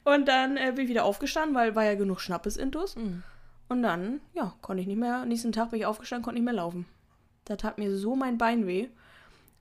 Und 0.04 0.28
dann 0.28 0.58
äh, 0.58 0.71
bin 0.75 0.86
ich 0.86 0.89
wieder 0.89 1.06
aufgestanden, 1.06 1.56
weil 1.56 1.75
war 1.75 1.84
ja 1.84 1.95
genug 1.95 2.21
Schnappes 2.21 2.58
intus. 2.58 2.95
Mhm. 2.95 3.23
Und 3.67 3.82
dann, 3.82 4.21
ja, 4.34 4.54
konnte 4.62 4.82
ich 4.82 4.88
nicht 4.88 4.99
mehr, 4.99 5.25
nächsten 5.25 5.51
Tag 5.51 5.71
bin 5.71 5.80
ich 5.80 5.86
aufgestanden, 5.86 6.23
konnte 6.23 6.39
nicht 6.39 6.45
mehr 6.45 6.54
laufen. 6.54 6.86
Da 7.45 7.56
tat 7.56 7.78
mir 7.78 7.95
so 7.95 8.15
mein 8.15 8.38
Bein 8.38 8.67
weh. 8.67 8.88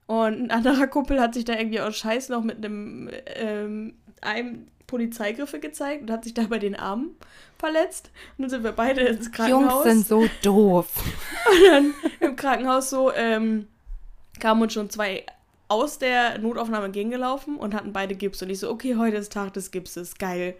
Und 0.07 0.41
ein 0.41 0.51
anderer 0.51 0.87
Kumpel 0.87 1.19
hat 1.19 1.33
sich 1.33 1.45
da 1.45 1.53
irgendwie 1.53 1.79
aus 1.79 1.95
Scheiß 1.95 2.29
noch 2.29 2.43
mit 2.43 2.57
einem, 2.57 3.09
ähm, 3.25 3.95
einem 4.21 4.67
Polizeigriffe 4.85 5.59
gezeigt 5.59 6.03
und 6.03 6.11
hat 6.11 6.23
sich 6.23 6.35
da 6.35 6.43
bei 6.43 6.59
den 6.59 6.75
Armen 6.75 7.15
verletzt. 7.57 8.11
Und 8.37 8.43
dann 8.43 8.49
sind 8.49 8.63
wir 8.63 8.71
beide 8.71 9.01
ins 9.01 9.31
Krankenhaus. 9.31 9.85
Jungs 9.85 10.07
sind 10.07 10.07
so 10.07 10.29
doof. 10.43 10.87
Und 11.51 11.67
dann 11.67 11.93
im 12.19 12.35
Krankenhaus 12.35 12.89
so, 12.89 13.11
ähm, 13.13 13.67
kamen 14.39 14.61
uns 14.61 14.73
schon 14.73 14.89
zwei 14.89 15.25
aus 15.67 15.97
der 15.97 16.37
Notaufnahme 16.37 16.91
gegengelaufen 16.91 17.57
und 17.57 17.73
hatten 17.73 17.93
beide 17.93 18.15
Gips. 18.15 18.41
Und 18.41 18.49
ich 18.49 18.59
so, 18.59 18.69
okay, 18.69 18.95
heute 18.97 19.17
ist 19.17 19.33
Tag 19.33 19.53
des 19.53 19.71
Gipses, 19.71 20.15
geil. 20.17 20.55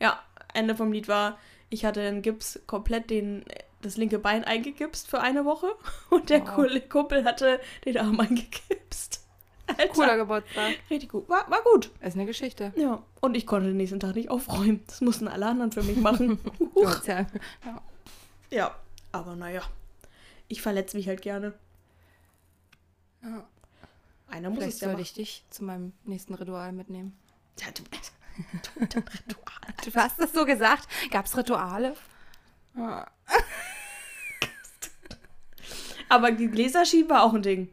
Ja, 0.00 0.20
Ende 0.52 0.74
vom 0.74 0.92
Lied 0.92 1.08
war, 1.08 1.38
ich 1.70 1.84
hatte 1.84 2.00
den 2.02 2.22
Gips 2.22 2.60
komplett 2.66 3.10
den, 3.10 3.44
das 3.82 3.96
linke 3.96 4.18
Bein 4.18 4.44
eingegipst 4.44 5.08
für 5.08 5.20
eine 5.20 5.44
Woche 5.44 5.68
und 6.10 6.30
der 6.30 6.40
Wow. 6.46 6.88
Kumpel- 6.88 7.24
hatte 7.24 7.60
den 7.84 7.98
Arm 7.98 8.18
eingegipst. 8.20 9.20
Alter, 9.66 9.88
Cooler 9.88 10.16
Geburtstag. 10.18 10.74
richtig 10.90 11.08
gut. 11.08 11.26
War, 11.28 11.50
war 11.50 11.62
gut. 11.62 11.90
Ist 12.02 12.14
eine 12.16 12.26
Geschichte. 12.26 12.72
Ja, 12.76 13.02
und 13.22 13.34
ich 13.34 13.46
konnte 13.46 13.68
den 13.68 13.78
nächsten 13.78 13.98
Tag 13.98 14.14
nicht 14.14 14.28
aufräumen. 14.30 14.82
Das 14.86 15.00
mussten 15.00 15.26
alle 15.26 15.46
anderen 15.46 15.72
für 15.72 15.82
mich 15.82 15.96
machen. 15.96 16.38
Ja, 16.76 17.26
ja. 18.50 18.74
aber 19.12 19.36
naja, 19.36 19.62
ich 20.48 20.60
verletze 20.60 20.96
mich 20.98 21.08
halt 21.08 21.22
gerne. 21.22 21.54
Ja. 23.22 23.46
Einer 24.28 24.50
muss 24.50 24.58
Vielleicht 24.58 24.74
es 24.74 24.80
ja 24.80 24.86
sollte 24.88 24.96
machen. 24.96 25.02
ich 25.02 25.12
dich 25.14 25.44
zu 25.50 25.64
meinem 25.64 25.92
nächsten 26.04 26.34
Ritual 26.34 26.72
mitnehmen. 26.72 27.16
Ja, 27.60 27.68
du 27.70 27.82
Ritual. 28.80 29.74
Du 29.84 29.94
hast 29.94 30.18
es 30.18 30.32
so 30.32 30.44
gesagt. 30.44 30.88
Gab 31.10 31.26
es 31.26 31.36
Rituale? 31.36 31.94
Ja. 32.76 33.06
Aber 36.08 36.30
die 36.32 36.48
Gläserschieben 36.48 37.10
war 37.10 37.22
auch 37.22 37.34
ein 37.34 37.42
Ding. 37.42 37.68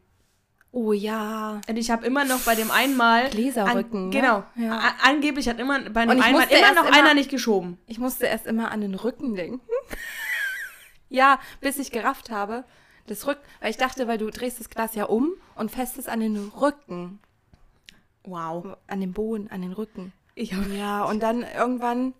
Oh 0.71 0.93
ja. 0.93 1.59
Und 1.67 1.75
ich 1.77 1.91
habe 1.91 2.05
immer 2.05 2.23
noch 2.23 2.39
bei 2.41 2.55
dem 2.55 2.71
einmal. 2.71 3.29
Gläserrücken, 3.29 4.03
An, 4.03 4.09
ne? 4.09 4.15
genau. 4.15 4.43
Ja. 4.55 4.77
A- 4.79 5.09
Angeblich 5.09 5.49
hat 5.49 5.59
immer 5.59 5.79
bei 5.89 6.05
dem 6.05 6.17
ich 6.17 6.23
einmal 6.23 6.47
immer 6.49 6.73
noch 6.73 6.85
immer- 6.87 6.97
einer 6.97 7.13
nicht 7.13 7.29
geschoben. 7.29 7.77
Ich 7.87 7.99
musste 7.99 8.25
erst 8.27 8.45
immer 8.47 8.71
an 8.71 8.79
den 8.81 8.95
Rücken 8.95 9.35
denken. 9.35 9.59
ja, 11.09 11.39
bis 11.59 11.77
ich 11.77 11.91
gerafft 11.91 12.29
habe. 12.29 12.63
Das 13.07 13.27
Rücken, 13.27 13.41
weil 13.59 13.71
ich 13.71 13.77
dachte, 13.77 14.07
weil 14.07 14.17
du 14.17 14.29
drehst 14.29 14.59
das 14.61 14.69
Glas 14.69 14.95
ja 14.95 15.05
um 15.05 15.33
und 15.55 15.71
fest 15.71 15.97
es 15.97 16.07
an 16.07 16.21
den 16.21 16.37
Rücken. 16.37 17.19
Wow. 18.23 18.77
An 18.87 19.01
den 19.01 19.11
Boden, 19.11 19.49
an 19.49 19.61
den 19.61 19.73
Rücken. 19.73 20.13
Ich 20.35 20.53
hab, 20.53 20.67
Ja, 20.69 21.03
und 21.05 21.21
dann 21.21 21.43
irgendwann, 21.43 22.13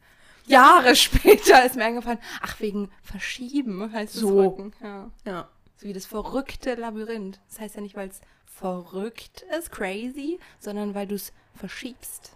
Jahre 0.46 0.96
später, 0.96 1.66
ist 1.66 1.76
mir 1.76 1.86
eingefallen, 1.86 2.20
ach, 2.42 2.60
wegen 2.60 2.90
Verschieben 3.04 3.92
heißt 3.92 4.16
es 4.16 4.22
So. 4.22 4.40
Rücken. 4.42 4.74
Ja. 4.82 5.12
ja. 5.26 5.50
So 5.78 5.88
wie 5.88 5.94
das 5.94 6.06
verrückte 6.06 6.76
Labyrinth. 6.76 7.40
Das 7.50 7.60
heißt 7.60 7.76
ja 7.76 7.82
nicht, 7.82 7.96
weil 7.96 8.10
es 8.10 8.22
verrückt 8.46 9.46
ist, 9.58 9.72
crazy, 9.72 10.40
sondern 10.60 10.94
weil 10.94 11.08
du 11.08 11.16
es 11.16 11.34
verschiebst. 11.56 12.34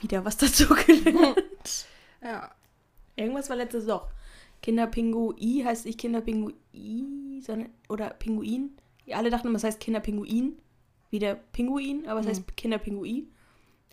Wieder 0.00 0.24
was 0.24 0.36
dazu 0.36 0.68
gelernt. 0.86 1.86
Ja. 2.22 2.50
Irgendwas 3.16 3.48
war 3.48 3.56
letztes 3.56 3.86
doch. 3.86 4.08
Kinderpingui 4.62 5.62
heißt 5.64 5.86
nicht 5.86 5.98
Kinderpingui, 5.98 7.40
sondern. 7.40 7.70
Oder 7.88 8.10
Pinguin. 8.10 8.76
Ja, 9.06 9.16
alle 9.18 9.30
dachten 9.30 9.48
immer, 9.48 9.56
es 9.56 9.64
heißt 9.64 9.80
Kinderpinguin. 9.80 10.58
Wie 11.10 11.18
der 11.18 11.34
Pinguin, 11.36 12.06
aber 12.08 12.20
es 12.20 12.26
Mhm. 12.26 12.30
heißt 12.30 12.56
Kinderpinguin. 12.56 13.32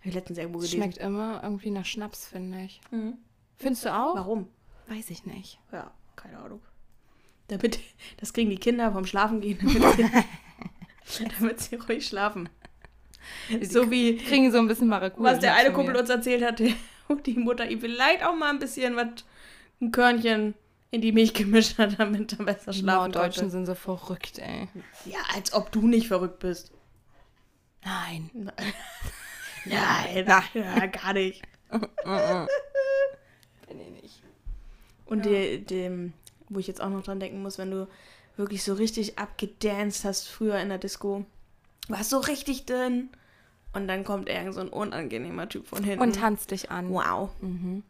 Habe 0.03 0.09
ich 0.09 0.15
letztens 0.15 0.37
irgendwo 0.37 0.59
Es 0.59 0.65
gelesen. 0.71 0.83
schmeckt 0.83 0.97
immer 0.97 1.39
irgendwie 1.43 1.71
nach 1.71 1.85
Schnaps, 1.85 2.27
finde 2.27 2.59
ich. 2.63 2.81
Mhm. 2.91 3.13
Findest 3.55 3.85
du 3.85 3.93
auch? 3.95 4.15
Warum? 4.15 4.49
Weiß 4.87 5.09
ich 5.11 5.25
nicht. 5.25 5.59
Ja, 5.71 5.91
keine 6.17 6.39
Ahnung. 6.39 6.59
Damit, 7.47 7.79
das 8.17 8.33
kriegen 8.33 8.49
die 8.49 8.57
Kinder 8.57 8.91
vom 8.91 9.05
Schlafen 9.05 9.39
gehen, 9.39 9.57
damit 9.61 9.95
sie, 11.05 11.25
damit 11.39 11.59
sie 11.61 11.75
ruhig 11.75 12.05
schlafen. 12.05 12.49
So 13.61 13.89
wie, 13.89 14.17
Kriegen 14.17 14.51
so 14.51 14.57
ein 14.57 14.67
bisschen 14.67 14.89
Maracuja. 14.89 15.31
was 15.31 15.39
der 15.39 15.55
eine 15.55 15.71
Kumpel 15.71 15.95
uns 15.95 16.09
erzählt 16.09 16.43
hat, 16.43 16.59
die 17.25 17.33
Mutter 17.35 17.69
ihm 17.69 17.79
vielleicht 17.79 18.25
auch 18.25 18.35
mal 18.35 18.49
ein 18.49 18.59
bisschen 18.59 18.97
was, 18.97 19.23
ein 19.79 19.91
Körnchen 19.91 20.53
in 20.91 20.99
die 20.99 21.13
Milch 21.13 21.33
gemischt 21.33 21.77
hat, 21.77 21.97
damit 21.97 22.37
er 22.37 22.43
besser 22.45 22.73
schlafen 22.73 23.13
konnte. 23.13 23.49
sind 23.49 23.65
so 23.65 23.75
verrückt, 23.75 24.39
ey. 24.39 24.67
Ja, 25.05 25.19
als 25.33 25.53
ob 25.53 25.71
du 25.71 25.87
nicht 25.87 26.09
verrückt 26.09 26.39
bist. 26.39 26.73
Nein. 27.85 28.29
Nein, 28.33 28.73
ja, 30.53 30.85
gar 30.87 31.13
nicht. 31.13 31.41
Bin 31.69 33.79
ich 33.79 33.89
nicht. 34.01 34.23
Und 35.05 35.25
die, 35.25 35.63
dem, 35.63 36.13
wo 36.49 36.59
ich 36.59 36.67
jetzt 36.67 36.81
auch 36.81 36.89
noch 36.89 37.03
dran 37.03 37.19
denken 37.19 37.41
muss, 37.41 37.57
wenn 37.57 37.71
du 37.71 37.87
wirklich 38.37 38.63
so 38.63 38.73
richtig 38.73 39.19
abgedanced 39.19 40.05
hast 40.05 40.27
früher 40.27 40.59
in 40.59 40.69
der 40.69 40.77
Disco, 40.79 41.25
warst 41.87 42.09
so 42.09 42.19
richtig 42.19 42.65
drin 42.65 43.09
und 43.73 43.87
dann 43.87 44.03
kommt 44.03 44.29
irgend 44.29 44.53
so 44.53 44.61
ein 44.61 44.69
unangenehmer 44.69 45.47
Typ 45.49 45.67
von 45.67 45.83
hinten. 45.83 46.01
Und 46.01 46.15
tanzt 46.15 46.51
dich 46.51 46.71
an. 46.71 46.89
wow. 46.89 47.29
Mhm. 47.41 47.83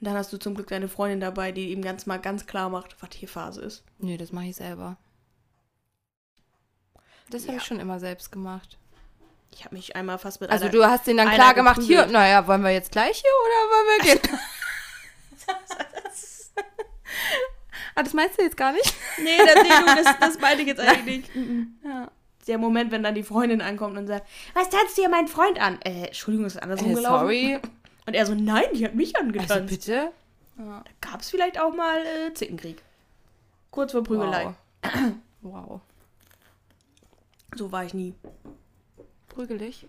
Und 0.00 0.04
dann 0.06 0.14
hast 0.14 0.32
du 0.32 0.38
zum 0.38 0.54
Glück 0.54 0.68
deine 0.68 0.88
Freundin 0.88 1.20
dabei, 1.20 1.52
die 1.52 1.72
ihm 1.72 1.82
ganz 1.82 2.06
mal 2.06 2.18
ganz 2.18 2.46
klar 2.46 2.70
macht, 2.70 2.96
was 3.02 3.10
hier 3.14 3.28
Phase 3.28 3.60
ist. 3.62 3.84
Nee, 3.98 4.16
das 4.16 4.32
mache 4.32 4.46
ich 4.46 4.56
selber. 4.56 4.96
Das 7.30 7.42
habe 7.42 7.54
Ja. 7.54 7.58
ich 7.58 7.64
schon 7.66 7.80
immer 7.80 7.98
selbst 7.98 8.30
gemacht. 8.32 8.78
Ich 9.50 9.64
habe 9.64 9.74
mich 9.74 9.96
einmal 9.96 10.18
fast 10.18 10.40
mit 10.40 10.50
Also 10.50 10.68
du 10.68 10.84
hast 10.84 11.06
den 11.06 11.16
dann 11.16 11.30
klar 11.30 11.54
gemacht, 11.54 11.80
hier, 11.82 12.06
naja, 12.06 12.46
wollen 12.46 12.62
wir 12.62 12.70
jetzt 12.70 12.92
gleich 12.92 13.22
hier 13.22 13.30
oder 13.44 13.56
wollen 13.72 13.86
wir 13.98 14.04
gehen? 14.14 14.38
ah, 17.94 18.02
das 18.02 18.14
meinst 18.14 18.38
du 18.38 18.42
jetzt 18.42 18.56
gar 18.56 18.72
nicht? 18.72 18.94
Nee, 19.22 19.38
das, 19.38 19.54
nee, 19.62 20.02
das, 20.02 20.18
das 20.20 20.40
meine 20.40 20.60
ich 20.62 20.68
jetzt 20.68 20.80
eigentlich 20.80 21.04
nicht. 21.04 21.36
Mhm. 21.36 21.78
Ja. 21.84 22.10
Der 22.46 22.58
Moment, 22.58 22.92
wenn 22.92 23.02
dann 23.02 23.14
die 23.14 23.22
Freundin 23.22 23.60
ankommt 23.60 23.98
und 23.98 24.06
sagt, 24.06 24.26
was 24.54 24.70
tanzt 24.70 24.96
dir 24.96 25.08
mein 25.08 25.28
Freund 25.28 25.60
an? 25.60 25.80
Äh, 25.82 26.06
Entschuldigung, 26.06 26.46
ist 26.46 26.62
andersrum 26.62 26.92
Äh, 26.92 26.94
gelaufen? 26.94 27.20
sorry. 27.20 27.58
Und 28.06 28.14
er 28.14 28.24
so, 28.24 28.34
nein, 28.34 28.64
die 28.72 28.84
hat 28.86 28.94
mich 28.94 29.16
angetanzt. 29.16 29.50
Also 29.52 29.66
bitte? 29.66 30.12
Ja. 30.58 30.82
Gab 31.00 31.20
es 31.20 31.30
vielleicht 31.30 31.60
auch 31.60 31.74
mal 31.74 31.98
äh, 31.98 32.32
Zickenkrieg. 32.32 32.82
Kurz 33.70 33.92
vor 33.92 34.02
Prügelei. 34.02 34.54
Wow. 34.82 34.92
wow. 35.42 35.80
So 37.54 37.70
war 37.70 37.84
ich 37.84 37.92
nie. 37.92 38.14
Prügelig? 39.38 39.86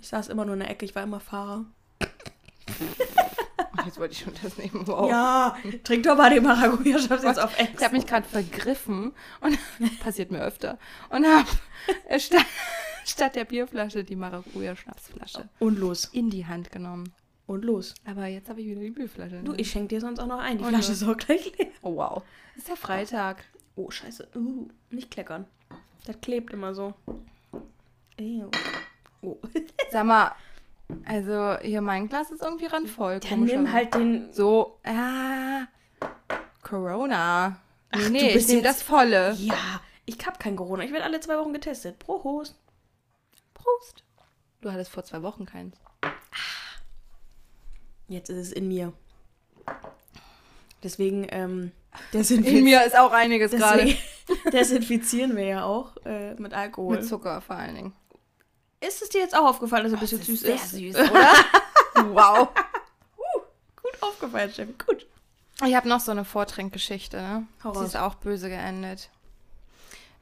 Ich 0.00 0.08
saß 0.08 0.28
immer 0.28 0.46
nur 0.46 0.54
in 0.54 0.60
der 0.60 0.70
Ecke, 0.70 0.86
ich 0.86 0.94
war 0.94 1.02
immer 1.02 1.20
Fahrer. 1.20 1.66
Jetzt 3.84 3.98
wollte 3.98 4.14
ich 4.14 4.20
schon 4.20 4.32
das 4.42 4.56
nehmen. 4.56 4.86
Wow. 4.86 5.10
Ja, 5.10 5.54
trink 5.84 6.04
doch 6.04 6.16
mal 6.16 6.30
den 6.30 6.42
Maracuja-Schnaps 6.42 7.22
jetzt 7.22 7.38
auf 7.38 7.58
Ex. 7.58 7.72
Ich 7.78 7.84
habe 7.84 7.94
mich 7.94 8.06
gerade 8.06 8.26
vergriffen 8.26 9.12
und 9.42 9.58
passiert 10.00 10.30
mir 10.30 10.40
öfter 10.40 10.78
und 11.10 11.26
habe 11.26 11.46
statt, 12.18 12.46
statt 13.04 13.36
der 13.36 13.44
Bierflasche 13.44 14.02
die 14.02 14.16
Maracuja-Schnapsflasche 14.16 15.46
Und 15.58 15.78
los. 15.78 16.06
in 16.06 16.30
die 16.30 16.46
Hand 16.46 16.72
genommen. 16.72 17.12
Und 17.46 17.66
los. 17.66 17.92
Aber 18.06 18.24
jetzt 18.28 18.48
habe 18.48 18.62
ich 18.62 18.66
wieder 18.66 18.80
die 18.80 18.92
Bierflasche. 18.92 19.42
Du, 19.44 19.52
ich 19.58 19.70
schenke 19.70 19.88
dir 19.88 20.00
sonst 20.00 20.20
auch 20.20 20.26
noch 20.26 20.38
ein. 20.40 20.56
Die 20.56 20.64
Und 20.64 20.70
Flasche 20.70 20.92
los. 20.92 21.02
ist 21.02 21.06
auch 21.06 21.18
gleich 21.18 21.52
leer. 21.58 21.68
oh 21.82 21.96
wow. 21.96 22.22
Ist 22.56 22.70
ja 22.70 22.76
Freitag. 22.76 23.44
Oh, 23.74 23.90
scheiße. 23.90 24.28
Uh, 24.34 24.68
nicht 24.88 25.10
kleckern. 25.10 25.44
Das 26.06 26.18
klebt 26.22 26.54
immer 26.54 26.74
so. 26.74 26.94
Ew. 28.18 28.50
Oh. 29.22 29.38
Sag 29.90 30.06
mal, 30.06 30.32
also 31.04 31.58
hier 31.60 31.80
mein 31.80 32.08
Glas 32.08 32.30
ist 32.30 32.42
irgendwie 32.42 32.66
randvoll. 32.66 33.20
Dann 33.20 33.44
nimm 33.44 33.72
halt 33.72 33.94
den. 33.94 34.32
so. 34.32 34.78
Ah, 34.84 35.66
Corona. 36.62 37.60
Nee, 37.94 38.02
Ach, 38.04 38.08
nee, 38.10 38.32
du 38.32 38.38
ich 38.38 38.48
nehme 38.48 38.62
das 38.62 38.82
volle. 38.82 39.32
Ja, 39.34 39.80
ich 40.04 40.18
hab 40.26 40.38
kein 40.38 40.56
Corona. 40.56 40.84
Ich 40.84 40.92
werde 40.92 41.04
alle 41.04 41.20
zwei 41.20 41.38
Wochen 41.38 41.52
getestet. 41.52 41.98
Prost. 41.98 42.56
Prost. 43.54 44.04
Du 44.60 44.72
hattest 44.72 44.90
vor 44.90 45.04
zwei 45.04 45.22
Wochen 45.22 45.46
keins. 45.46 45.76
Jetzt 48.08 48.30
ist 48.30 48.38
es 48.38 48.52
in 48.52 48.68
mir. 48.68 48.92
Deswegen, 50.82 51.26
ähm, 51.30 51.72
In 52.12 52.64
mir 52.64 52.84
ist 52.84 52.96
auch 52.96 53.12
einiges 53.12 53.52
gerade. 53.52 53.94
desinfizieren 54.52 55.36
wir 55.36 55.44
ja 55.44 55.64
auch 55.64 55.96
äh, 56.04 56.34
mit 56.34 56.52
Alkohol. 56.52 56.96
Mit 56.96 57.06
Zucker 57.06 57.40
vor 57.40 57.56
allen 57.56 57.74
Dingen. 57.74 57.92
Ist 58.86 59.02
es 59.02 59.08
dir 59.10 59.20
jetzt 59.20 59.36
auch 59.36 59.44
aufgefallen, 59.46 59.84
dass 59.84 59.92
er 59.92 59.98
ein 59.98 60.00
bisschen 60.00 60.18
Das 60.18 60.26
süß 60.26 60.40
sehr 60.40 60.54
ist? 60.54 60.70
süß, 60.70 60.96
oder? 61.10 61.32
wow. 62.14 62.48
Gut 63.82 64.02
aufgefallen, 64.02 64.52
Steffi. 64.52 64.74
Gut. 64.86 65.06
Ich 65.64 65.74
habe 65.74 65.88
noch 65.88 66.00
so 66.00 66.10
eine 66.10 66.24
Vortrinkgeschichte, 66.24 67.16
ne? 67.16 67.46
Die 67.62 67.68
raus. 67.68 67.80
ist 67.86 67.96
auch 67.96 68.14
böse 68.16 68.48
geendet. 68.48 69.10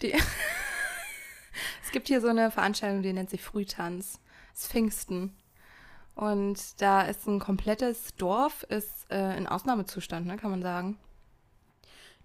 Die 0.03 0.13
es 1.85 1.91
gibt 1.93 2.09
hier 2.09 2.21
so 2.21 2.29
eine 2.29 2.51
Veranstaltung, 2.51 3.03
die 3.03 3.13
nennt 3.13 3.31
sich 3.31 3.43
Frühtanz. 3.43 4.21
Das 4.53 4.63
ist 4.63 4.71
Pfingsten. 4.71 5.37
Und 6.15 6.81
da 6.81 7.03
ist 7.03 7.27
ein 7.27 7.41
komplettes 7.41 8.15
Dorf, 8.17 8.63
ist 8.65 9.11
äh, 9.11 9.37
in 9.37 9.49
Ausnahmezustand, 9.49 10.27
ne, 10.27 10.37
kann 10.37 10.53
man 10.53 10.63
sagen. 10.63 10.97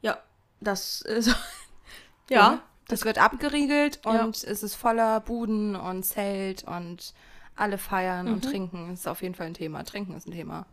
Ja, 0.02 0.20
das 0.60 1.02
ist. 1.02 1.36
ja. 2.30 2.62
Das 2.90 3.06
wird 3.06 3.18
abgeriegelt 3.18 4.02
Ja. 4.06 4.24
und 4.26 4.44
es 4.44 4.62
ist 4.64 4.76
voller 4.76 5.22
Buden 5.22 5.76
und 5.78 6.04
Zelt 6.04 6.64
und 6.66 7.14
alle 7.56 7.78
feiern 7.78 8.28
und 8.28 8.44
Mhm. 8.46 8.50
trinken. 8.50 8.88
Das 8.90 9.00
ist 9.02 9.08
auf 9.08 9.22
jeden 9.22 9.36
Fall 9.36 9.48
ein 9.48 9.54
Thema. 9.54 9.84
Trinken 9.84 10.14
ist 10.16 10.28
ein 10.28 10.32
Thema. 10.32 10.66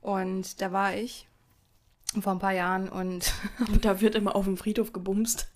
Und 0.00 0.60
da 0.60 0.72
war 0.72 0.94
ich 0.94 1.28
vor 2.22 2.32
ein 2.32 2.38
paar 2.38 2.52
Jahren 2.52 2.88
und 2.88 3.32
Und 3.72 3.84
da 3.84 4.00
wird 4.00 4.14
immer 4.14 4.34
auf 4.34 4.44
dem 4.46 4.56
Friedhof 4.56 4.92
gebumst. 4.92 5.48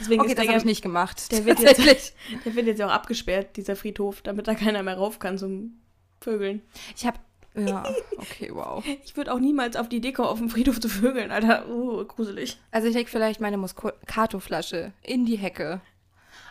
Deswegen 0.00 0.20
okay, 0.22 0.30
ist 0.30 0.38
das 0.38 0.48
habe 0.48 0.58
ich 0.58 0.64
nicht 0.64 0.82
gemacht. 0.82 1.30
der 1.32 1.44
wird 1.44 1.58
jetzt- 1.60 2.14
der 2.44 2.54
wird 2.54 2.66
jetzt 2.66 2.78
ja 2.78 2.86
auch 2.86 2.92
abgesperrt, 2.92 3.56
dieser 3.56 3.76
Friedhof, 3.76 4.22
damit 4.22 4.48
da 4.48 4.54
keiner 4.54 4.82
mehr 4.82 4.96
rauf 4.96 5.18
kann 5.18 5.36
zum 5.38 5.80
Vögeln. 6.20 6.62
Ich 6.96 7.06
habe 7.06 7.18
ja, 7.66 7.84
okay, 8.16 8.50
wow. 8.52 8.84
Ich 9.04 9.16
würde 9.16 9.32
auch 9.32 9.38
niemals 9.38 9.76
auf 9.76 9.88
die 9.88 9.96
Idee 9.96 10.12
kommen, 10.12 10.28
auf 10.28 10.38
dem 10.38 10.50
Friedhof 10.50 10.80
zu 10.80 10.88
vögeln, 10.88 11.30
Alter. 11.30 11.68
Uh, 11.68 12.04
gruselig. 12.04 12.58
Also 12.70 12.88
ich 12.88 12.94
leg 12.94 13.08
vielleicht 13.08 13.40
meine 13.40 13.56
Moscato-Flasche 13.58 14.92
in 15.02 15.24
die 15.26 15.36
Hecke. 15.36 15.80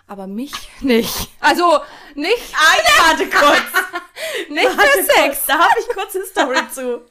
Aber 0.08 0.28
mich 0.28 0.53
nicht. 0.82 1.30
Also 1.39 1.80
nicht, 2.16 2.53
Ein, 2.53 2.82
warte 3.10 3.30
kurz. 3.30 4.49
nicht 4.49 4.78
Warte 4.78 4.89
für 4.99 5.03
Sex. 5.03 5.16
kurz, 5.38 5.45
Da 5.47 5.60
habe 5.60 5.80
ich 5.80 5.88
kurz 5.95 6.16
eine 6.16 6.26
Story 6.26 6.58
zu. 6.72 7.01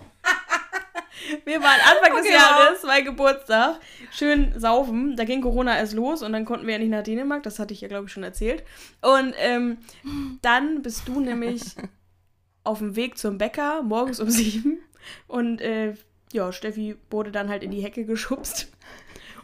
Wir 1.44 1.62
waren 1.62 1.80
Anfang 1.80 2.16
des 2.16 2.26
Okay, 2.26 2.34
Jahres, 2.34 2.82
mein 2.84 3.04
Geburtstag, 3.04 3.80
schön 4.12 4.52
saufen. 4.58 5.16
Da 5.16 5.24
ging 5.24 5.40
Corona 5.40 5.76
erst 5.76 5.94
los 5.94 6.22
und 6.22 6.32
dann 6.32 6.44
konnten 6.44 6.66
wir 6.66 6.74
ja 6.74 6.78
nicht 6.78 6.90
nach 6.90 7.02
Dänemark. 7.02 7.42
Das 7.42 7.58
hatte 7.58 7.72
ich 7.74 7.80
ja, 7.80 7.88
glaube 7.88 8.06
ich, 8.06 8.12
schon 8.12 8.22
erzählt. 8.22 8.64
Und 9.02 9.34
ähm, 9.38 9.78
dann 10.42 10.82
bist 10.82 11.08
du 11.08 11.20
nämlich 11.20 11.62
auf 12.66 12.78
dem 12.78 12.96
Weg 12.96 13.18
zum 13.18 13.38
Bäcker, 13.38 13.82
morgens 13.82 14.20
um 14.20 14.30
sieben. 14.30 14.78
Und 15.26 15.60
äh, 15.60 15.94
ja, 16.32 16.52
Steffi 16.52 16.96
wurde 17.10 17.30
dann 17.32 17.48
halt 17.48 17.62
in 17.62 17.70
die 17.70 17.80
Hecke 17.82 18.04
geschubst. 18.04 18.68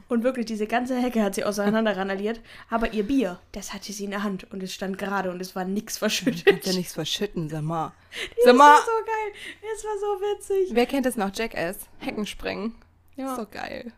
Und 0.08 0.24
wirklich, 0.24 0.44
diese 0.44 0.66
ganze 0.66 0.96
Hecke 1.00 1.22
hat 1.22 1.34
sie 1.34 1.44
auseinander 1.44 1.96
randaliert. 1.96 2.40
Aber 2.68 2.92
ihr 2.92 3.04
Bier, 3.04 3.40
das 3.52 3.72
hatte 3.72 3.92
sie 3.92 4.04
in 4.04 4.10
der 4.10 4.22
Hand 4.22 4.50
und 4.52 4.62
es 4.62 4.74
stand 4.74 4.98
gerade 4.98 5.30
und 5.30 5.40
es 5.40 5.56
war 5.56 5.64
nichts 5.64 5.96
verschüttet. 5.96 6.44
Kannst 6.44 6.66
ja 6.66 6.74
nichts 6.74 6.92
verschütten, 6.92 7.48
sag 7.48 7.62
mal. 7.62 7.92
Das 8.36 8.44
Sag 8.44 8.56
mal, 8.56 8.74
war 8.74 8.80
so 8.80 8.90
geil. 9.06 9.32
Es 9.74 9.84
war 9.84 9.98
so 9.98 10.20
witzig. 10.20 10.74
wer 10.74 10.84
kennt 10.84 11.06
es 11.06 11.16
noch? 11.16 11.30
Jackass. 11.34 11.78
Heckenspringen. 11.98 12.74
Ja. 13.16 13.34
So 13.36 13.46
geil. 13.50 13.92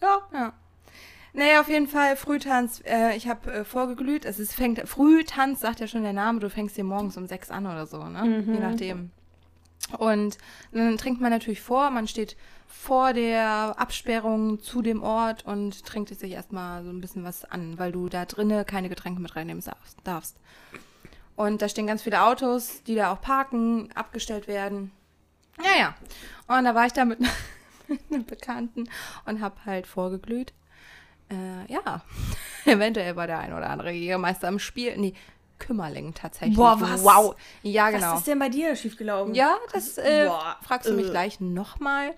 Ja. 0.00 0.26
ja. 0.32 0.54
Naja, 1.38 1.60
auf 1.60 1.68
jeden 1.68 1.86
Fall 1.86 2.16
Frühtanz. 2.16 2.82
Äh, 2.84 3.16
ich 3.16 3.28
habe 3.28 3.52
äh, 3.52 3.64
vorgeglüht. 3.64 4.24
Es 4.24 4.40
ist, 4.40 4.54
fängt, 4.54 4.88
Frühtanz 4.88 5.60
sagt 5.60 5.78
ja 5.78 5.86
schon 5.86 6.02
der 6.02 6.12
Name. 6.12 6.40
Du 6.40 6.50
fängst 6.50 6.74
hier 6.74 6.82
morgens 6.82 7.16
um 7.16 7.28
sechs 7.28 7.48
an 7.48 7.64
oder 7.64 7.86
so, 7.86 8.02
ne? 8.02 8.24
Mhm. 8.24 8.54
Je 8.54 8.58
nachdem. 8.58 9.10
Und 9.98 10.36
dann 10.72 10.98
trinkt 10.98 11.20
man 11.20 11.30
natürlich 11.30 11.60
vor. 11.60 11.90
Man 11.90 12.08
steht 12.08 12.36
vor 12.66 13.12
der 13.12 13.76
Absperrung 13.78 14.60
zu 14.60 14.82
dem 14.82 15.00
Ort 15.00 15.46
und 15.46 15.86
trinkt 15.86 16.10
es 16.10 16.18
sich 16.18 16.32
erstmal 16.32 16.82
so 16.82 16.90
ein 16.90 17.00
bisschen 17.00 17.22
was 17.22 17.44
an, 17.44 17.78
weil 17.78 17.92
du 17.92 18.08
da 18.08 18.24
drinnen 18.24 18.66
keine 18.66 18.88
Getränke 18.88 19.22
mit 19.22 19.36
reinnehmen 19.36 19.62
darfst-. 20.02 20.40
Und 21.36 21.62
da 21.62 21.68
stehen 21.68 21.86
ganz 21.86 22.02
viele 22.02 22.24
Autos, 22.24 22.82
die 22.82 22.96
da 22.96 23.12
auch 23.12 23.20
parken, 23.20 23.90
abgestellt 23.94 24.48
werden. 24.48 24.90
Ja, 25.62 25.78
ja. 25.78 25.94
Und 26.48 26.64
da 26.64 26.74
war 26.74 26.86
ich 26.86 26.92
da 26.92 27.04
mit, 27.04 27.20
mit 27.86 28.00
einem 28.10 28.24
Bekannten 28.24 28.88
und 29.24 29.40
habe 29.40 29.54
halt 29.64 29.86
vorgeglüht. 29.86 30.52
Äh, 31.30 31.72
ja, 31.72 32.02
eventuell 32.64 33.16
war 33.16 33.26
der 33.26 33.38
ein 33.38 33.52
oder 33.52 33.70
andere 33.70 33.90
Jägermeister 33.90 34.48
im 34.48 34.58
Spiel. 34.58 34.96
Nee, 34.96 35.14
Kümmerling 35.58 36.14
tatsächlich. 36.14 36.56
Boah, 36.56 36.80
was? 36.80 37.02
Wow. 37.02 37.36
Ja, 37.62 37.90
genau. 37.90 38.12
Was 38.12 38.20
ist 38.20 38.28
denn 38.28 38.38
bei 38.38 38.48
dir 38.48 38.76
schiefgelaufen? 38.76 39.34
Ja, 39.34 39.56
das 39.72 39.98
äh, 39.98 40.26
Boah, 40.28 40.56
fragst 40.62 40.88
du 40.88 40.94
mich 40.94 41.08
äh. 41.08 41.10
gleich 41.10 41.40
nochmal. 41.40 42.14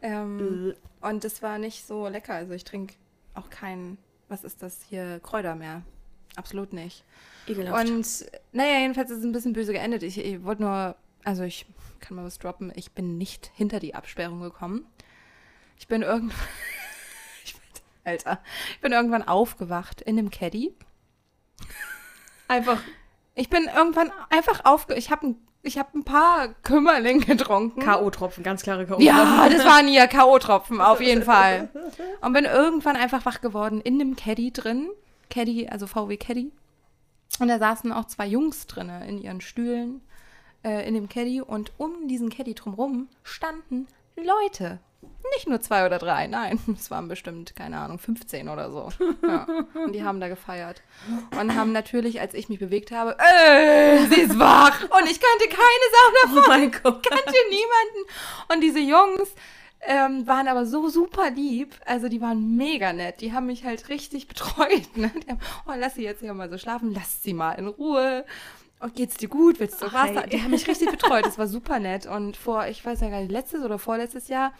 Ähm, 0.00 0.74
und 1.00 1.24
das 1.24 1.42
war 1.42 1.58
nicht 1.58 1.86
so 1.86 2.08
lecker. 2.08 2.34
Also 2.34 2.52
ich 2.52 2.64
trinke 2.64 2.94
auch 3.34 3.50
kein, 3.50 3.98
was 4.28 4.44
ist 4.44 4.62
das 4.62 4.80
hier, 4.88 5.20
Kräuter 5.20 5.54
mehr. 5.54 5.82
Absolut 6.36 6.72
nicht. 6.72 7.04
Ekelhaft. 7.46 7.88
Und 7.88 8.26
naja, 8.52 8.78
jedenfalls 8.80 9.10
ist 9.10 9.18
es 9.18 9.24
ein 9.24 9.32
bisschen 9.32 9.52
böse 9.52 9.72
geendet. 9.72 10.02
Ich, 10.02 10.18
ich 10.18 10.44
wollte 10.44 10.62
nur, 10.62 10.94
also 11.24 11.42
ich 11.42 11.66
kann 12.00 12.16
mal 12.16 12.24
was 12.24 12.38
droppen. 12.38 12.72
Ich 12.76 12.92
bin 12.92 13.18
nicht 13.18 13.50
hinter 13.54 13.80
die 13.80 13.94
Absperrung 13.94 14.40
gekommen. 14.40 14.86
Ich 15.78 15.88
bin 15.88 16.02
irgendwann, 16.02 16.36
Alter, 18.08 18.40
ich 18.72 18.80
bin 18.80 18.92
irgendwann 18.92 19.26
aufgewacht 19.26 20.00
in 20.00 20.18
einem 20.18 20.30
Caddy. 20.30 20.74
Einfach 22.48 22.80
Ich 23.34 23.50
bin 23.50 23.68
irgendwann 23.74 24.10
einfach 24.30 24.64
aufge, 24.64 24.94
ich 24.94 25.10
habe 25.10 25.28
ein, 25.28 25.36
ich 25.62 25.78
habe 25.78 25.96
ein 25.98 26.04
paar 26.04 26.48
Kümmerling 26.62 27.20
getrunken. 27.20 27.80
K.O.-Tropfen, 27.80 28.42
ganz 28.42 28.62
klare 28.62 28.86
K.O.-Tropfen. 28.86 29.02
Ja, 29.02 29.48
das 29.50 29.64
waren 29.64 29.88
ja 29.88 30.06
K.O.-Tropfen, 30.08 30.80
auf 30.80 31.00
jeden 31.00 31.22
Fall. 31.22 31.68
Und 32.22 32.32
bin 32.32 32.46
irgendwann 32.46 32.96
einfach 32.96 33.26
wach 33.26 33.42
geworden 33.42 33.80
in 33.82 33.98
dem 33.98 34.16
Caddy 34.16 34.52
drin. 34.52 34.88
Caddy, 35.28 35.68
also 35.68 35.86
VW 35.86 36.16
Caddy. 36.16 36.50
Und 37.38 37.48
da 37.48 37.58
saßen 37.58 37.92
auch 37.92 38.06
zwei 38.06 38.26
Jungs 38.26 38.66
drinne 38.66 39.06
in 39.06 39.18
ihren 39.18 39.42
Stühlen 39.42 40.00
äh, 40.64 40.88
in 40.88 40.94
dem 40.94 41.10
Caddy. 41.10 41.42
Und 41.42 41.72
um 41.76 42.08
diesen 42.08 42.30
Caddy 42.30 42.54
drumrum 42.54 43.08
standen 43.22 43.86
Leute. 44.16 44.80
Nicht 45.36 45.48
nur 45.48 45.60
zwei 45.60 45.84
oder 45.86 45.98
drei, 45.98 46.26
nein. 46.26 46.58
Es 46.78 46.90
waren 46.90 47.08
bestimmt, 47.08 47.54
keine 47.54 47.78
Ahnung, 47.78 47.98
15 47.98 48.48
oder 48.48 48.70
so. 48.70 48.88
Ja. 49.26 49.46
Und 49.74 49.92
die 49.92 50.02
haben 50.02 50.20
da 50.20 50.28
gefeiert. 50.28 50.82
Und 51.38 51.54
haben 51.54 51.72
natürlich, 51.72 52.20
als 52.20 52.34
ich 52.34 52.48
mich 52.48 52.58
bewegt 52.58 52.90
habe, 52.92 53.16
äh, 53.18 54.06
sie 54.06 54.20
ist 54.22 54.38
wach. 54.38 54.80
Und 54.82 55.10
ich 55.10 55.20
kannte 55.20 55.48
keine 55.48 55.86
Sau 55.92 56.12
davon 56.22 56.42
Oh 56.44 56.48
mein 56.48 56.70
Gott. 56.70 57.06
kannte 57.06 57.34
niemanden. 57.50 58.52
Und 58.52 58.60
diese 58.62 58.80
Jungs 58.80 59.28
ähm, 59.80 60.26
waren 60.26 60.48
aber 60.48 60.66
so 60.66 60.88
super 60.88 61.30
lieb. 61.30 61.74
Also 61.86 62.08
die 62.08 62.20
waren 62.20 62.56
mega 62.56 62.92
nett. 62.92 63.20
Die 63.20 63.32
haben 63.32 63.46
mich 63.46 63.64
halt 63.64 63.88
richtig 63.88 64.28
betreut. 64.28 64.96
Ne? 64.96 65.10
Die 65.24 65.30
haben, 65.30 65.40
oh, 65.66 65.72
lass 65.76 65.94
sie 65.94 66.02
jetzt 66.04 66.20
hier 66.20 66.34
mal 66.34 66.50
so 66.50 66.58
schlafen. 66.58 66.92
Lass 66.94 67.22
sie 67.22 67.34
mal 67.34 67.52
in 67.52 67.68
Ruhe. 67.68 68.24
Oh, 68.80 68.88
geht's 68.94 69.16
dir 69.16 69.28
gut? 69.28 69.58
Willst 69.60 69.82
du 69.82 69.86
Wasser? 69.86 70.22
hey. 70.22 70.30
Die 70.30 70.42
haben 70.42 70.50
mich 70.52 70.66
richtig 70.68 70.90
betreut. 70.90 71.26
Das 71.26 71.38
war 71.38 71.48
super 71.48 71.78
nett. 71.80 72.06
Und 72.06 72.36
vor, 72.36 72.66
ich 72.66 72.84
weiß 72.84 73.00
ja 73.00 73.08
gar 73.10 73.20
nicht, 73.20 73.32
letztes 73.32 73.64
oder 73.64 73.78
vorletztes 73.78 74.28
Jahr 74.28 74.52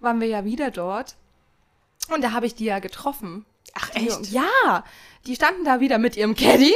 waren 0.00 0.20
wir 0.20 0.28
ja 0.28 0.44
wieder 0.44 0.70
dort. 0.70 1.16
Und 2.12 2.22
da 2.22 2.32
habe 2.32 2.46
ich 2.46 2.54
die 2.54 2.64
ja 2.66 2.78
getroffen. 2.78 3.44
Ach, 3.74 3.90
Die 3.90 4.06
Jungs. 4.06 4.30
Ja, 4.30 4.84
die 5.26 5.34
standen 5.34 5.64
da 5.64 5.80
wieder 5.80 5.98
mit 5.98 6.16
ihrem 6.16 6.34
Caddy. 6.34 6.74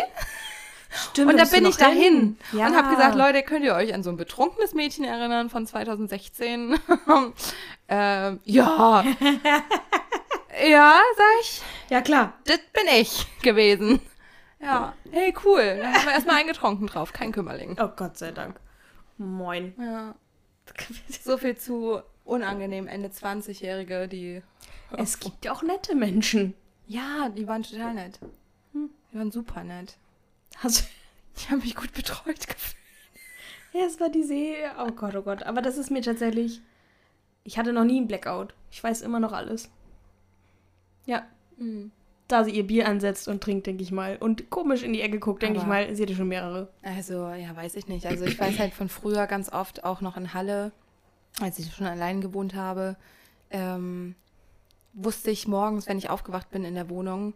Stimmt, 0.92 1.30
Und 1.32 1.38
da 1.38 1.44
bin 1.44 1.64
ich 1.66 1.76
dahin 1.76 2.36
Ja. 2.52 2.66
und 2.66 2.76
habe 2.76 2.90
gesagt, 2.90 3.14
Leute, 3.14 3.44
könnt 3.44 3.64
ihr 3.64 3.74
euch 3.76 3.94
an 3.94 4.02
so 4.02 4.10
ein 4.10 4.16
betrunkenes 4.16 4.74
Mädchen 4.74 5.04
erinnern 5.04 5.48
von 5.48 5.64
2016? 5.64 6.76
ähm, 7.88 8.40
ja. 8.44 9.04
ja, 10.68 11.00
sag 11.16 11.40
ich, 11.42 11.62
Ja, 11.90 12.00
klar. 12.00 12.32
das 12.44 12.58
bin 12.72 12.84
ich 12.92 13.26
gewesen. 13.42 14.00
Ja, 14.60 14.94
hey, 15.10 15.32
cool. 15.44 15.78
Da 15.80 15.92
haben 15.92 16.06
wir 16.06 16.12
erstmal 16.12 16.36
eingetrunken 16.40 16.86
drauf, 16.88 17.12
kein 17.12 17.32
Kümmerling. 17.32 17.76
Oh 17.80 17.88
Gott 17.96 18.18
sei 18.18 18.32
Dank. 18.32 18.58
Moin. 19.16 19.74
Ja. 19.78 20.14
So 21.22 21.36
viel 21.38 21.56
zu 21.56 22.00
unangenehm, 22.31 22.87
Ende 22.87 23.09
20-Jährige, 23.09 24.09
die. 24.09 24.43
Es 24.97 25.20
gibt 25.20 25.45
ja 25.45 25.53
auch 25.53 25.62
nette 25.62 25.95
Menschen. 25.95 26.55
Ja, 26.87 27.28
die 27.28 27.47
waren 27.47 27.62
total 27.62 27.95
nett. 27.95 28.18
Die 28.74 29.16
waren 29.18 29.31
super 29.31 29.62
nett. 29.64 29.97
Also, 30.62 30.83
Die 31.37 31.49
haben 31.51 31.59
mich 31.61 31.76
gut 31.76 31.93
betreut 31.93 32.47
gefühlt. 32.49 32.76
ja, 33.72 33.83
es 33.87 34.01
war 34.01 34.09
die 34.11 34.24
See. 34.24 34.55
Oh 34.78 34.91
Gott, 34.93 35.14
oh 35.14 35.22
Gott. 35.22 35.43
Aber 35.45 35.62
das 35.62 35.78
ist 35.78 35.91
mir 35.91 36.03
tatsächlich. 36.03 36.61
Ich 37.45 37.59
hatte 37.59 37.72
noch 37.72 37.85
nie 37.85 37.97
einen 37.99 38.09
Blackout. 38.09 38.55
Ich 38.70 38.83
weiß 38.83 39.03
immer 39.03 39.20
noch 39.20 39.33
alles. 39.33 39.70
Ja, 41.07 41.26
da 42.28 42.45
sie 42.45 42.51
ihr 42.53 42.66
Bier 42.66 42.87
ansetzt 42.89 43.26
und 43.28 43.43
trinkt, 43.43 43.66
denke 43.66 43.83
ich 43.83 43.91
mal. 43.93 44.16
Und 44.16 44.51
komisch 44.51 44.83
in 44.83 44.93
die 44.93 45.01
Ecke 45.01 45.18
guckt, 45.18 45.43
denke 45.43 45.57
ich 45.59 45.62
Aber- 45.64 45.72
mal, 45.72 45.95
sie 45.97 46.03
hatte 46.03 46.14
schon 46.14 46.28
mehrere. 46.28 46.68
Also, 46.83 47.28
ja, 47.31 47.55
weiß 47.57 47.74
ich 47.76 47.87
nicht. 47.89 48.07
Also, 48.07 48.24
ich 48.24 48.39
weiß 48.39 48.59
halt 48.59 48.74
von 48.74 48.89
früher 48.89 49.26
ganz 49.26 49.53
oft 49.53 49.85
auch 49.85 50.01
noch 50.01 50.16
in 50.16 50.35
Halle, 50.35 50.72
als 51.39 51.59
ich 51.59 51.74
schon 51.74 51.87
allein 51.87 52.20
gewohnt 52.20 52.55
habe, 52.55 52.97
ähm, 53.51 54.14
wusste 54.93 55.31
ich 55.31 55.47
morgens, 55.47 55.87
wenn 55.87 55.99
ich 55.99 56.11
aufgewacht 56.11 56.51
bin 56.51 56.64
in 56.64 56.74
der 56.74 56.89
Wohnung, 56.91 57.35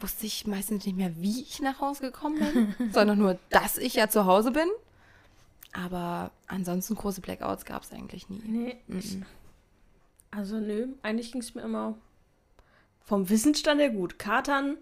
wusste 0.00 0.26
ich 0.26 0.46
meistens 0.46 0.84
nicht 0.86 0.96
mehr, 0.96 1.16
wie 1.16 1.40
ich 1.40 1.60
nach 1.60 1.80
Hause 1.80 2.02
gekommen 2.02 2.38
bin, 2.38 2.74
sondern 2.92 3.18
nur, 3.18 3.38
dass 3.50 3.78
ich 3.78 3.94
ja 3.94 4.08
zu 4.08 4.26
Hause 4.26 4.52
bin. 4.52 4.68
Aber 5.72 6.30
ansonsten 6.46 6.94
große 6.94 7.20
Blackouts 7.20 7.64
gab 7.64 7.82
es 7.82 7.92
eigentlich 7.92 8.28
nie. 8.28 8.42
Nee. 8.44 8.76
Mhm. 8.86 9.26
Also, 10.30 10.58
nö, 10.58 10.88
eigentlich 11.02 11.32
ging 11.32 11.40
es 11.40 11.54
mir 11.54 11.62
immer 11.62 11.94
vom 13.04 13.28
Wissensstand 13.28 13.80
her 13.80 13.90
gut. 13.90 14.18
Katern, 14.18 14.76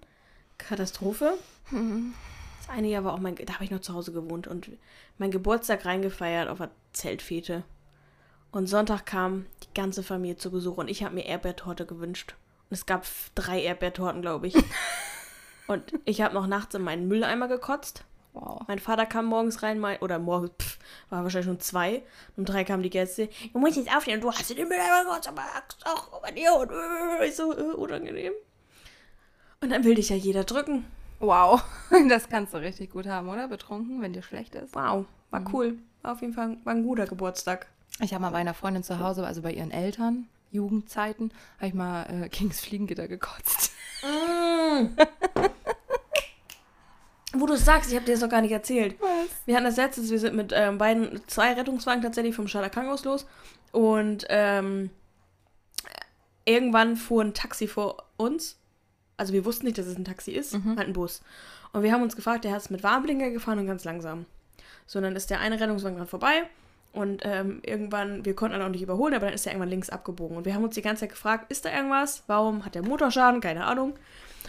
Katastrophe. 0.59 1.39
Das 2.67 2.75
eine 2.75 2.89
Jahr 2.89 3.05
war 3.05 3.13
auch 3.13 3.19
mein, 3.19 3.37
da 3.37 3.53
habe 3.53 3.65
ich 3.65 3.71
noch 3.71 3.83
zu 3.83 3.93
Hause 3.93 4.11
gewohnt 4.11 4.47
und 4.47 4.71
mein 5.19 5.31
Geburtstag 5.31 5.85
reingefeiert 5.85 6.49
auf 6.49 6.63
einer 6.63 6.71
Zeltfete. 6.95 7.63
Und 8.55 8.69
Sonntag 8.69 9.05
kam 9.05 9.47
die 9.65 9.75
ganze 9.75 10.05
Familie 10.05 10.37
zu 10.37 10.53
Besuch 10.53 10.77
und 10.77 10.89
ich 10.89 11.03
habe 11.03 11.17
mir 11.17 11.27
Erdbeertorte 11.27 11.87
gewünscht. 11.87 12.37
Und 12.71 12.75
es 12.75 12.87
gab 12.87 13.05
drei 13.35 13.61
Erdbeertorten, 13.61 14.23
glaube 14.23 14.47
ich. 14.47 14.55
und 15.67 15.93
ich 16.05 16.21
habe 16.21 16.35
noch 16.35 16.47
nachts 16.47 16.73
in 16.77 16.83
meinen 16.83 17.09
Mülleimer 17.09 17.49
gekotzt. 17.49 18.05
Wow. 18.33 18.63
Mein 18.69 18.79
Vater 18.79 19.07
kam 19.07 19.27
morgens 19.27 19.65
rein, 19.65 19.81
mein, 19.81 19.99
oder 19.99 20.21
morgens, 20.21 20.53
pff, 20.63 20.79
war 21.11 21.25
wahrscheinlich 21.25 21.47
schon 21.47 21.59
zwei. 21.59 22.05
Um 22.37 22.45
drei 22.45 22.63
kamen 22.63 22.85
die 22.85 22.91
Gäste. 22.91 23.29
Du 23.53 23.59
musst 23.59 23.77
jetzt 23.77 23.93
aufstehen, 23.93 24.21
du 24.21 24.31
hast 24.31 24.49
in 24.53 24.57
den 24.57 24.69
Mülleimer 24.69 25.03
gekotzt, 25.03 25.29
aber 25.29 25.43
auch 25.87 26.23
bei 26.23 26.31
dir. 26.31 26.55
Und 26.55 26.71
äh, 26.71 27.27
ich 27.27 27.35
so, 27.35 27.53
äh, 27.53 27.75
unangenehm. 27.75 28.35
Und 29.63 29.71
dann 29.71 29.83
will 29.83 29.97
dich 29.97 30.11
ja 30.11 30.17
jeder 30.17 30.45
drücken. 30.45 30.85
Wow. 31.19 31.65
Das 32.09 32.29
kannst 32.29 32.55
du 32.55 32.59
richtig 32.59 32.93
gut 32.93 33.09
haben, 33.09 33.29
oder? 33.29 33.49
Betrunken, 33.49 34.01
wenn 34.01 34.13
dir 34.13 34.23
schlecht 34.23 34.55
ist. 34.55 34.77
Wow, 34.77 35.07
war 35.31 35.45
cool. 35.53 35.79
War 36.03 36.13
auf 36.13 36.21
jeden 36.21 36.35
Fall 36.35 36.57
war 36.63 36.73
ein 36.73 36.85
guter 36.85 37.07
Geburtstag. 37.07 37.67
Ich 38.01 38.13
habe 38.13 38.23
mal 38.23 38.31
bei 38.31 38.39
einer 38.39 38.55
Freundin 38.55 38.83
zu 38.83 38.99
Hause, 38.99 39.27
also 39.27 39.43
bei 39.43 39.53
ihren 39.53 39.71
Eltern, 39.71 40.27
Jugendzeiten, 40.51 41.33
habe 41.59 41.69
ich 41.69 41.75
mal 41.75 42.03
äh, 42.05 42.29
Kings 42.29 42.61
Fliegengitter 42.61 43.09
gekotzt. 43.09 43.73
Wo 47.33 47.47
du 47.47 47.55
es 47.55 47.65
sagst, 47.65 47.91
ich 47.91 47.97
habe 47.97 48.05
dir 48.07 48.13
das 48.13 48.21
noch 48.21 48.29
gar 48.29 48.41
nicht 48.41 48.53
erzählt. 48.53 48.97
Was? 49.01 49.11
Wir 49.47 49.57
hatten 49.57 49.65
das 49.65 49.77
letztes, 49.77 50.11
wir 50.11 50.19
sind 50.21 50.37
mit 50.37 50.53
ähm, 50.55 50.79
beiden, 50.79 51.21
zwei 51.27 51.53
Rettungswagen 51.53 52.03
tatsächlich 52.03 52.35
vom 52.35 52.47
Krankenhaus 52.47 53.05
los. 53.05 53.27
Und 53.73 54.25
ähm, 54.29 54.91
irgendwann 56.45 56.97
fuhr 56.97 57.23
ein 57.23 57.35
Taxi 57.35 57.67
vor 57.67 58.05
uns. 58.17 58.59
Also 59.17 59.33
wir 59.33 59.45
wussten 59.45 59.67
nicht, 59.67 59.79
dass 59.79 59.87
es 59.87 59.97
ein 59.97 60.05
Taxi 60.05 60.33
ist, 60.33 60.55
halt 60.55 60.89
ein 60.89 60.93
Bus. 60.93 61.23
Und 61.73 61.83
wir 61.83 61.93
haben 61.93 62.03
uns 62.03 62.15
gefragt, 62.17 62.45
der 62.45 62.53
hat 62.53 62.61
es 62.61 62.71
mit 62.71 62.83
Warnblinker 62.83 63.31
gefahren 63.31 63.59
und 63.59 63.67
ganz 63.67 63.85
langsam. 63.85 64.27
So, 64.87 65.01
dann 65.01 65.17
ist 65.17 65.31
der 65.31 65.41
eine 65.41 65.59
Rettungswagen 65.59 65.97
dran 65.97 66.07
vorbei. 66.07 66.45
Und 66.95 67.23
ähm, 67.25 67.61
irgendwann, 67.65 68.25
wir 68.25 68.37
konnten 68.37 68.57
dann 68.57 68.67
auch 68.67 68.71
nicht 68.71 68.83
überholen, 68.83 69.15
aber 69.15 69.27
dann 69.27 69.35
ist 69.35 69.47
er 69.47 69.53
irgendwann 69.53 69.69
links 69.69 69.91
abgebogen. 69.91 70.37
Und 70.37 70.45
wir 70.45 70.55
haben 70.55 70.63
uns 70.63 70.77
die 70.77 70.83
ganze 70.83 71.01
Zeit 71.01 71.11
gefragt, 71.11 71.51
ist 71.51 71.65
da 71.65 71.73
irgendwas? 71.73 72.23
Warum 72.29 72.65
hat 72.65 72.77
der 72.77 72.83
Motorschaden? 72.83 73.41
Keine 73.41 73.67
Ahnung. 73.67 73.99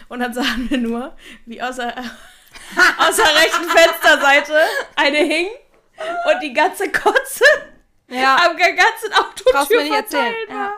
Und 0.08 0.20
dann 0.20 0.32
sahen 0.34 0.70
wir 0.70 0.78
nur, 0.78 1.16
wie 1.44 1.60
außer, 1.60 1.88
aus 2.98 3.16
der 3.16 3.26
rechten 3.26 3.64
Fensterseite 3.64 4.60
eine 4.94 5.18
hing 5.18 5.48
und 6.30 6.40
die 6.40 6.52
ganze 6.52 6.90
Kotze 6.92 7.44
Ja, 8.08 8.36
am 8.36 8.56
ganzen 8.56 9.12
Auto 9.12 9.82
nicht 9.82 9.92
erzählen, 9.92 10.34
ja. 10.48 10.72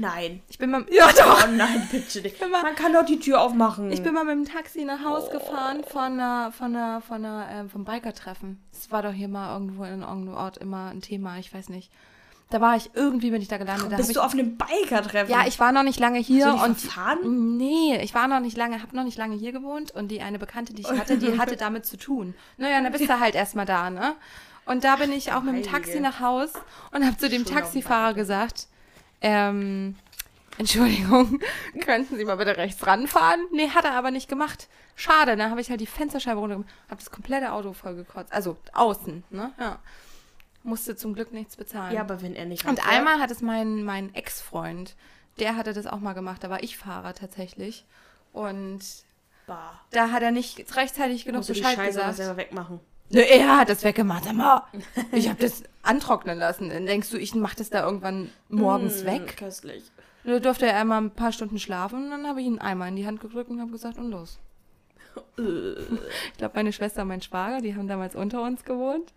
Nein. 0.00 0.42
ich 0.48 0.58
bin 0.58 0.70
mal, 0.72 0.84
ja 0.90 1.08
doch. 1.12 1.44
Oh 1.44 1.50
nein, 1.50 1.86
bitte 1.90 2.22
nicht. 2.22 2.40
mal- 2.40 2.62
Man 2.62 2.74
kann 2.74 2.92
doch 2.92 3.04
die 3.04 3.18
Tür 3.18 3.40
aufmachen. 3.40 3.92
Ich 3.92 4.02
bin 4.02 4.14
mal 4.14 4.24
mit 4.24 4.34
dem 4.34 4.44
Taxi 4.52 4.84
nach 4.84 5.04
Haus 5.04 5.30
gefahren 5.30 5.84
von 5.84 6.18
einer, 6.18 6.52
von 6.52 6.74
einer, 6.74 7.00
von 7.02 7.24
einer, 7.24 7.48
ähm, 7.52 7.70
vom 7.70 7.84
Biker-Treffen. 7.84 8.60
Das 8.72 8.90
war 8.90 9.02
doch 9.02 9.12
hier 9.12 9.28
mal 9.28 9.52
irgendwo 9.52 9.84
in 9.84 10.00
irgendeinem 10.00 10.34
Ort 10.34 10.56
immer 10.58 10.88
ein 10.90 11.00
Thema, 11.02 11.38
ich 11.38 11.52
weiß 11.52 11.68
nicht. 11.68 11.90
Da 12.48 12.60
war 12.60 12.74
ich, 12.74 12.90
irgendwie 12.94 13.30
bin 13.30 13.40
ich 13.40 13.46
da 13.46 13.58
gelandet. 13.58 13.86
Da 13.86 13.90
hab 13.92 13.96
Bist 13.98 14.10
ich, 14.10 14.16
du 14.16 14.22
auf 14.24 14.32
einem 14.32 14.56
Biker-Treffen? 14.56 15.30
ja, 15.30 15.46
ich 15.46 15.60
war 15.60 15.70
noch 15.70 15.84
nicht 15.84 16.00
lange 16.00 16.18
hier 16.18 16.46
Hast 16.46 16.52
du 16.54 16.58
dich 16.58 16.68
und 16.68 16.80
verfahren? 16.80 17.56
nee, 17.56 17.96
ich 18.02 18.12
war 18.12 18.26
noch 18.26 18.40
nicht 18.40 18.56
lange, 18.56 18.82
habe 18.82 18.96
noch 18.96 19.04
nicht 19.04 19.16
lange 19.18 19.36
hier 19.36 19.52
gewohnt 19.52 19.92
und 19.92 20.08
die 20.08 20.20
eine 20.20 20.38
Bekannte, 20.40 20.72
die 20.74 20.82
ich 20.82 20.90
hatte, 20.90 21.16
die 21.16 21.38
hatte 21.38 21.56
damit 21.58 21.86
zu 21.86 21.96
tun. 21.96 22.34
Naja, 22.56 22.80
dann 22.82 22.90
bist 22.90 23.08
du 23.08 23.20
halt 23.20 23.36
erstmal 23.36 23.66
da, 23.66 23.90
ne? 23.90 24.14
Und 24.66 24.82
da 24.82 24.96
bin 24.96 25.12
ich 25.12 25.32
auch 25.32 25.42
mit 25.42 25.54
dem 25.54 25.62
Taxi 25.62 25.90
Heilige. 25.92 26.02
nach 26.02 26.20
Haus 26.20 26.50
und 26.92 27.04
habe 27.06 27.16
zu 27.16 27.28
dem 27.28 27.44
Taxifahrer 27.44 28.14
gesagt, 28.14 28.66
ähm, 29.20 29.96
Entschuldigung, 30.58 31.40
könnten 31.84 32.16
Sie 32.16 32.24
mal 32.24 32.36
bitte 32.36 32.56
rechts 32.56 32.86
ranfahren? 32.86 33.40
Nee, 33.52 33.70
hat 33.70 33.84
er 33.84 33.92
aber 33.94 34.10
nicht 34.10 34.28
gemacht. 34.28 34.68
Schade, 34.94 35.36
dann 35.36 35.50
habe 35.50 35.60
ich 35.60 35.70
halt 35.70 35.80
die 35.80 35.86
Fensterscheibe 35.86 36.38
runtergemacht, 36.38 36.70
habe 36.88 37.00
das 37.00 37.10
komplette 37.10 37.52
Auto 37.52 37.72
vollgekotzt. 37.72 38.32
Also 38.32 38.56
außen, 38.72 39.24
ne? 39.30 39.52
Ja. 39.58 39.78
Musste 40.62 40.94
zum 40.96 41.14
Glück 41.14 41.32
nichts 41.32 41.56
bezahlen. 41.56 41.94
Ja, 41.94 42.02
aber 42.02 42.20
wenn 42.20 42.36
er 42.36 42.44
nicht 42.44 42.66
Und 42.66 42.86
einmal 42.86 43.18
hat 43.18 43.30
es 43.30 43.40
mein, 43.40 43.82
mein 43.84 44.14
Ex-Freund, 44.14 44.94
der 45.38 45.56
hatte 45.56 45.72
das 45.72 45.86
auch 45.86 46.00
mal 46.00 46.12
gemacht, 46.12 46.44
da 46.44 46.50
war 46.50 46.62
ich 46.62 46.76
Fahrer 46.76 47.14
tatsächlich. 47.14 47.86
Und 48.34 48.80
Bah. 49.46 49.80
da 49.90 50.10
hat 50.10 50.22
er 50.22 50.30
nicht 50.32 50.76
rechtzeitig 50.76 51.24
genug 51.24 51.46
Bescheid 51.46 51.78
gesagt. 51.82 52.16
selber 52.16 52.36
wegmachen. 52.36 52.80
Ne, 53.10 53.22
er 53.28 53.58
hat 53.58 53.68
das 53.68 53.82
weggemacht. 53.84 54.32
Mal, 54.32 54.62
ich 55.12 55.28
habe 55.28 55.40
das 55.40 55.62
antrocknen 55.82 56.38
lassen. 56.38 56.68
Dann 56.70 56.86
denkst 56.86 57.10
du, 57.10 57.16
ich 57.18 57.34
mache 57.34 57.56
das 57.56 57.70
da 57.70 57.84
irgendwann 57.84 58.30
morgens 58.48 59.02
Mm, 59.02 59.06
weg? 59.06 59.36
Köstlich. 59.36 59.82
Da 60.24 60.38
durfte 60.38 60.66
er 60.66 60.76
einmal 60.78 61.00
ein 61.00 61.10
paar 61.10 61.32
Stunden 61.32 61.58
schlafen 61.58 62.04
und 62.04 62.10
dann 62.10 62.26
habe 62.26 62.40
ich 62.40 62.46
ihn 62.46 62.58
einmal 62.58 62.88
in 62.88 62.96
die 62.96 63.06
Hand 63.06 63.20
gedrückt 63.20 63.50
und 63.50 63.60
habe 63.60 63.70
gesagt, 63.72 63.98
und 63.98 64.10
los. 64.10 64.38
ich 65.36 66.38
glaube, 66.38 66.52
meine 66.54 66.72
Schwester 66.72 67.02
und 67.02 67.08
mein 67.08 67.22
Schwager, 67.22 67.60
die 67.60 67.74
haben 67.74 67.88
damals 67.88 68.14
unter 68.14 68.42
uns 68.42 68.64
gewohnt. 68.64 69.12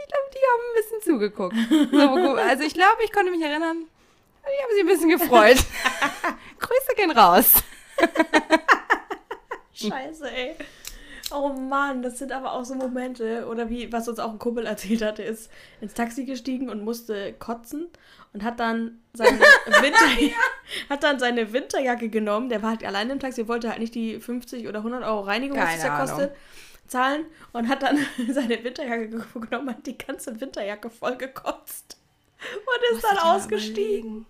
Ich 0.00 0.06
glaube, 0.06 0.30
die 0.32 0.38
haben 0.52 0.62
ein 0.62 0.74
bisschen 0.76 1.02
zugeguckt. 1.12 1.56
So, 1.92 2.34
also 2.36 2.62
ich 2.62 2.74
glaube, 2.74 3.02
ich 3.04 3.12
konnte 3.12 3.30
mich 3.30 3.40
erinnern, 3.42 3.84
die 4.44 4.62
haben 4.62 4.72
sich 4.74 4.80
ein 4.80 4.86
bisschen 4.86 5.10
gefreut. 5.10 5.56
Grüße 6.58 6.94
gehen 6.96 7.10
raus. 7.10 7.54
Scheiße, 9.72 10.30
ey. 10.30 10.56
Oh 11.32 11.48
Mann, 11.50 12.02
das 12.02 12.18
sind 12.18 12.32
aber 12.32 12.52
auch 12.52 12.64
so 12.64 12.74
Momente. 12.74 13.46
Oder 13.46 13.68
wie, 13.68 13.92
was 13.92 14.08
uns 14.08 14.18
auch 14.18 14.30
ein 14.30 14.38
Kumpel 14.38 14.66
erzählt 14.66 15.02
hat, 15.02 15.18
der 15.18 15.26
ist 15.26 15.50
ins 15.80 15.94
Taxi 15.94 16.24
gestiegen 16.24 16.68
und 16.70 16.84
musste 16.84 17.32
kotzen 17.34 17.88
und 18.32 18.42
hat 18.42 18.60
dann 18.60 19.00
seine, 19.14 19.38
Winter 19.80 20.34
hat 20.88 21.02
dann 21.02 21.18
seine 21.18 21.52
Winterjacke 21.52 22.08
genommen. 22.08 22.48
Der 22.48 22.62
war 22.62 22.70
halt 22.70 22.84
allein 22.84 23.10
im 23.10 23.20
Taxi, 23.20 23.48
wollte 23.48 23.70
halt 23.70 23.80
nicht 23.80 23.94
die 23.94 24.20
50 24.20 24.68
oder 24.68 24.78
100 24.78 25.04
Euro 25.04 25.20
Reinigung, 25.20 25.58
was 25.58 25.76
es 25.76 25.82
ja 25.82 25.98
kostet, 25.98 26.36
zahlen 26.86 27.26
und 27.52 27.68
hat 27.68 27.82
dann 27.82 27.98
seine 28.30 28.62
Winterjacke 28.62 29.08
genommen, 29.08 29.70
hat 29.70 29.86
die 29.86 29.98
ganze 29.98 30.40
Winterjacke 30.40 30.90
voll 30.90 31.16
gekotzt 31.16 31.96
und 32.40 32.96
ist 32.96 33.04
du 33.04 33.08
dann 33.08 33.18
ausgestiegen. 33.18 34.26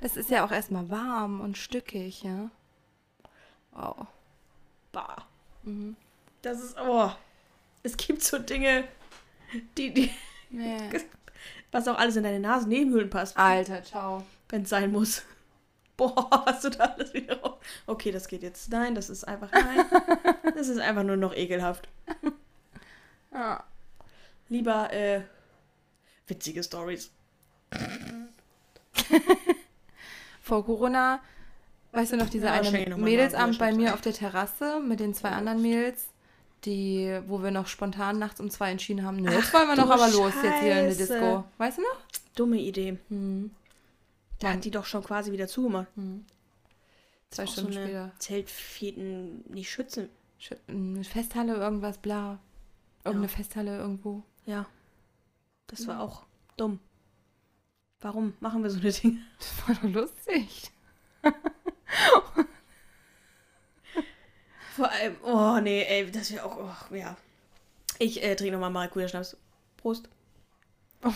Das 0.00 0.16
ist 0.16 0.30
ja 0.30 0.44
auch 0.44 0.52
erstmal 0.52 0.88
warm 0.90 1.40
und 1.40 1.58
stückig, 1.58 2.22
ja. 2.22 2.50
Wow. 3.72 4.06
Bah. 4.92 5.26
Mhm. 5.64 5.96
Das 6.46 6.62
ist, 6.62 6.76
oh. 6.78 7.10
Es 7.82 7.96
gibt 7.96 8.22
so 8.22 8.38
Dinge, 8.38 8.84
die, 9.76 9.92
die, 9.92 10.12
Nee. 10.50 10.78
was 11.72 11.88
auch 11.88 11.98
alles 11.98 12.14
in 12.14 12.22
deine 12.22 12.38
Nasennebenhöhlen 12.38 13.10
passt, 13.10 13.36
Alter, 13.36 13.82
ciao. 13.82 14.22
wenn 14.48 14.62
es 14.62 14.68
sein 14.68 14.92
muss. 14.92 15.22
Boah, 15.96 16.30
was 16.46 16.60
du 16.60 16.70
da 16.70 16.84
alles 16.84 17.12
wieder 17.14 17.40
raus. 17.40 17.58
Okay, 17.88 18.12
das 18.12 18.28
geht 18.28 18.44
jetzt. 18.44 18.70
Nein, 18.70 18.94
das 18.94 19.10
ist 19.10 19.24
einfach 19.24 19.50
nein. 19.50 19.86
Das 20.54 20.68
ist 20.68 20.78
einfach 20.78 21.02
nur 21.02 21.16
noch 21.16 21.34
ekelhaft. 21.34 21.88
Ja. 23.32 23.64
Lieber 24.48 24.92
äh, 24.92 25.22
witzige 26.28 26.62
Stories. 26.62 27.10
Vor 30.40 30.64
Corona, 30.64 31.20
weißt 31.92 32.12
du 32.12 32.16
noch, 32.16 32.30
dieser 32.30 32.54
Ja, 32.54 32.62
eine 32.62 32.96
Mädelsabend 32.96 33.58
bei 33.58 33.72
mir 33.74 33.92
auf 33.92 34.00
der 34.00 34.14
Terrasse 34.14 34.80
mit 34.80 35.00
den 35.00 35.12
zwei 35.12 35.30
anderen 35.30 35.60
Mädels, 35.60 36.06
die, 36.66 37.20
wo 37.26 37.42
wir 37.42 37.50
noch 37.50 37.66
spontan 37.68 38.18
nachts 38.18 38.40
um 38.40 38.50
zwei 38.50 38.70
entschieden 38.70 39.04
haben, 39.04 39.16
nö, 39.16 39.30
jetzt 39.30 39.52
wollen 39.54 39.68
wir 39.68 39.76
noch 39.76 39.90
aber 39.90 40.08
los 40.10 40.34
jetzt 40.42 40.60
hier 40.60 40.80
in 40.80 40.88
die 40.90 40.94
Scheiße. 40.96 41.12
Disco. 41.14 41.44
Weißt 41.58 41.78
du 41.78 41.82
noch? 41.82 42.00
Dumme 42.34 42.58
Idee. 42.58 42.98
Hm. 43.08 43.50
Da 44.40 44.52
hat 44.52 44.64
die 44.64 44.70
doch 44.70 44.84
schon 44.84 45.02
quasi 45.02 45.32
wieder 45.32 45.48
zugemacht. 45.48 45.86
Zwei 47.30 47.44
Auch 47.44 47.48
Stunden 47.52 47.72
so 47.72 47.80
später. 47.80 48.12
Zeltfeten, 48.18 49.44
nicht 49.48 49.70
schützen. 49.70 50.10
Sch- 50.40 50.56
Eine 50.68 51.04
Festhalle, 51.04 51.54
irgendwas, 51.54 51.96
bla. 51.98 52.38
Irgendeine 53.04 53.28
Festhalle 53.28 53.78
irgendwo. 53.78 54.22
Ja. 54.44 54.66
Das 55.68 55.86
war 55.86 56.00
auch 56.00 56.24
dumm. 56.58 56.80
Warum 58.00 58.34
machen 58.40 58.62
wir 58.62 58.68
so 58.70 58.78
eine 58.80 58.92
Dinge? 58.92 59.18
Das 59.38 59.68
war 59.68 59.74
doch 59.76 59.82
lustig. 60.02 60.70
Vor 64.76 64.90
allem, 64.90 65.16
oh 65.24 65.58
nee, 65.60 65.82
ey, 65.84 66.10
das 66.10 66.30
wäre 66.32 66.44
auch, 66.44 66.58
oh, 66.90 66.94
ja. 66.94 67.16
Ich 67.98 68.22
äh, 68.22 68.36
trinke 68.36 68.52
nochmal 68.52 68.70
Maracuja-Schnaps. 68.70 69.36
Prost. 69.78 70.08
Oh. 71.02 71.12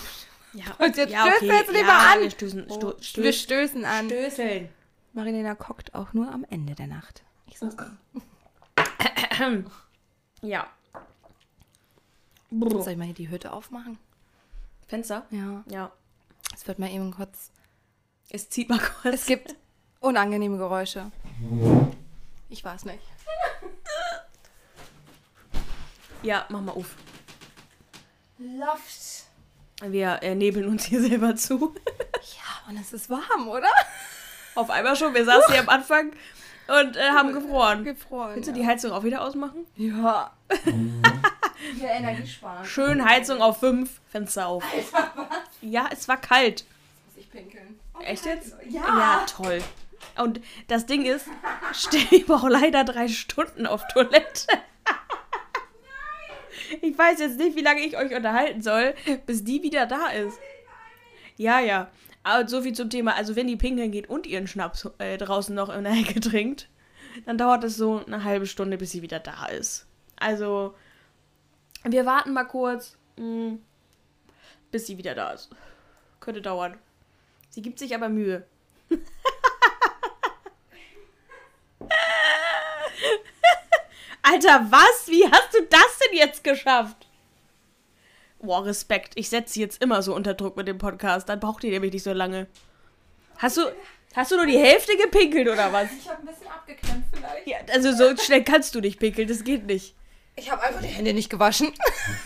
Ja, 0.55 0.65
Und 0.79 0.97
jetzt 0.97 1.13
ja, 1.13 1.27
stößt 1.27 1.43
okay. 1.43 1.53
jetzt 1.53 1.69
lieber 1.69 1.89
ja, 1.89 2.13
an. 2.13 2.21
Wir 2.21 2.31
stößen, 2.31 2.71
sto, 2.71 2.95
Wir 2.97 3.03
stöß, 3.03 3.41
stößen 3.41 3.85
an. 3.85 4.07
stößeln. 4.07 4.69
Marilena 5.13 5.55
kocht 5.55 5.95
auch 5.95 6.13
nur 6.15 6.33
am 6.33 6.45
Ende 6.49 6.75
der 6.75 6.87
Nacht. 6.87 7.23
Ich 7.47 7.59
sag's 7.59 7.77
dir. 7.77 9.65
Ja. 10.43 10.67
Soll 12.51 12.93
ich 12.93 12.97
mal 12.97 13.05
hier 13.05 13.15
die 13.15 13.29
Hütte 13.29 13.53
aufmachen? 13.53 13.99
Fenster? 14.89 15.27
Ja. 15.31 15.65
Ja. 15.69 15.93
Es 16.55 16.67
wird 16.67 16.79
mal 16.79 16.91
eben 16.91 17.11
kurz. 17.13 17.53
Es 18.31 18.49
zieht 18.49 18.71
mal 18.71 18.79
kurz. 18.79 19.15
Es 19.15 19.27
gibt 19.27 19.55
unangenehme 20.01 20.57
Geräusche. 20.57 21.13
Ich 22.49 22.65
weiß 22.65 22.87
nicht. 22.87 23.01
Ja, 26.23 26.45
mach 26.49 26.61
mal 26.61 26.73
auf. 26.73 26.97
Loft. 28.39 29.25
Wir 29.83 30.23
äh, 30.23 30.35
nebeln 30.35 30.68
uns 30.68 30.85
hier 30.85 31.01
selber 31.01 31.37
zu. 31.37 31.75
Ja, 32.37 32.68
und 32.68 32.79
es 32.79 32.93
ist 32.93 33.09
warm, 33.09 33.49
oder? 33.49 33.71
Auf 34.55 34.68
einmal 34.68 34.95
schon. 34.95 35.14
Wir 35.14 35.25
saßen 35.25 35.53
hier 35.53 35.62
am 35.62 35.71
Anfang 35.71 36.12
und 36.68 36.97
äh, 36.97 37.09
haben 37.09 37.33
gefroren. 37.33 37.83
Gefroren. 37.83 38.35
Willst 38.37 38.49
du 38.51 38.53
die 38.53 38.66
Heizung 38.66 38.93
auch 38.93 39.05
wieder 39.05 39.23
ausmachen? 39.23 39.66
Ja. 39.75 40.31
Hier 41.79 41.89
Energie 41.89 42.27
sparen. 42.27 42.64
Schön 42.66 43.03
Heizung 43.05 43.41
auf 43.41 43.61
5, 43.61 44.01
Fenster 44.11 44.49
auf. 44.49 44.62
Ja, 45.62 45.89
es 45.91 46.09
war 46.09 46.18
kalt. 46.18 46.66
Muss 47.07 47.16
ich 47.16 47.31
pinkeln. 47.31 47.81
Echt 48.01 48.27
jetzt? 48.27 48.55
Ja. 48.68 48.83
Ja, 48.87 49.27
toll. 49.27 49.62
Und 50.16 50.41
das 50.68 50.85
Ding 50.85 51.07
ist, 51.07 51.27
Steffi 51.73 52.25
braucht 52.25 52.51
leider 52.51 52.85
drei 52.85 53.09
Stunden 53.09 53.66
auf 53.66 53.83
Toilette. 53.89 54.47
Ich 56.83 56.97
weiß 56.97 57.21
jetzt 57.21 57.39
nicht, 57.39 57.57
wie 57.57 57.62
lange 57.62 57.81
ich 57.81 57.97
euch 57.97 58.14
unterhalten 58.14 58.62
soll, 58.62 58.95
bis 59.27 59.45
die 59.45 59.62
wieder 59.62 59.87
da 59.87 60.09
ist. 60.09 60.39
Ja, 61.37 61.61
ja. 61.61 61.91
Aber 62.23 62.47
so 62.47 62.62
viel 62.62 62.75
zum 62.75 62.91
Thema. 62.91 63.16
Also, 63.16 63.35
wenn 63.37 63.47
die 63.47 63.57
pinkeln 63.57 63.91
geht 63.91 64.09
und 64.09 64.27
ihren 64.27 64.47
Schnaps 64.47 64.89
äh, 64.99 65.16
draußen 65.16 65.55
noch 65.55 65.68
in 65.75 65.85
der 65.85 65.95
Ecke 65.95 66.21
trinkt, 66.21 66.68
dann 67.27 67.39
dauert 67.39 67.64
es 67.64 67.77
so 67.77 68.05
eine 68.07 68.25
halbe 68.25 68.47
Stunde, 68.47 68.77
bis 68.77 68.93
sie 68.93 69.03
wieder 69.03 69.21
da 69.21 69.47
ist. 69.47 69.87
Also, 70.16 70.75
wir 71.85 72.05
warten 72.05 72.33
mal 72.33 72.45
kurz, 72.45 72.97
mh, 73.16 73.57
bis 74.71 74.87
sie 74.87 74.99
wieder 74.99 75.14
da 75.14 75.31
ist. 75.31 75.51
Könnte 76.21 76.43
dauern. 76.43 76.77
Sie 77.49 77.62
gibt 77.62 77.79
sich 77.79 77.95
aber 77.95 78.09
Mühe. 78.09 78.45
Alter, 84.31 84.66
was? 84.70 85.07
Wie 85.09 85.24
hast 85.24 85.55
du 85.55 85.62
das 85.68 85.99
denn 86.07 86.16
jetzt 86.18 86.45
geschafft? 86.45 87.07
Boah, 88.41 88.64
Respekt. 88.64 89.12
Ich 89.16 89.28
setze 89.28 89.55
sie 89.55 89.61
jetzt 89.61 89.83
immer 89.83 90.03
so 90.03 90.14
unter 90.14 90.35
Druck 90.35 90.57
mit 90.57 90.68
dem 90.68 90.78
Podcast. 90.78 91.28
Dann 91.28 91.41
braucht 91.41 91.64
ihr 91.64 91.70
nämlich 91.70 91.93
nicht 91.93 92.05
so 92.05 92.12
lange. 92.12 92.47
Hast 93.39 93.57
du, 93.57 93.62
hast 94.14 94.31
du 94.31 94.37
nur 94.37 94.47
die 94.47 94.59
Hälfte 94.59 94.97
gepinkelt 94.97 95.49
oder 95.49 95.72
was? 95.72 95.89
Ich 95.93 96.09
habe 96.09 96.20
ein 96.20 96.26
bisschen 96.26 96.47
abgekämpft 96.47 97.09
vielleicht. 97.12 97.47
Ja, 97.47 97.59
also 97.72 97.93
so 97.93 98.16
schnell 98.16 98.45
kannst 98.45 98.74
du 98.74 98.81
nicht 98.81 98.99
pinkeln. 99.01 99.28
Das 99.28 99.45
geht 99.45 99.66
nicht. 99.66 99.95
Ich 100.37 100.51
habe 100.51 100.62
einfach 100.62 100.81
die 100.81 100.87
Hände 100.89 101.12
nicht 101.12 101.28
gewaschen. 101.28 101.72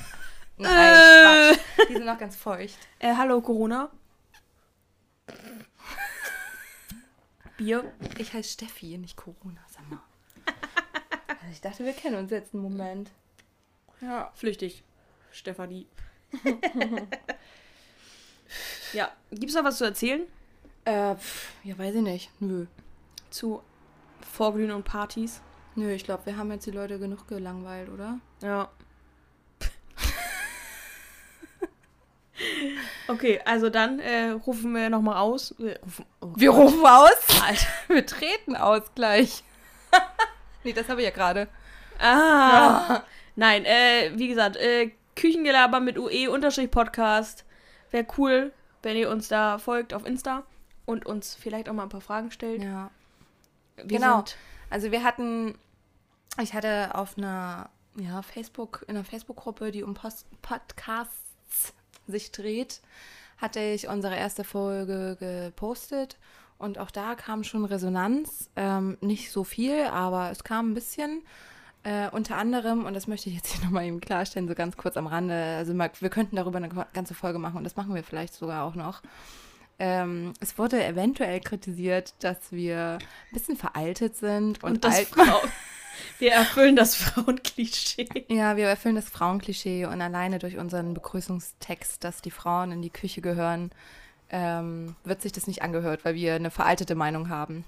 Nein, 0.56 0.72
Äh. 0.72 1.54
Quatsch. 1.76 1.88
Die 1.88 1.92
sind 1.94 2.04
noch 2.06 2.18
ganz 2.18 2.36
feucht. 2.36 2.76
Äh, 3.00 3.14
hallo 3.16 3.40
Corona. 3.40 3.90
Bier. 7.56 7.92
Ich 8.18 8.32
heiße 8.34 8.50
Steffi, 8.52 8.98
nicht 8.98 9.16
Corona. 9.16 9.63
Also 11.44 11.52
ich 11.52 11.60
dachte, 11.60 11.84
wir 11.84 11.92
kennen 11.92 12.16
uns 12.16 12.30
jetzt 12.30 12.54
einen 12.54 12.62
Moment. 12.62 13.10
Ja. 14.00 14.32
Flüchtig. 14.34 14.82
Stefanie. 15.30 15.86
ja, 18.94 19.10
gibt's 19.30 19.54
noch 19.54 19.64
was 19.64 19.76
zu 19.76 19.84
erzählen? 19.84 20.22
Äh, 20.86 21.16
pf, 21.16 21.52
ja, 21.62 21.76
weiß 21.76 21.96
ich 21.96 22.00
nicht. 22.00 22.30
Nö. 22.40 22.64
Zu 23.28 23.62
Vorglühen 24.22 24.70
und 24.70 24.84
Partys? 24.84 25.42
Nö, 25.74 25.92
ich 25.92 26.04
glaube, 26.04 26.24
wir 26.24 26.38
haben 26.38 26.50
jetzt 26.50 26.64
die 26.64 26.70
Leute 26.70 26.98
genug 26.98 27.28
gelangweilt, 27.28 27.90
oder? 27.90 28.20
Ja. 28.40 28.70
okay, 33.08 33.38
also 33.44 33.68
dann 33.68 33.98
äh, 33.98 34.30
rufen 34.30 34.72
wir 34.72 34.88
nochmal 34.88 35.18
aus. 35.18 35.54
Wir 35.58 35.78
rufen, 35.82 36.06
oh 36.22 36.32
Wir 36.36 36.50
rufen 36.50 36.86
aus. 36.86 37.42
Alter. 37.42 37.66
Wir 37.88 38.06
treten 38.06 38.56
aus 38.56 38.94
gleich. 38.94 39.44
Nee, 40.64 40.72
das 40.72 40.88
habe 40.88 41.00
ich 41.00 41.06
ja 41.06 41.12
gerade. 41.12 41.48
Ah. 41.98 43.02
Nein, 43.36 43.64
äh, 43.64 44.12
wie 44.14 44.28
gesagt, 44.28 44.56
äh, 44.56 44.92
Küchengelaber 45.16 45.80
mit 45.80 45.98
UE-Podcast. 45.98 47.44
Wäre 47.90 48.06
cool, 48.18 48.52
wenn 48.82 48.96
ihr 48.96 49.10
uns 49.10 49.28
da 49.28 49.58
folgt 49.58 49.94
auf 49.94 50.06
Insta 50.06 50.44
und 50.84 51.06
uns 51.06 51.34
vielleicht 51.34 51.68
auch 51.68 51.72
mal 51.72 51.84
ein 51.84 51.88
paar 51.88 52.00
Fragen 52.00 52.30
stellt. 52.30 52.62
Ja. 52.62 52.90
Wir 53.76 53.98
Genau. 53.98 54.24
Also 54.70 54.90
wir 54.90 55.04
hatten, 55.04 55.56
ich 56.40 56.54
hatte 56.54 56.94
auf 56.94 57.16
einer, 57.16 57.70
ja, 57.96 58.22
Facebook, 58.22 58.84
in 58.88 58.96
einer 58.96 59.04
Facebook-Gruppe, 59.04 59.70
die 59.70 59.82
um 59.82 59.94
Post 59.94 60.26
Podcasts 60.42 61.72
sich 62.06 62.32
dreht, 62.32 62.80
hatte 63.38 63.60
ich 63.60 63.88
unsere 63.88 64.16
erste 64.16 64.44
Folge 64.44 65.16
gepostet 65.18 66.18
und 66.58 66.78
auch 66.78 66.90
da 66.90 67.14
kam 67.14 67.44
schon 67.44 67.64
Resonanz. 67.64 68.50
Ähm, 68.56 68.96
nicht 69.00 69.30
so 69.30 69.44
viel, 69.44 69.84
aber 69.84 70.30
es 70.30 70.44
kam 70.44 70.70
ein 70.70 70.74
bisschen. 70.74 71.22
Äh, 71.82 72.08
unter 72.10 72.36
anderem, 72.36 72.86
und 72.86 72.94
das 72.94 73.06
möchte 73.06 73.28
ich 73.28 73.36
jetzt 73.36 73.52
hier 73.52 73.64
nochmal 73.64 73.84
eben 73.84 74.00
klarstellen, 74.00 74.48
so 74.48 74.54
ganz 74.54 74.76
kurz 74.76 74.96
am 74.96 75.06
Rande, 75.06 75.56
also 75.58 75.74
wir 75.74 76.10
könnten 76.10 76.36
darüber 76.36 76.56
eine 76.56 76.70
ganze 76.92 77.14
Folge 77.14 77.38
machen 77.38 77.58
und 77.58 77.64
das 77.64 77.76
machen 77.76 77.94
wir 77.94 78.02
vielleicht 78.02 78.34
sogar 78.34 78.64
auch 78.64 78.74
noch. 78.74 79.02
Ähm, 79.78 80.32
es 80.40 80.56
wurde 80.56 80.84
eventuell 80.84 81.40
kritisiert, 81.40 82.14
dass 82.20 82.52
wir 82.52 82.98
ein 83.00 83.32
bisschen 83.32 83.56
veraltet 83.56 84.16
sind 84.16 84.62
und, 84.62 84.84
und 84.84 84.86
alt. 84.86 85.08
Wir 86.18 86.32
erfüllen 86.32 86.74
das 86.74 86.96
Frauenklischee. 86.96 88.08
Ja, 88.28 88.56
wir 88.56 88.66
erfüllen 88.66 88.96
das 88.96 89.08
Frauenklischee 89.08 89.86
und 89.86 90.00
alleine 90.00 90.40
durch 90.40 90.56
unseren 90.56 90.92
Begrüßungstext, 90.92 92.02
dass 92.02 92.20
die 92.20 92.32
Frauen 92.32 92.72
in 92.72 92.82
die 92.82 92.90
Küche 92.90 93.20
gehören, 93.20 93.70
ähm, 94.36 94.96
wird 95.04 95.22
sich 95.22 95.30
das 95.30 95.46
nicht 95.46 95.62
angehört, 95.62 96.04
weil 96.04 96.16
wir 96.16 96.34
eine 96.34 96.50
veraltete 96.50 96.96
Meinung 96.96 97.28
haben. 97.28 97.64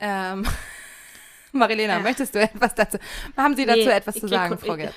Ähm, 0.00 0.46
Marilena, 1.52 1.94
Ja. 1.94 2.00
möchtest 2.00 2.34
du 2.34 2.40
etwas 2.40 2.74
dazu? 2.74 2.98
Haben 3.36 3.54
Sie 3.54 3.66
dazu 3.66 3.80
Nee, 3.80 3.88
etwas 3.90 4.14
zu 4.16 4.26
sagen, 4.26 4.56
Frau 4.58 4.76
Gerz? 4.76 4.94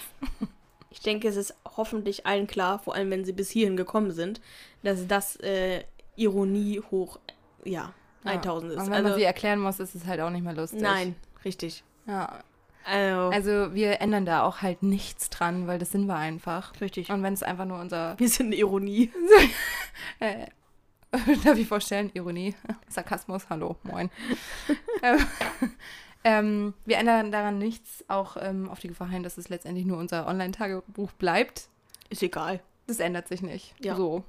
Ich 0.90 1.02
denke, 1.02 1.28
es 1.28 1.36
ist 1.36 1.54
hoffentlich 1.76 2.26
allen 2.26 2.48
klar, 2.48 2.80
vor 2.80 2.96
allem 2.96 3.12
wenn 3.12 3.26
sie 3.26 3.34
bis 3.34 3.50
hierhin 3.52 3.76
gekommen 3.78 4.12
sind, 4.12 4.40
dass 4.82 5.06
das 5.08 5.36
äh, 5.42 5.84
Ironie 6.16 6.82
hoch, 6.90 7.20
ja, 7.66 7.94
1000 8.24 8.72
ist. 8.72 8.78
Und 8.80 8.86
wenn 8.88 8.94
Also, 8.94 9.10
man 9.10 9.18
sie 9.20 9.24
erklären 9.24 9.60
muss, 9.60 9.80
ist 9.80 9.94
es 9.94 10.06
halt 10.06 10.22
auch 10.22 10.30
nicht 10.32 10.44
mehr 10.44 10.54
lustig. 10.54 10.82
nein, 10.82 11.16
richtig. 11.46 11.84
Ja. 12.08 12.40
Also, 12.86 13.30
Also 13.30 13.74
wir 13.76 14.00
ändern 14.02 14.26
da 14.26 14.44
auch 14.44 14.62
halt 14.62 14.82
nichts 14.82 15.30
dran, 15.30 15.68
weil 15.68 15.78
das 15.78 15.92
sind 15.92 16.08
wir 16.08 16.16
einfach. 16.16 16.80
richtig. 16.80 17.10
Und 17.12 17.22
wenn 17.22 17.34
es 17.34 17.44
einfach 17.44 17.66
nur 17.66 17.80
unser 17.80 18.18
Wir 18.18 18.30
sind 18.30 18.54
Ironie. 18.54 19.12
Äh, 20.20 20.48
darf 21.44 21.58
ich 21.58 21.68
vorstellen? 21.68 22.12
Ironie. 22.14 22.56
Sarkasmus, 22.90 23.50
hallo, 23.50 23.78
moin. 23.84 24.10
ähm, 25.04 25.26
ähm, 26.24 26.74
wir 26.86 26.98
ändern 26.98 27.32
daran 27.32 27.58
nichts, 27.58 28.04
auch 28.08 28.38
ähm, 28.40 28.70
auf 28.70 28.80
die 28.80 28.88
Gefahr 28.88 29.10
hin, 29.10 29.24
dass 29.24 29.38
es 29.38 29.50
letztendlich 29.50 29.86
nur 29.86 29.98
unser 29.98 30.28
Online-Tagebuch 30.28 31.12
bleibt. 31.14 31.70
Ist 32.10 32.24
egal. 32.24 32.62
Das 32.88 33.00
ändert 33.00 33.28
sich 33.28 33.42
nicht. 33.42 33.74
Ja. 33.80 33.96
So. 33.96 34.24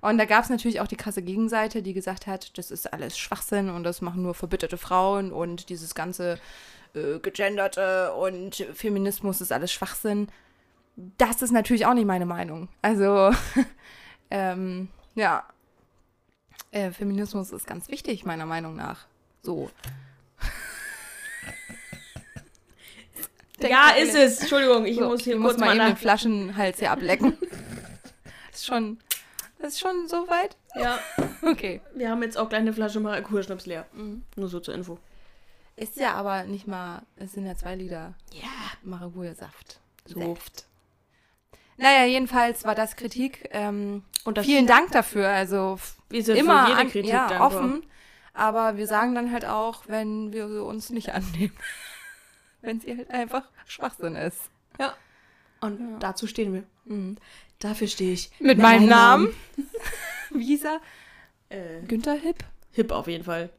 Und 0.00 0.18
da 0.18 0.24
gab 0.24 0.42
es 0.42 0.50
natürlich 0.50 0.80
auch 0.80 0.88
die 0.88 0.96
krasse 0.96 1.22
Gegenseite, 1.22 1.82
die 1.82 1.92
gesagt 1.92 2.26
hat, 2.26 2.56
das 2.58 2.70
ist 2.70 2.92
alles 2.92 3.16
Schwachsinn 3.16 3.70
und 3.70 3.84
das 3.84 4.00
machen 4.00 4.22
nur 4.22 4.34
verbitterte 4.34 4.76
Frauen 4.76 5.32
und 5.32 5.68
dieses 5.68 5.94
ganze 5.94 6.40
äh, 6.94 7.20
Gegenderte 7.20 8.12
und 8.14 8.66
Feminismus 8.74 9.40
ist 9.40 9.52
alles 9.52 9.72
Schwachsinn. 9.72 10.28
Das 11.16 11.42
ist 11.42 11.52
natürlich 11.52 11.86
auch 11.86 11.94
nicht 11.94 12.06
meine 12.06 12.26
Meinung. 12.26 12.68
Also, 12.82 13.30
ähm, 14.30 14.88
ja. 15.14 15.44
Äh, 16.72 16.90
Feminismus 16.90 17.52
ist 17.52 17.66
ganz 17.66 17.88
wichtig, 17.88 18.24
meiner 18.24 18.46
Meinung 18.46 18.74
nach. 18.74 19.06
So. 19.42 19.70
Ja, 23.60 23.90
ist 23.90 24.14
es. 24.16 24.40
Entschuldigung, 24.40 24.84
ich 24.86 24.96
so, 24.96 25.08
muss 25.08 25.22
hier 25.22 25.36
ich 25.36 25.40
kurz 25.40 25.52
muss 25.54 25.60
mal 25.60 25.76
mal 25.76 25.76
eben 25.86 25.94
den. 25.94 25.96
Flaschenhals 25.96 26.78
hier 26.80 26.90
ablecken. 26.90 27.36
ist 28.52 28.66
schon, 28.66 28.98
ist 29.60 29.78
schon 29.78 30.08
so 30.08 30.26
weit? 30.28 30.56
Ja, 30.74 30.98
Okay. 31.42 31.80
wir 31.94 32.10
haben 32.10 32.22
jetzt 32.22 32.36
auch 32.36 32.48
gleich 32.48 32.62
eine 32.62 32.72
Flasche 32.72 32.98
Maracuja-Schnaps 33.00 33.66
leer. 33.66 33.86
Mhm. 33.92 34.24
Nur 34.36 34.48
so 34.48 34.58
zur 34.58 34.74
Info. 34.74 34.98
Ist 35.76 35.96
ja 35.96 36.14
aber 36.14 36.44
nicht 36.44 36.66
mal, 36.66 37.02
es 37.16 37.32
sind 37.32 37.46
ja 37.46 37.54
zwei 37.54 37.76
Liter 37.76 38.14
Ja. 38.32 38.48
Maracuja-Saft. 38.82 39.78
Saft. 40.06 40.66
Naja, 41.76 42.04
jedenfalls 42.04 42.64
war 42.64 42.74
das 42.74 42.96
Kritik. 42.96 43.48
Ähm, 43.52 44.04
Und 44.24 44.38
das 44.38 44.46
vielen 44.46 44.66
Dank 44.66 44.92
dafür. 44.92 45.28
Also 45.28 45.78
Wir 46.08 46.22
sind 46.22 46.36
immer 46.36 46.68
jede 46.68 46.80
an, 46.80 46.88
Kritik 46.90 47.10
ja, 47.10 47.28
dankbar. 47.28 47.46
offen. 47.46 47.86
Aber 48.34 48.76
wir 48.76 48.86
sagen 48.86 49.14
dann 49.14 49.32
halt 49.32 49.44
auch, 49.44 49.84
wenn 49.88 50.32
wir 50.32 50.64
uns 50.64 50.90
nicht 50.90 51.10
annehmen. 51.12 51.52
wenn 52.62 52.80
sie 52.80 52.96
halt 52.96 53.10
einfach 53.10 53.42
Schwachsinn 53.66 54.16
ist. 54.16 54.38
Ja. 54.78 54.94
Und 55.60 55.98
dazu 56.00 56.26
stehen 56.26 56.54
wir. 56.54 56.64
Mhm. 56.84 57.16
Dafür 57.58 57.86
stehe 57.88 58.12
ich. 58.12 58.30
Mit 58.40 58.58
meinem 58.58 58.88
Namen. 58.88 59.34
Visa. 60.30 60.80
Äh, 61.48 61.82
Günther 61.86 62.14
Hipp. 62.14 62.44
hip 62.72 62.90
auf 62.90 63.06
jeden 63.06 63.24
Fall. 63.24 63.50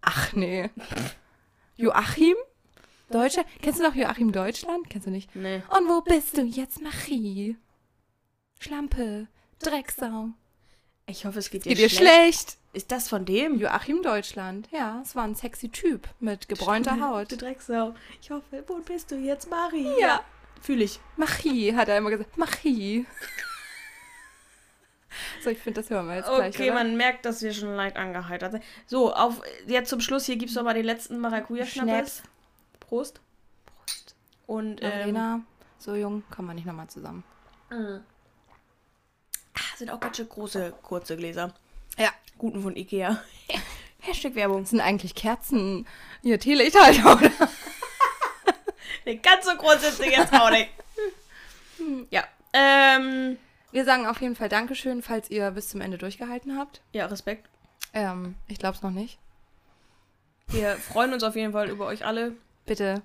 Ach 0.00 0.32
nee. 0.32 0.70
Joachim? 1.76 2.34
Deutscher? 3.14 3.44
Kennst 3.62 3.78
du 3.78 3.84
noch 3.84 3.94
Joachim 3.94 4.32
Deutschland? 4.32 4.90
Kennst 4.90 5.06
du 5.06 5.10
nicht? 5.10 5.34
Nee. 5.36 5.62
Und 5.70 5.88
wo 5.88 6.00
bist 6.00 6.36
du 6.36 6.42
jetzt, 6.42 6.80
Marie? 6.82 7.56
Schlampe. 8.58 9.28
Drecksau. 9.60 10.30
Ich 11.06 11.24
hoffe, 11.24 11.38
es 11.38 11.50
geht 11.50 11.64
dir, 11.64 11.70
Geht 11.70 11.78
dir 11.78 11.88
schlecht. 11.90 12.08
schlecht? 12.50 12.58
Ist 12.72 12.90
das 12.90 13.08
von 13.08 13.24
dem? 13.24 13.58
Joachim 13.58 14.02
Deutschland. 14.02 14.68
Ja, 14.72 15.00
es 15.02 15.14
war 15.14 15.24
ein 15.24 15.34
sexy 15.36 15.68
Typ 15.68 16.08
mit 16.18 16.48
gebräunter 16.48 16.96
Du 16.96 17.02
Haut. 17.02 17.40
Drecksau. 17.40 17.94
Ich 18.20 18.30
hoffe, 18.30 18.64
wo 18.66 18.78
bist 18.78 19.10
du 19.10 19.16
jetzt, 19.16 19.48
Marie? 19.48 20.00
Ja. 20.00 20.24
Fühle 20.60 20.84
ich. 20.84 20.98
Marie, 21.16 21.74
hat 21.74 21.88
er 21.88 21.98
immer 21.98 22.10
gesagt. 22.10 22.36
Marie. 22.36 23.04
so, 25.44 25.50
ich 25.50 25.58
finde, 25.58 25.82
das 25.82 25.90
hören 25.90 26.06
wir 26.08 26.16
jetzt 26.16 26.28
gleich, 26.28 26.54
Okay, 26.54 26.70
man 26.72 26.96
merkt, 26.96 27.26
dass 27.26 27.42
wir 27.42 27.52
schon 27.52 27.76
leicht 27.76 27.96
angeheitert 27.96 28.52
sind. 28.52 28.64
So, 28.86 29.14
auf 29.14 29.40
jetzt 29.66 29.90
zum 29.90 30.00
Schluss, 30.00 30.24
hier 30.24 30.36
gibt's 30.36 30.54
noch 30.54 30.64
mal 30.64 30.74
den 30.74 30.86
letzten 30.86 31.18
Maracuja-Schnappes. 31.18 32.22
Prost. 32.86 33.20
Prost. 33.76 34.14
Und 34.46 34.82
ähm, 34.82 34.90
Verena, 34.90 35.40
so 35.78 35.94
jung 35.94 36.22
kommen 36.30 36.48
wir 36.48 36.54
nicht 36.54 36.66
nochmal 36.66 36.88
zusammen. 36.88 37.24
ah, 37.70 38.00
sind 39.76 39.90
auch 39.90 40.00
ganz 40.00 40.16
schön 40.16 40.28
große, 40.28 40.72
kurze 40.82 41.16
Gläser. 41.16 41.54
Ja. 41.98 42.10
Guten 42.38 42.62
von 42.62 42.76
Ikea. 42.76 43.22
Hashtag 44.00 44.34
Werbung. 44.34 44.62
Das 44.62 44.70
sind 44.70 44.80
eigentlich 44.80 45.14
Kerzen. 45.14 45.86
Ihr 46.22 46.38
Teelichthalter, 46.38 47.12
oder? 47.16 47.30
Nee, 49.06 49.16
ganz 49.16 49.44
so 49.46 49.54
groß 49.56 49.80
sind 49.80 49.94
sie 49.96 50.10
jetzt 50.10 50.32
auch 50.32 50.50
nicht. 50.50 50.68
ja. 52.10 52.24
Ähm, 52.52 53.38
Wir 53.72 53.84
sagen 53.84 54.06
auf 54.06 54.20
jeden 54.20 54.36
Fall 54.36 54.48
Dankeschön, 54.48 55.02
falls 55.02 55.30
ihr 55.30 55.50
bis 55.52 55.68
zum 55.68 55.80
Ende 55.80 55.98
durchgehalten 55.98 56.56
habt. 56.58 56.80
ja, 56.92 57.06
Respekt. 57.06 57.48
Ähm, 57.92 58.34
ich 58.48 58.58
glaube 58.58 58.76
es 58.76 58.82
noch 58.82 58.90
nicht. 58.90 59.18
Wir 60.48 60.76
freuen 60.76 61.12
uns 61.14 61.22
auf 61.22 61.36
jeden 61.36 61.52
Fall 61.52 61.68
über 61.70 61.86
euch 61.86 62.04
alle. 62.04 62.36
Bitte. 62.66 63.02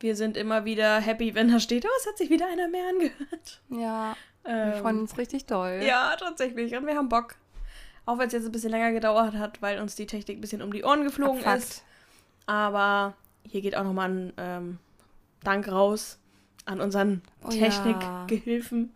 Wir 0.00 0.16
sind 0.16 0.36
immer 0.36 0.64
wieder 0.64 0.98
happy, 1.00 1.34
wenn 1.34 1.50
da 1.50 1.60
steht, 1.60 1.84
oh, 1.86 1.90
es 2.00 2.06
hat 2.06 2.18
sich 2.18 2.30
wieder 2.30 2.46
einer 2.48 2.68
mehr 2.68 2.88
angehört. 2.88 3.60
Ja, 3.70 4.16
wir 4.44 4.52
Ähm, 4.52 4.80
freuen 4.82 4.98
uns 5.00 5.16
richtig 5.16 5.46
doll. 5.46 5.80
Ja, 5.82 6.14
tatsächlich. 6.18 6.74
Und 6.76 6.86
wir 6.86 6.96
haben 6.96 7.08
Bock. 7.08 7.36
Auch 8.06 8.18
wenn 8.18 8.26
es 8.26 8.32
jetzt 8.34 8.44
ein 8.44 8.52
bisschen 8.52 8.70
länger 8.70 8.92
gedauert 8.92 9.34
hat, 9.34 9.62
weil 9.62 9.80
uns 9.80 9.94
die 9.94 10.06
Technik 10.06 10.36
ein 10.38 10.40
bisschen 10.42 10.60
um 10.60 10.72
die 10.72 10.84
Ohren 10.84 11.04
geflogen 11.04 11.38
Abfuckt. 11.44 11.56
ist. 11.58 11.84
Aber 12.46 13.14
hier 13.46 13.62
geht 13.62 13.74
auch 13.76 13.84
nochmal 13.84 14.10
ein 14.10 14.32
ähm, 14.36 14.78
Dank 15.42 15.68
raus 15.70 16.18
an 16.66 16.80
unseren 16.80 17.22
Oh 17.42 17.50
ja. 17.50 17.66
Technikgehilfen, 17.68 18.92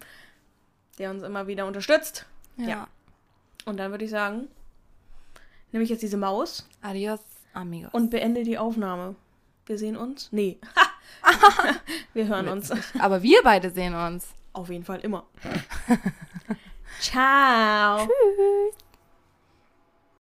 der 0.98 1.10
uns 1.10 1.22
immer 1.22 1.46
wieder 1.46 1.66
unterstützt. 1.66 2.26
Ja. 2.58 2.68
Ja. 2.68 2.88
Und 3.64 3.78
dann 3.78 3.90
würde 3.92 4.04
ich 4.04 4.10
sagen, 4.10 4.48
nehme 5.72 5.84
ich 5.84 5.90
jetzt 5.90 6.02
diese 6.02 6.16
Maus 6.18 6.68
Adios, 6.82 7.20
amigos. 7.54 7.92
und 7.94 8.10
beende 8.10 8.42
die 8.42 8.58
Aufnahme. 8.58 9.14
Wir 9.68 9.76
sehen 9.76 9.98
uns? 9.98 10.28
Nee. 10.32 10.58
wir 12.14 12.26
hören 12.26 12.48
uns. 12.48 12.72
Aber 12.98 13.22
wir 13.22 13.42
beide 13.44 13.70
sehen 13.70 13.94
uns. 13.94 14.28
Auf 14.54 14.70
jeden 14.70 14.84
Fall 14.84 15.00
immer. 15.00 15.26
Ciao. 17.00 17.98
Tschüss. 17.98 18.87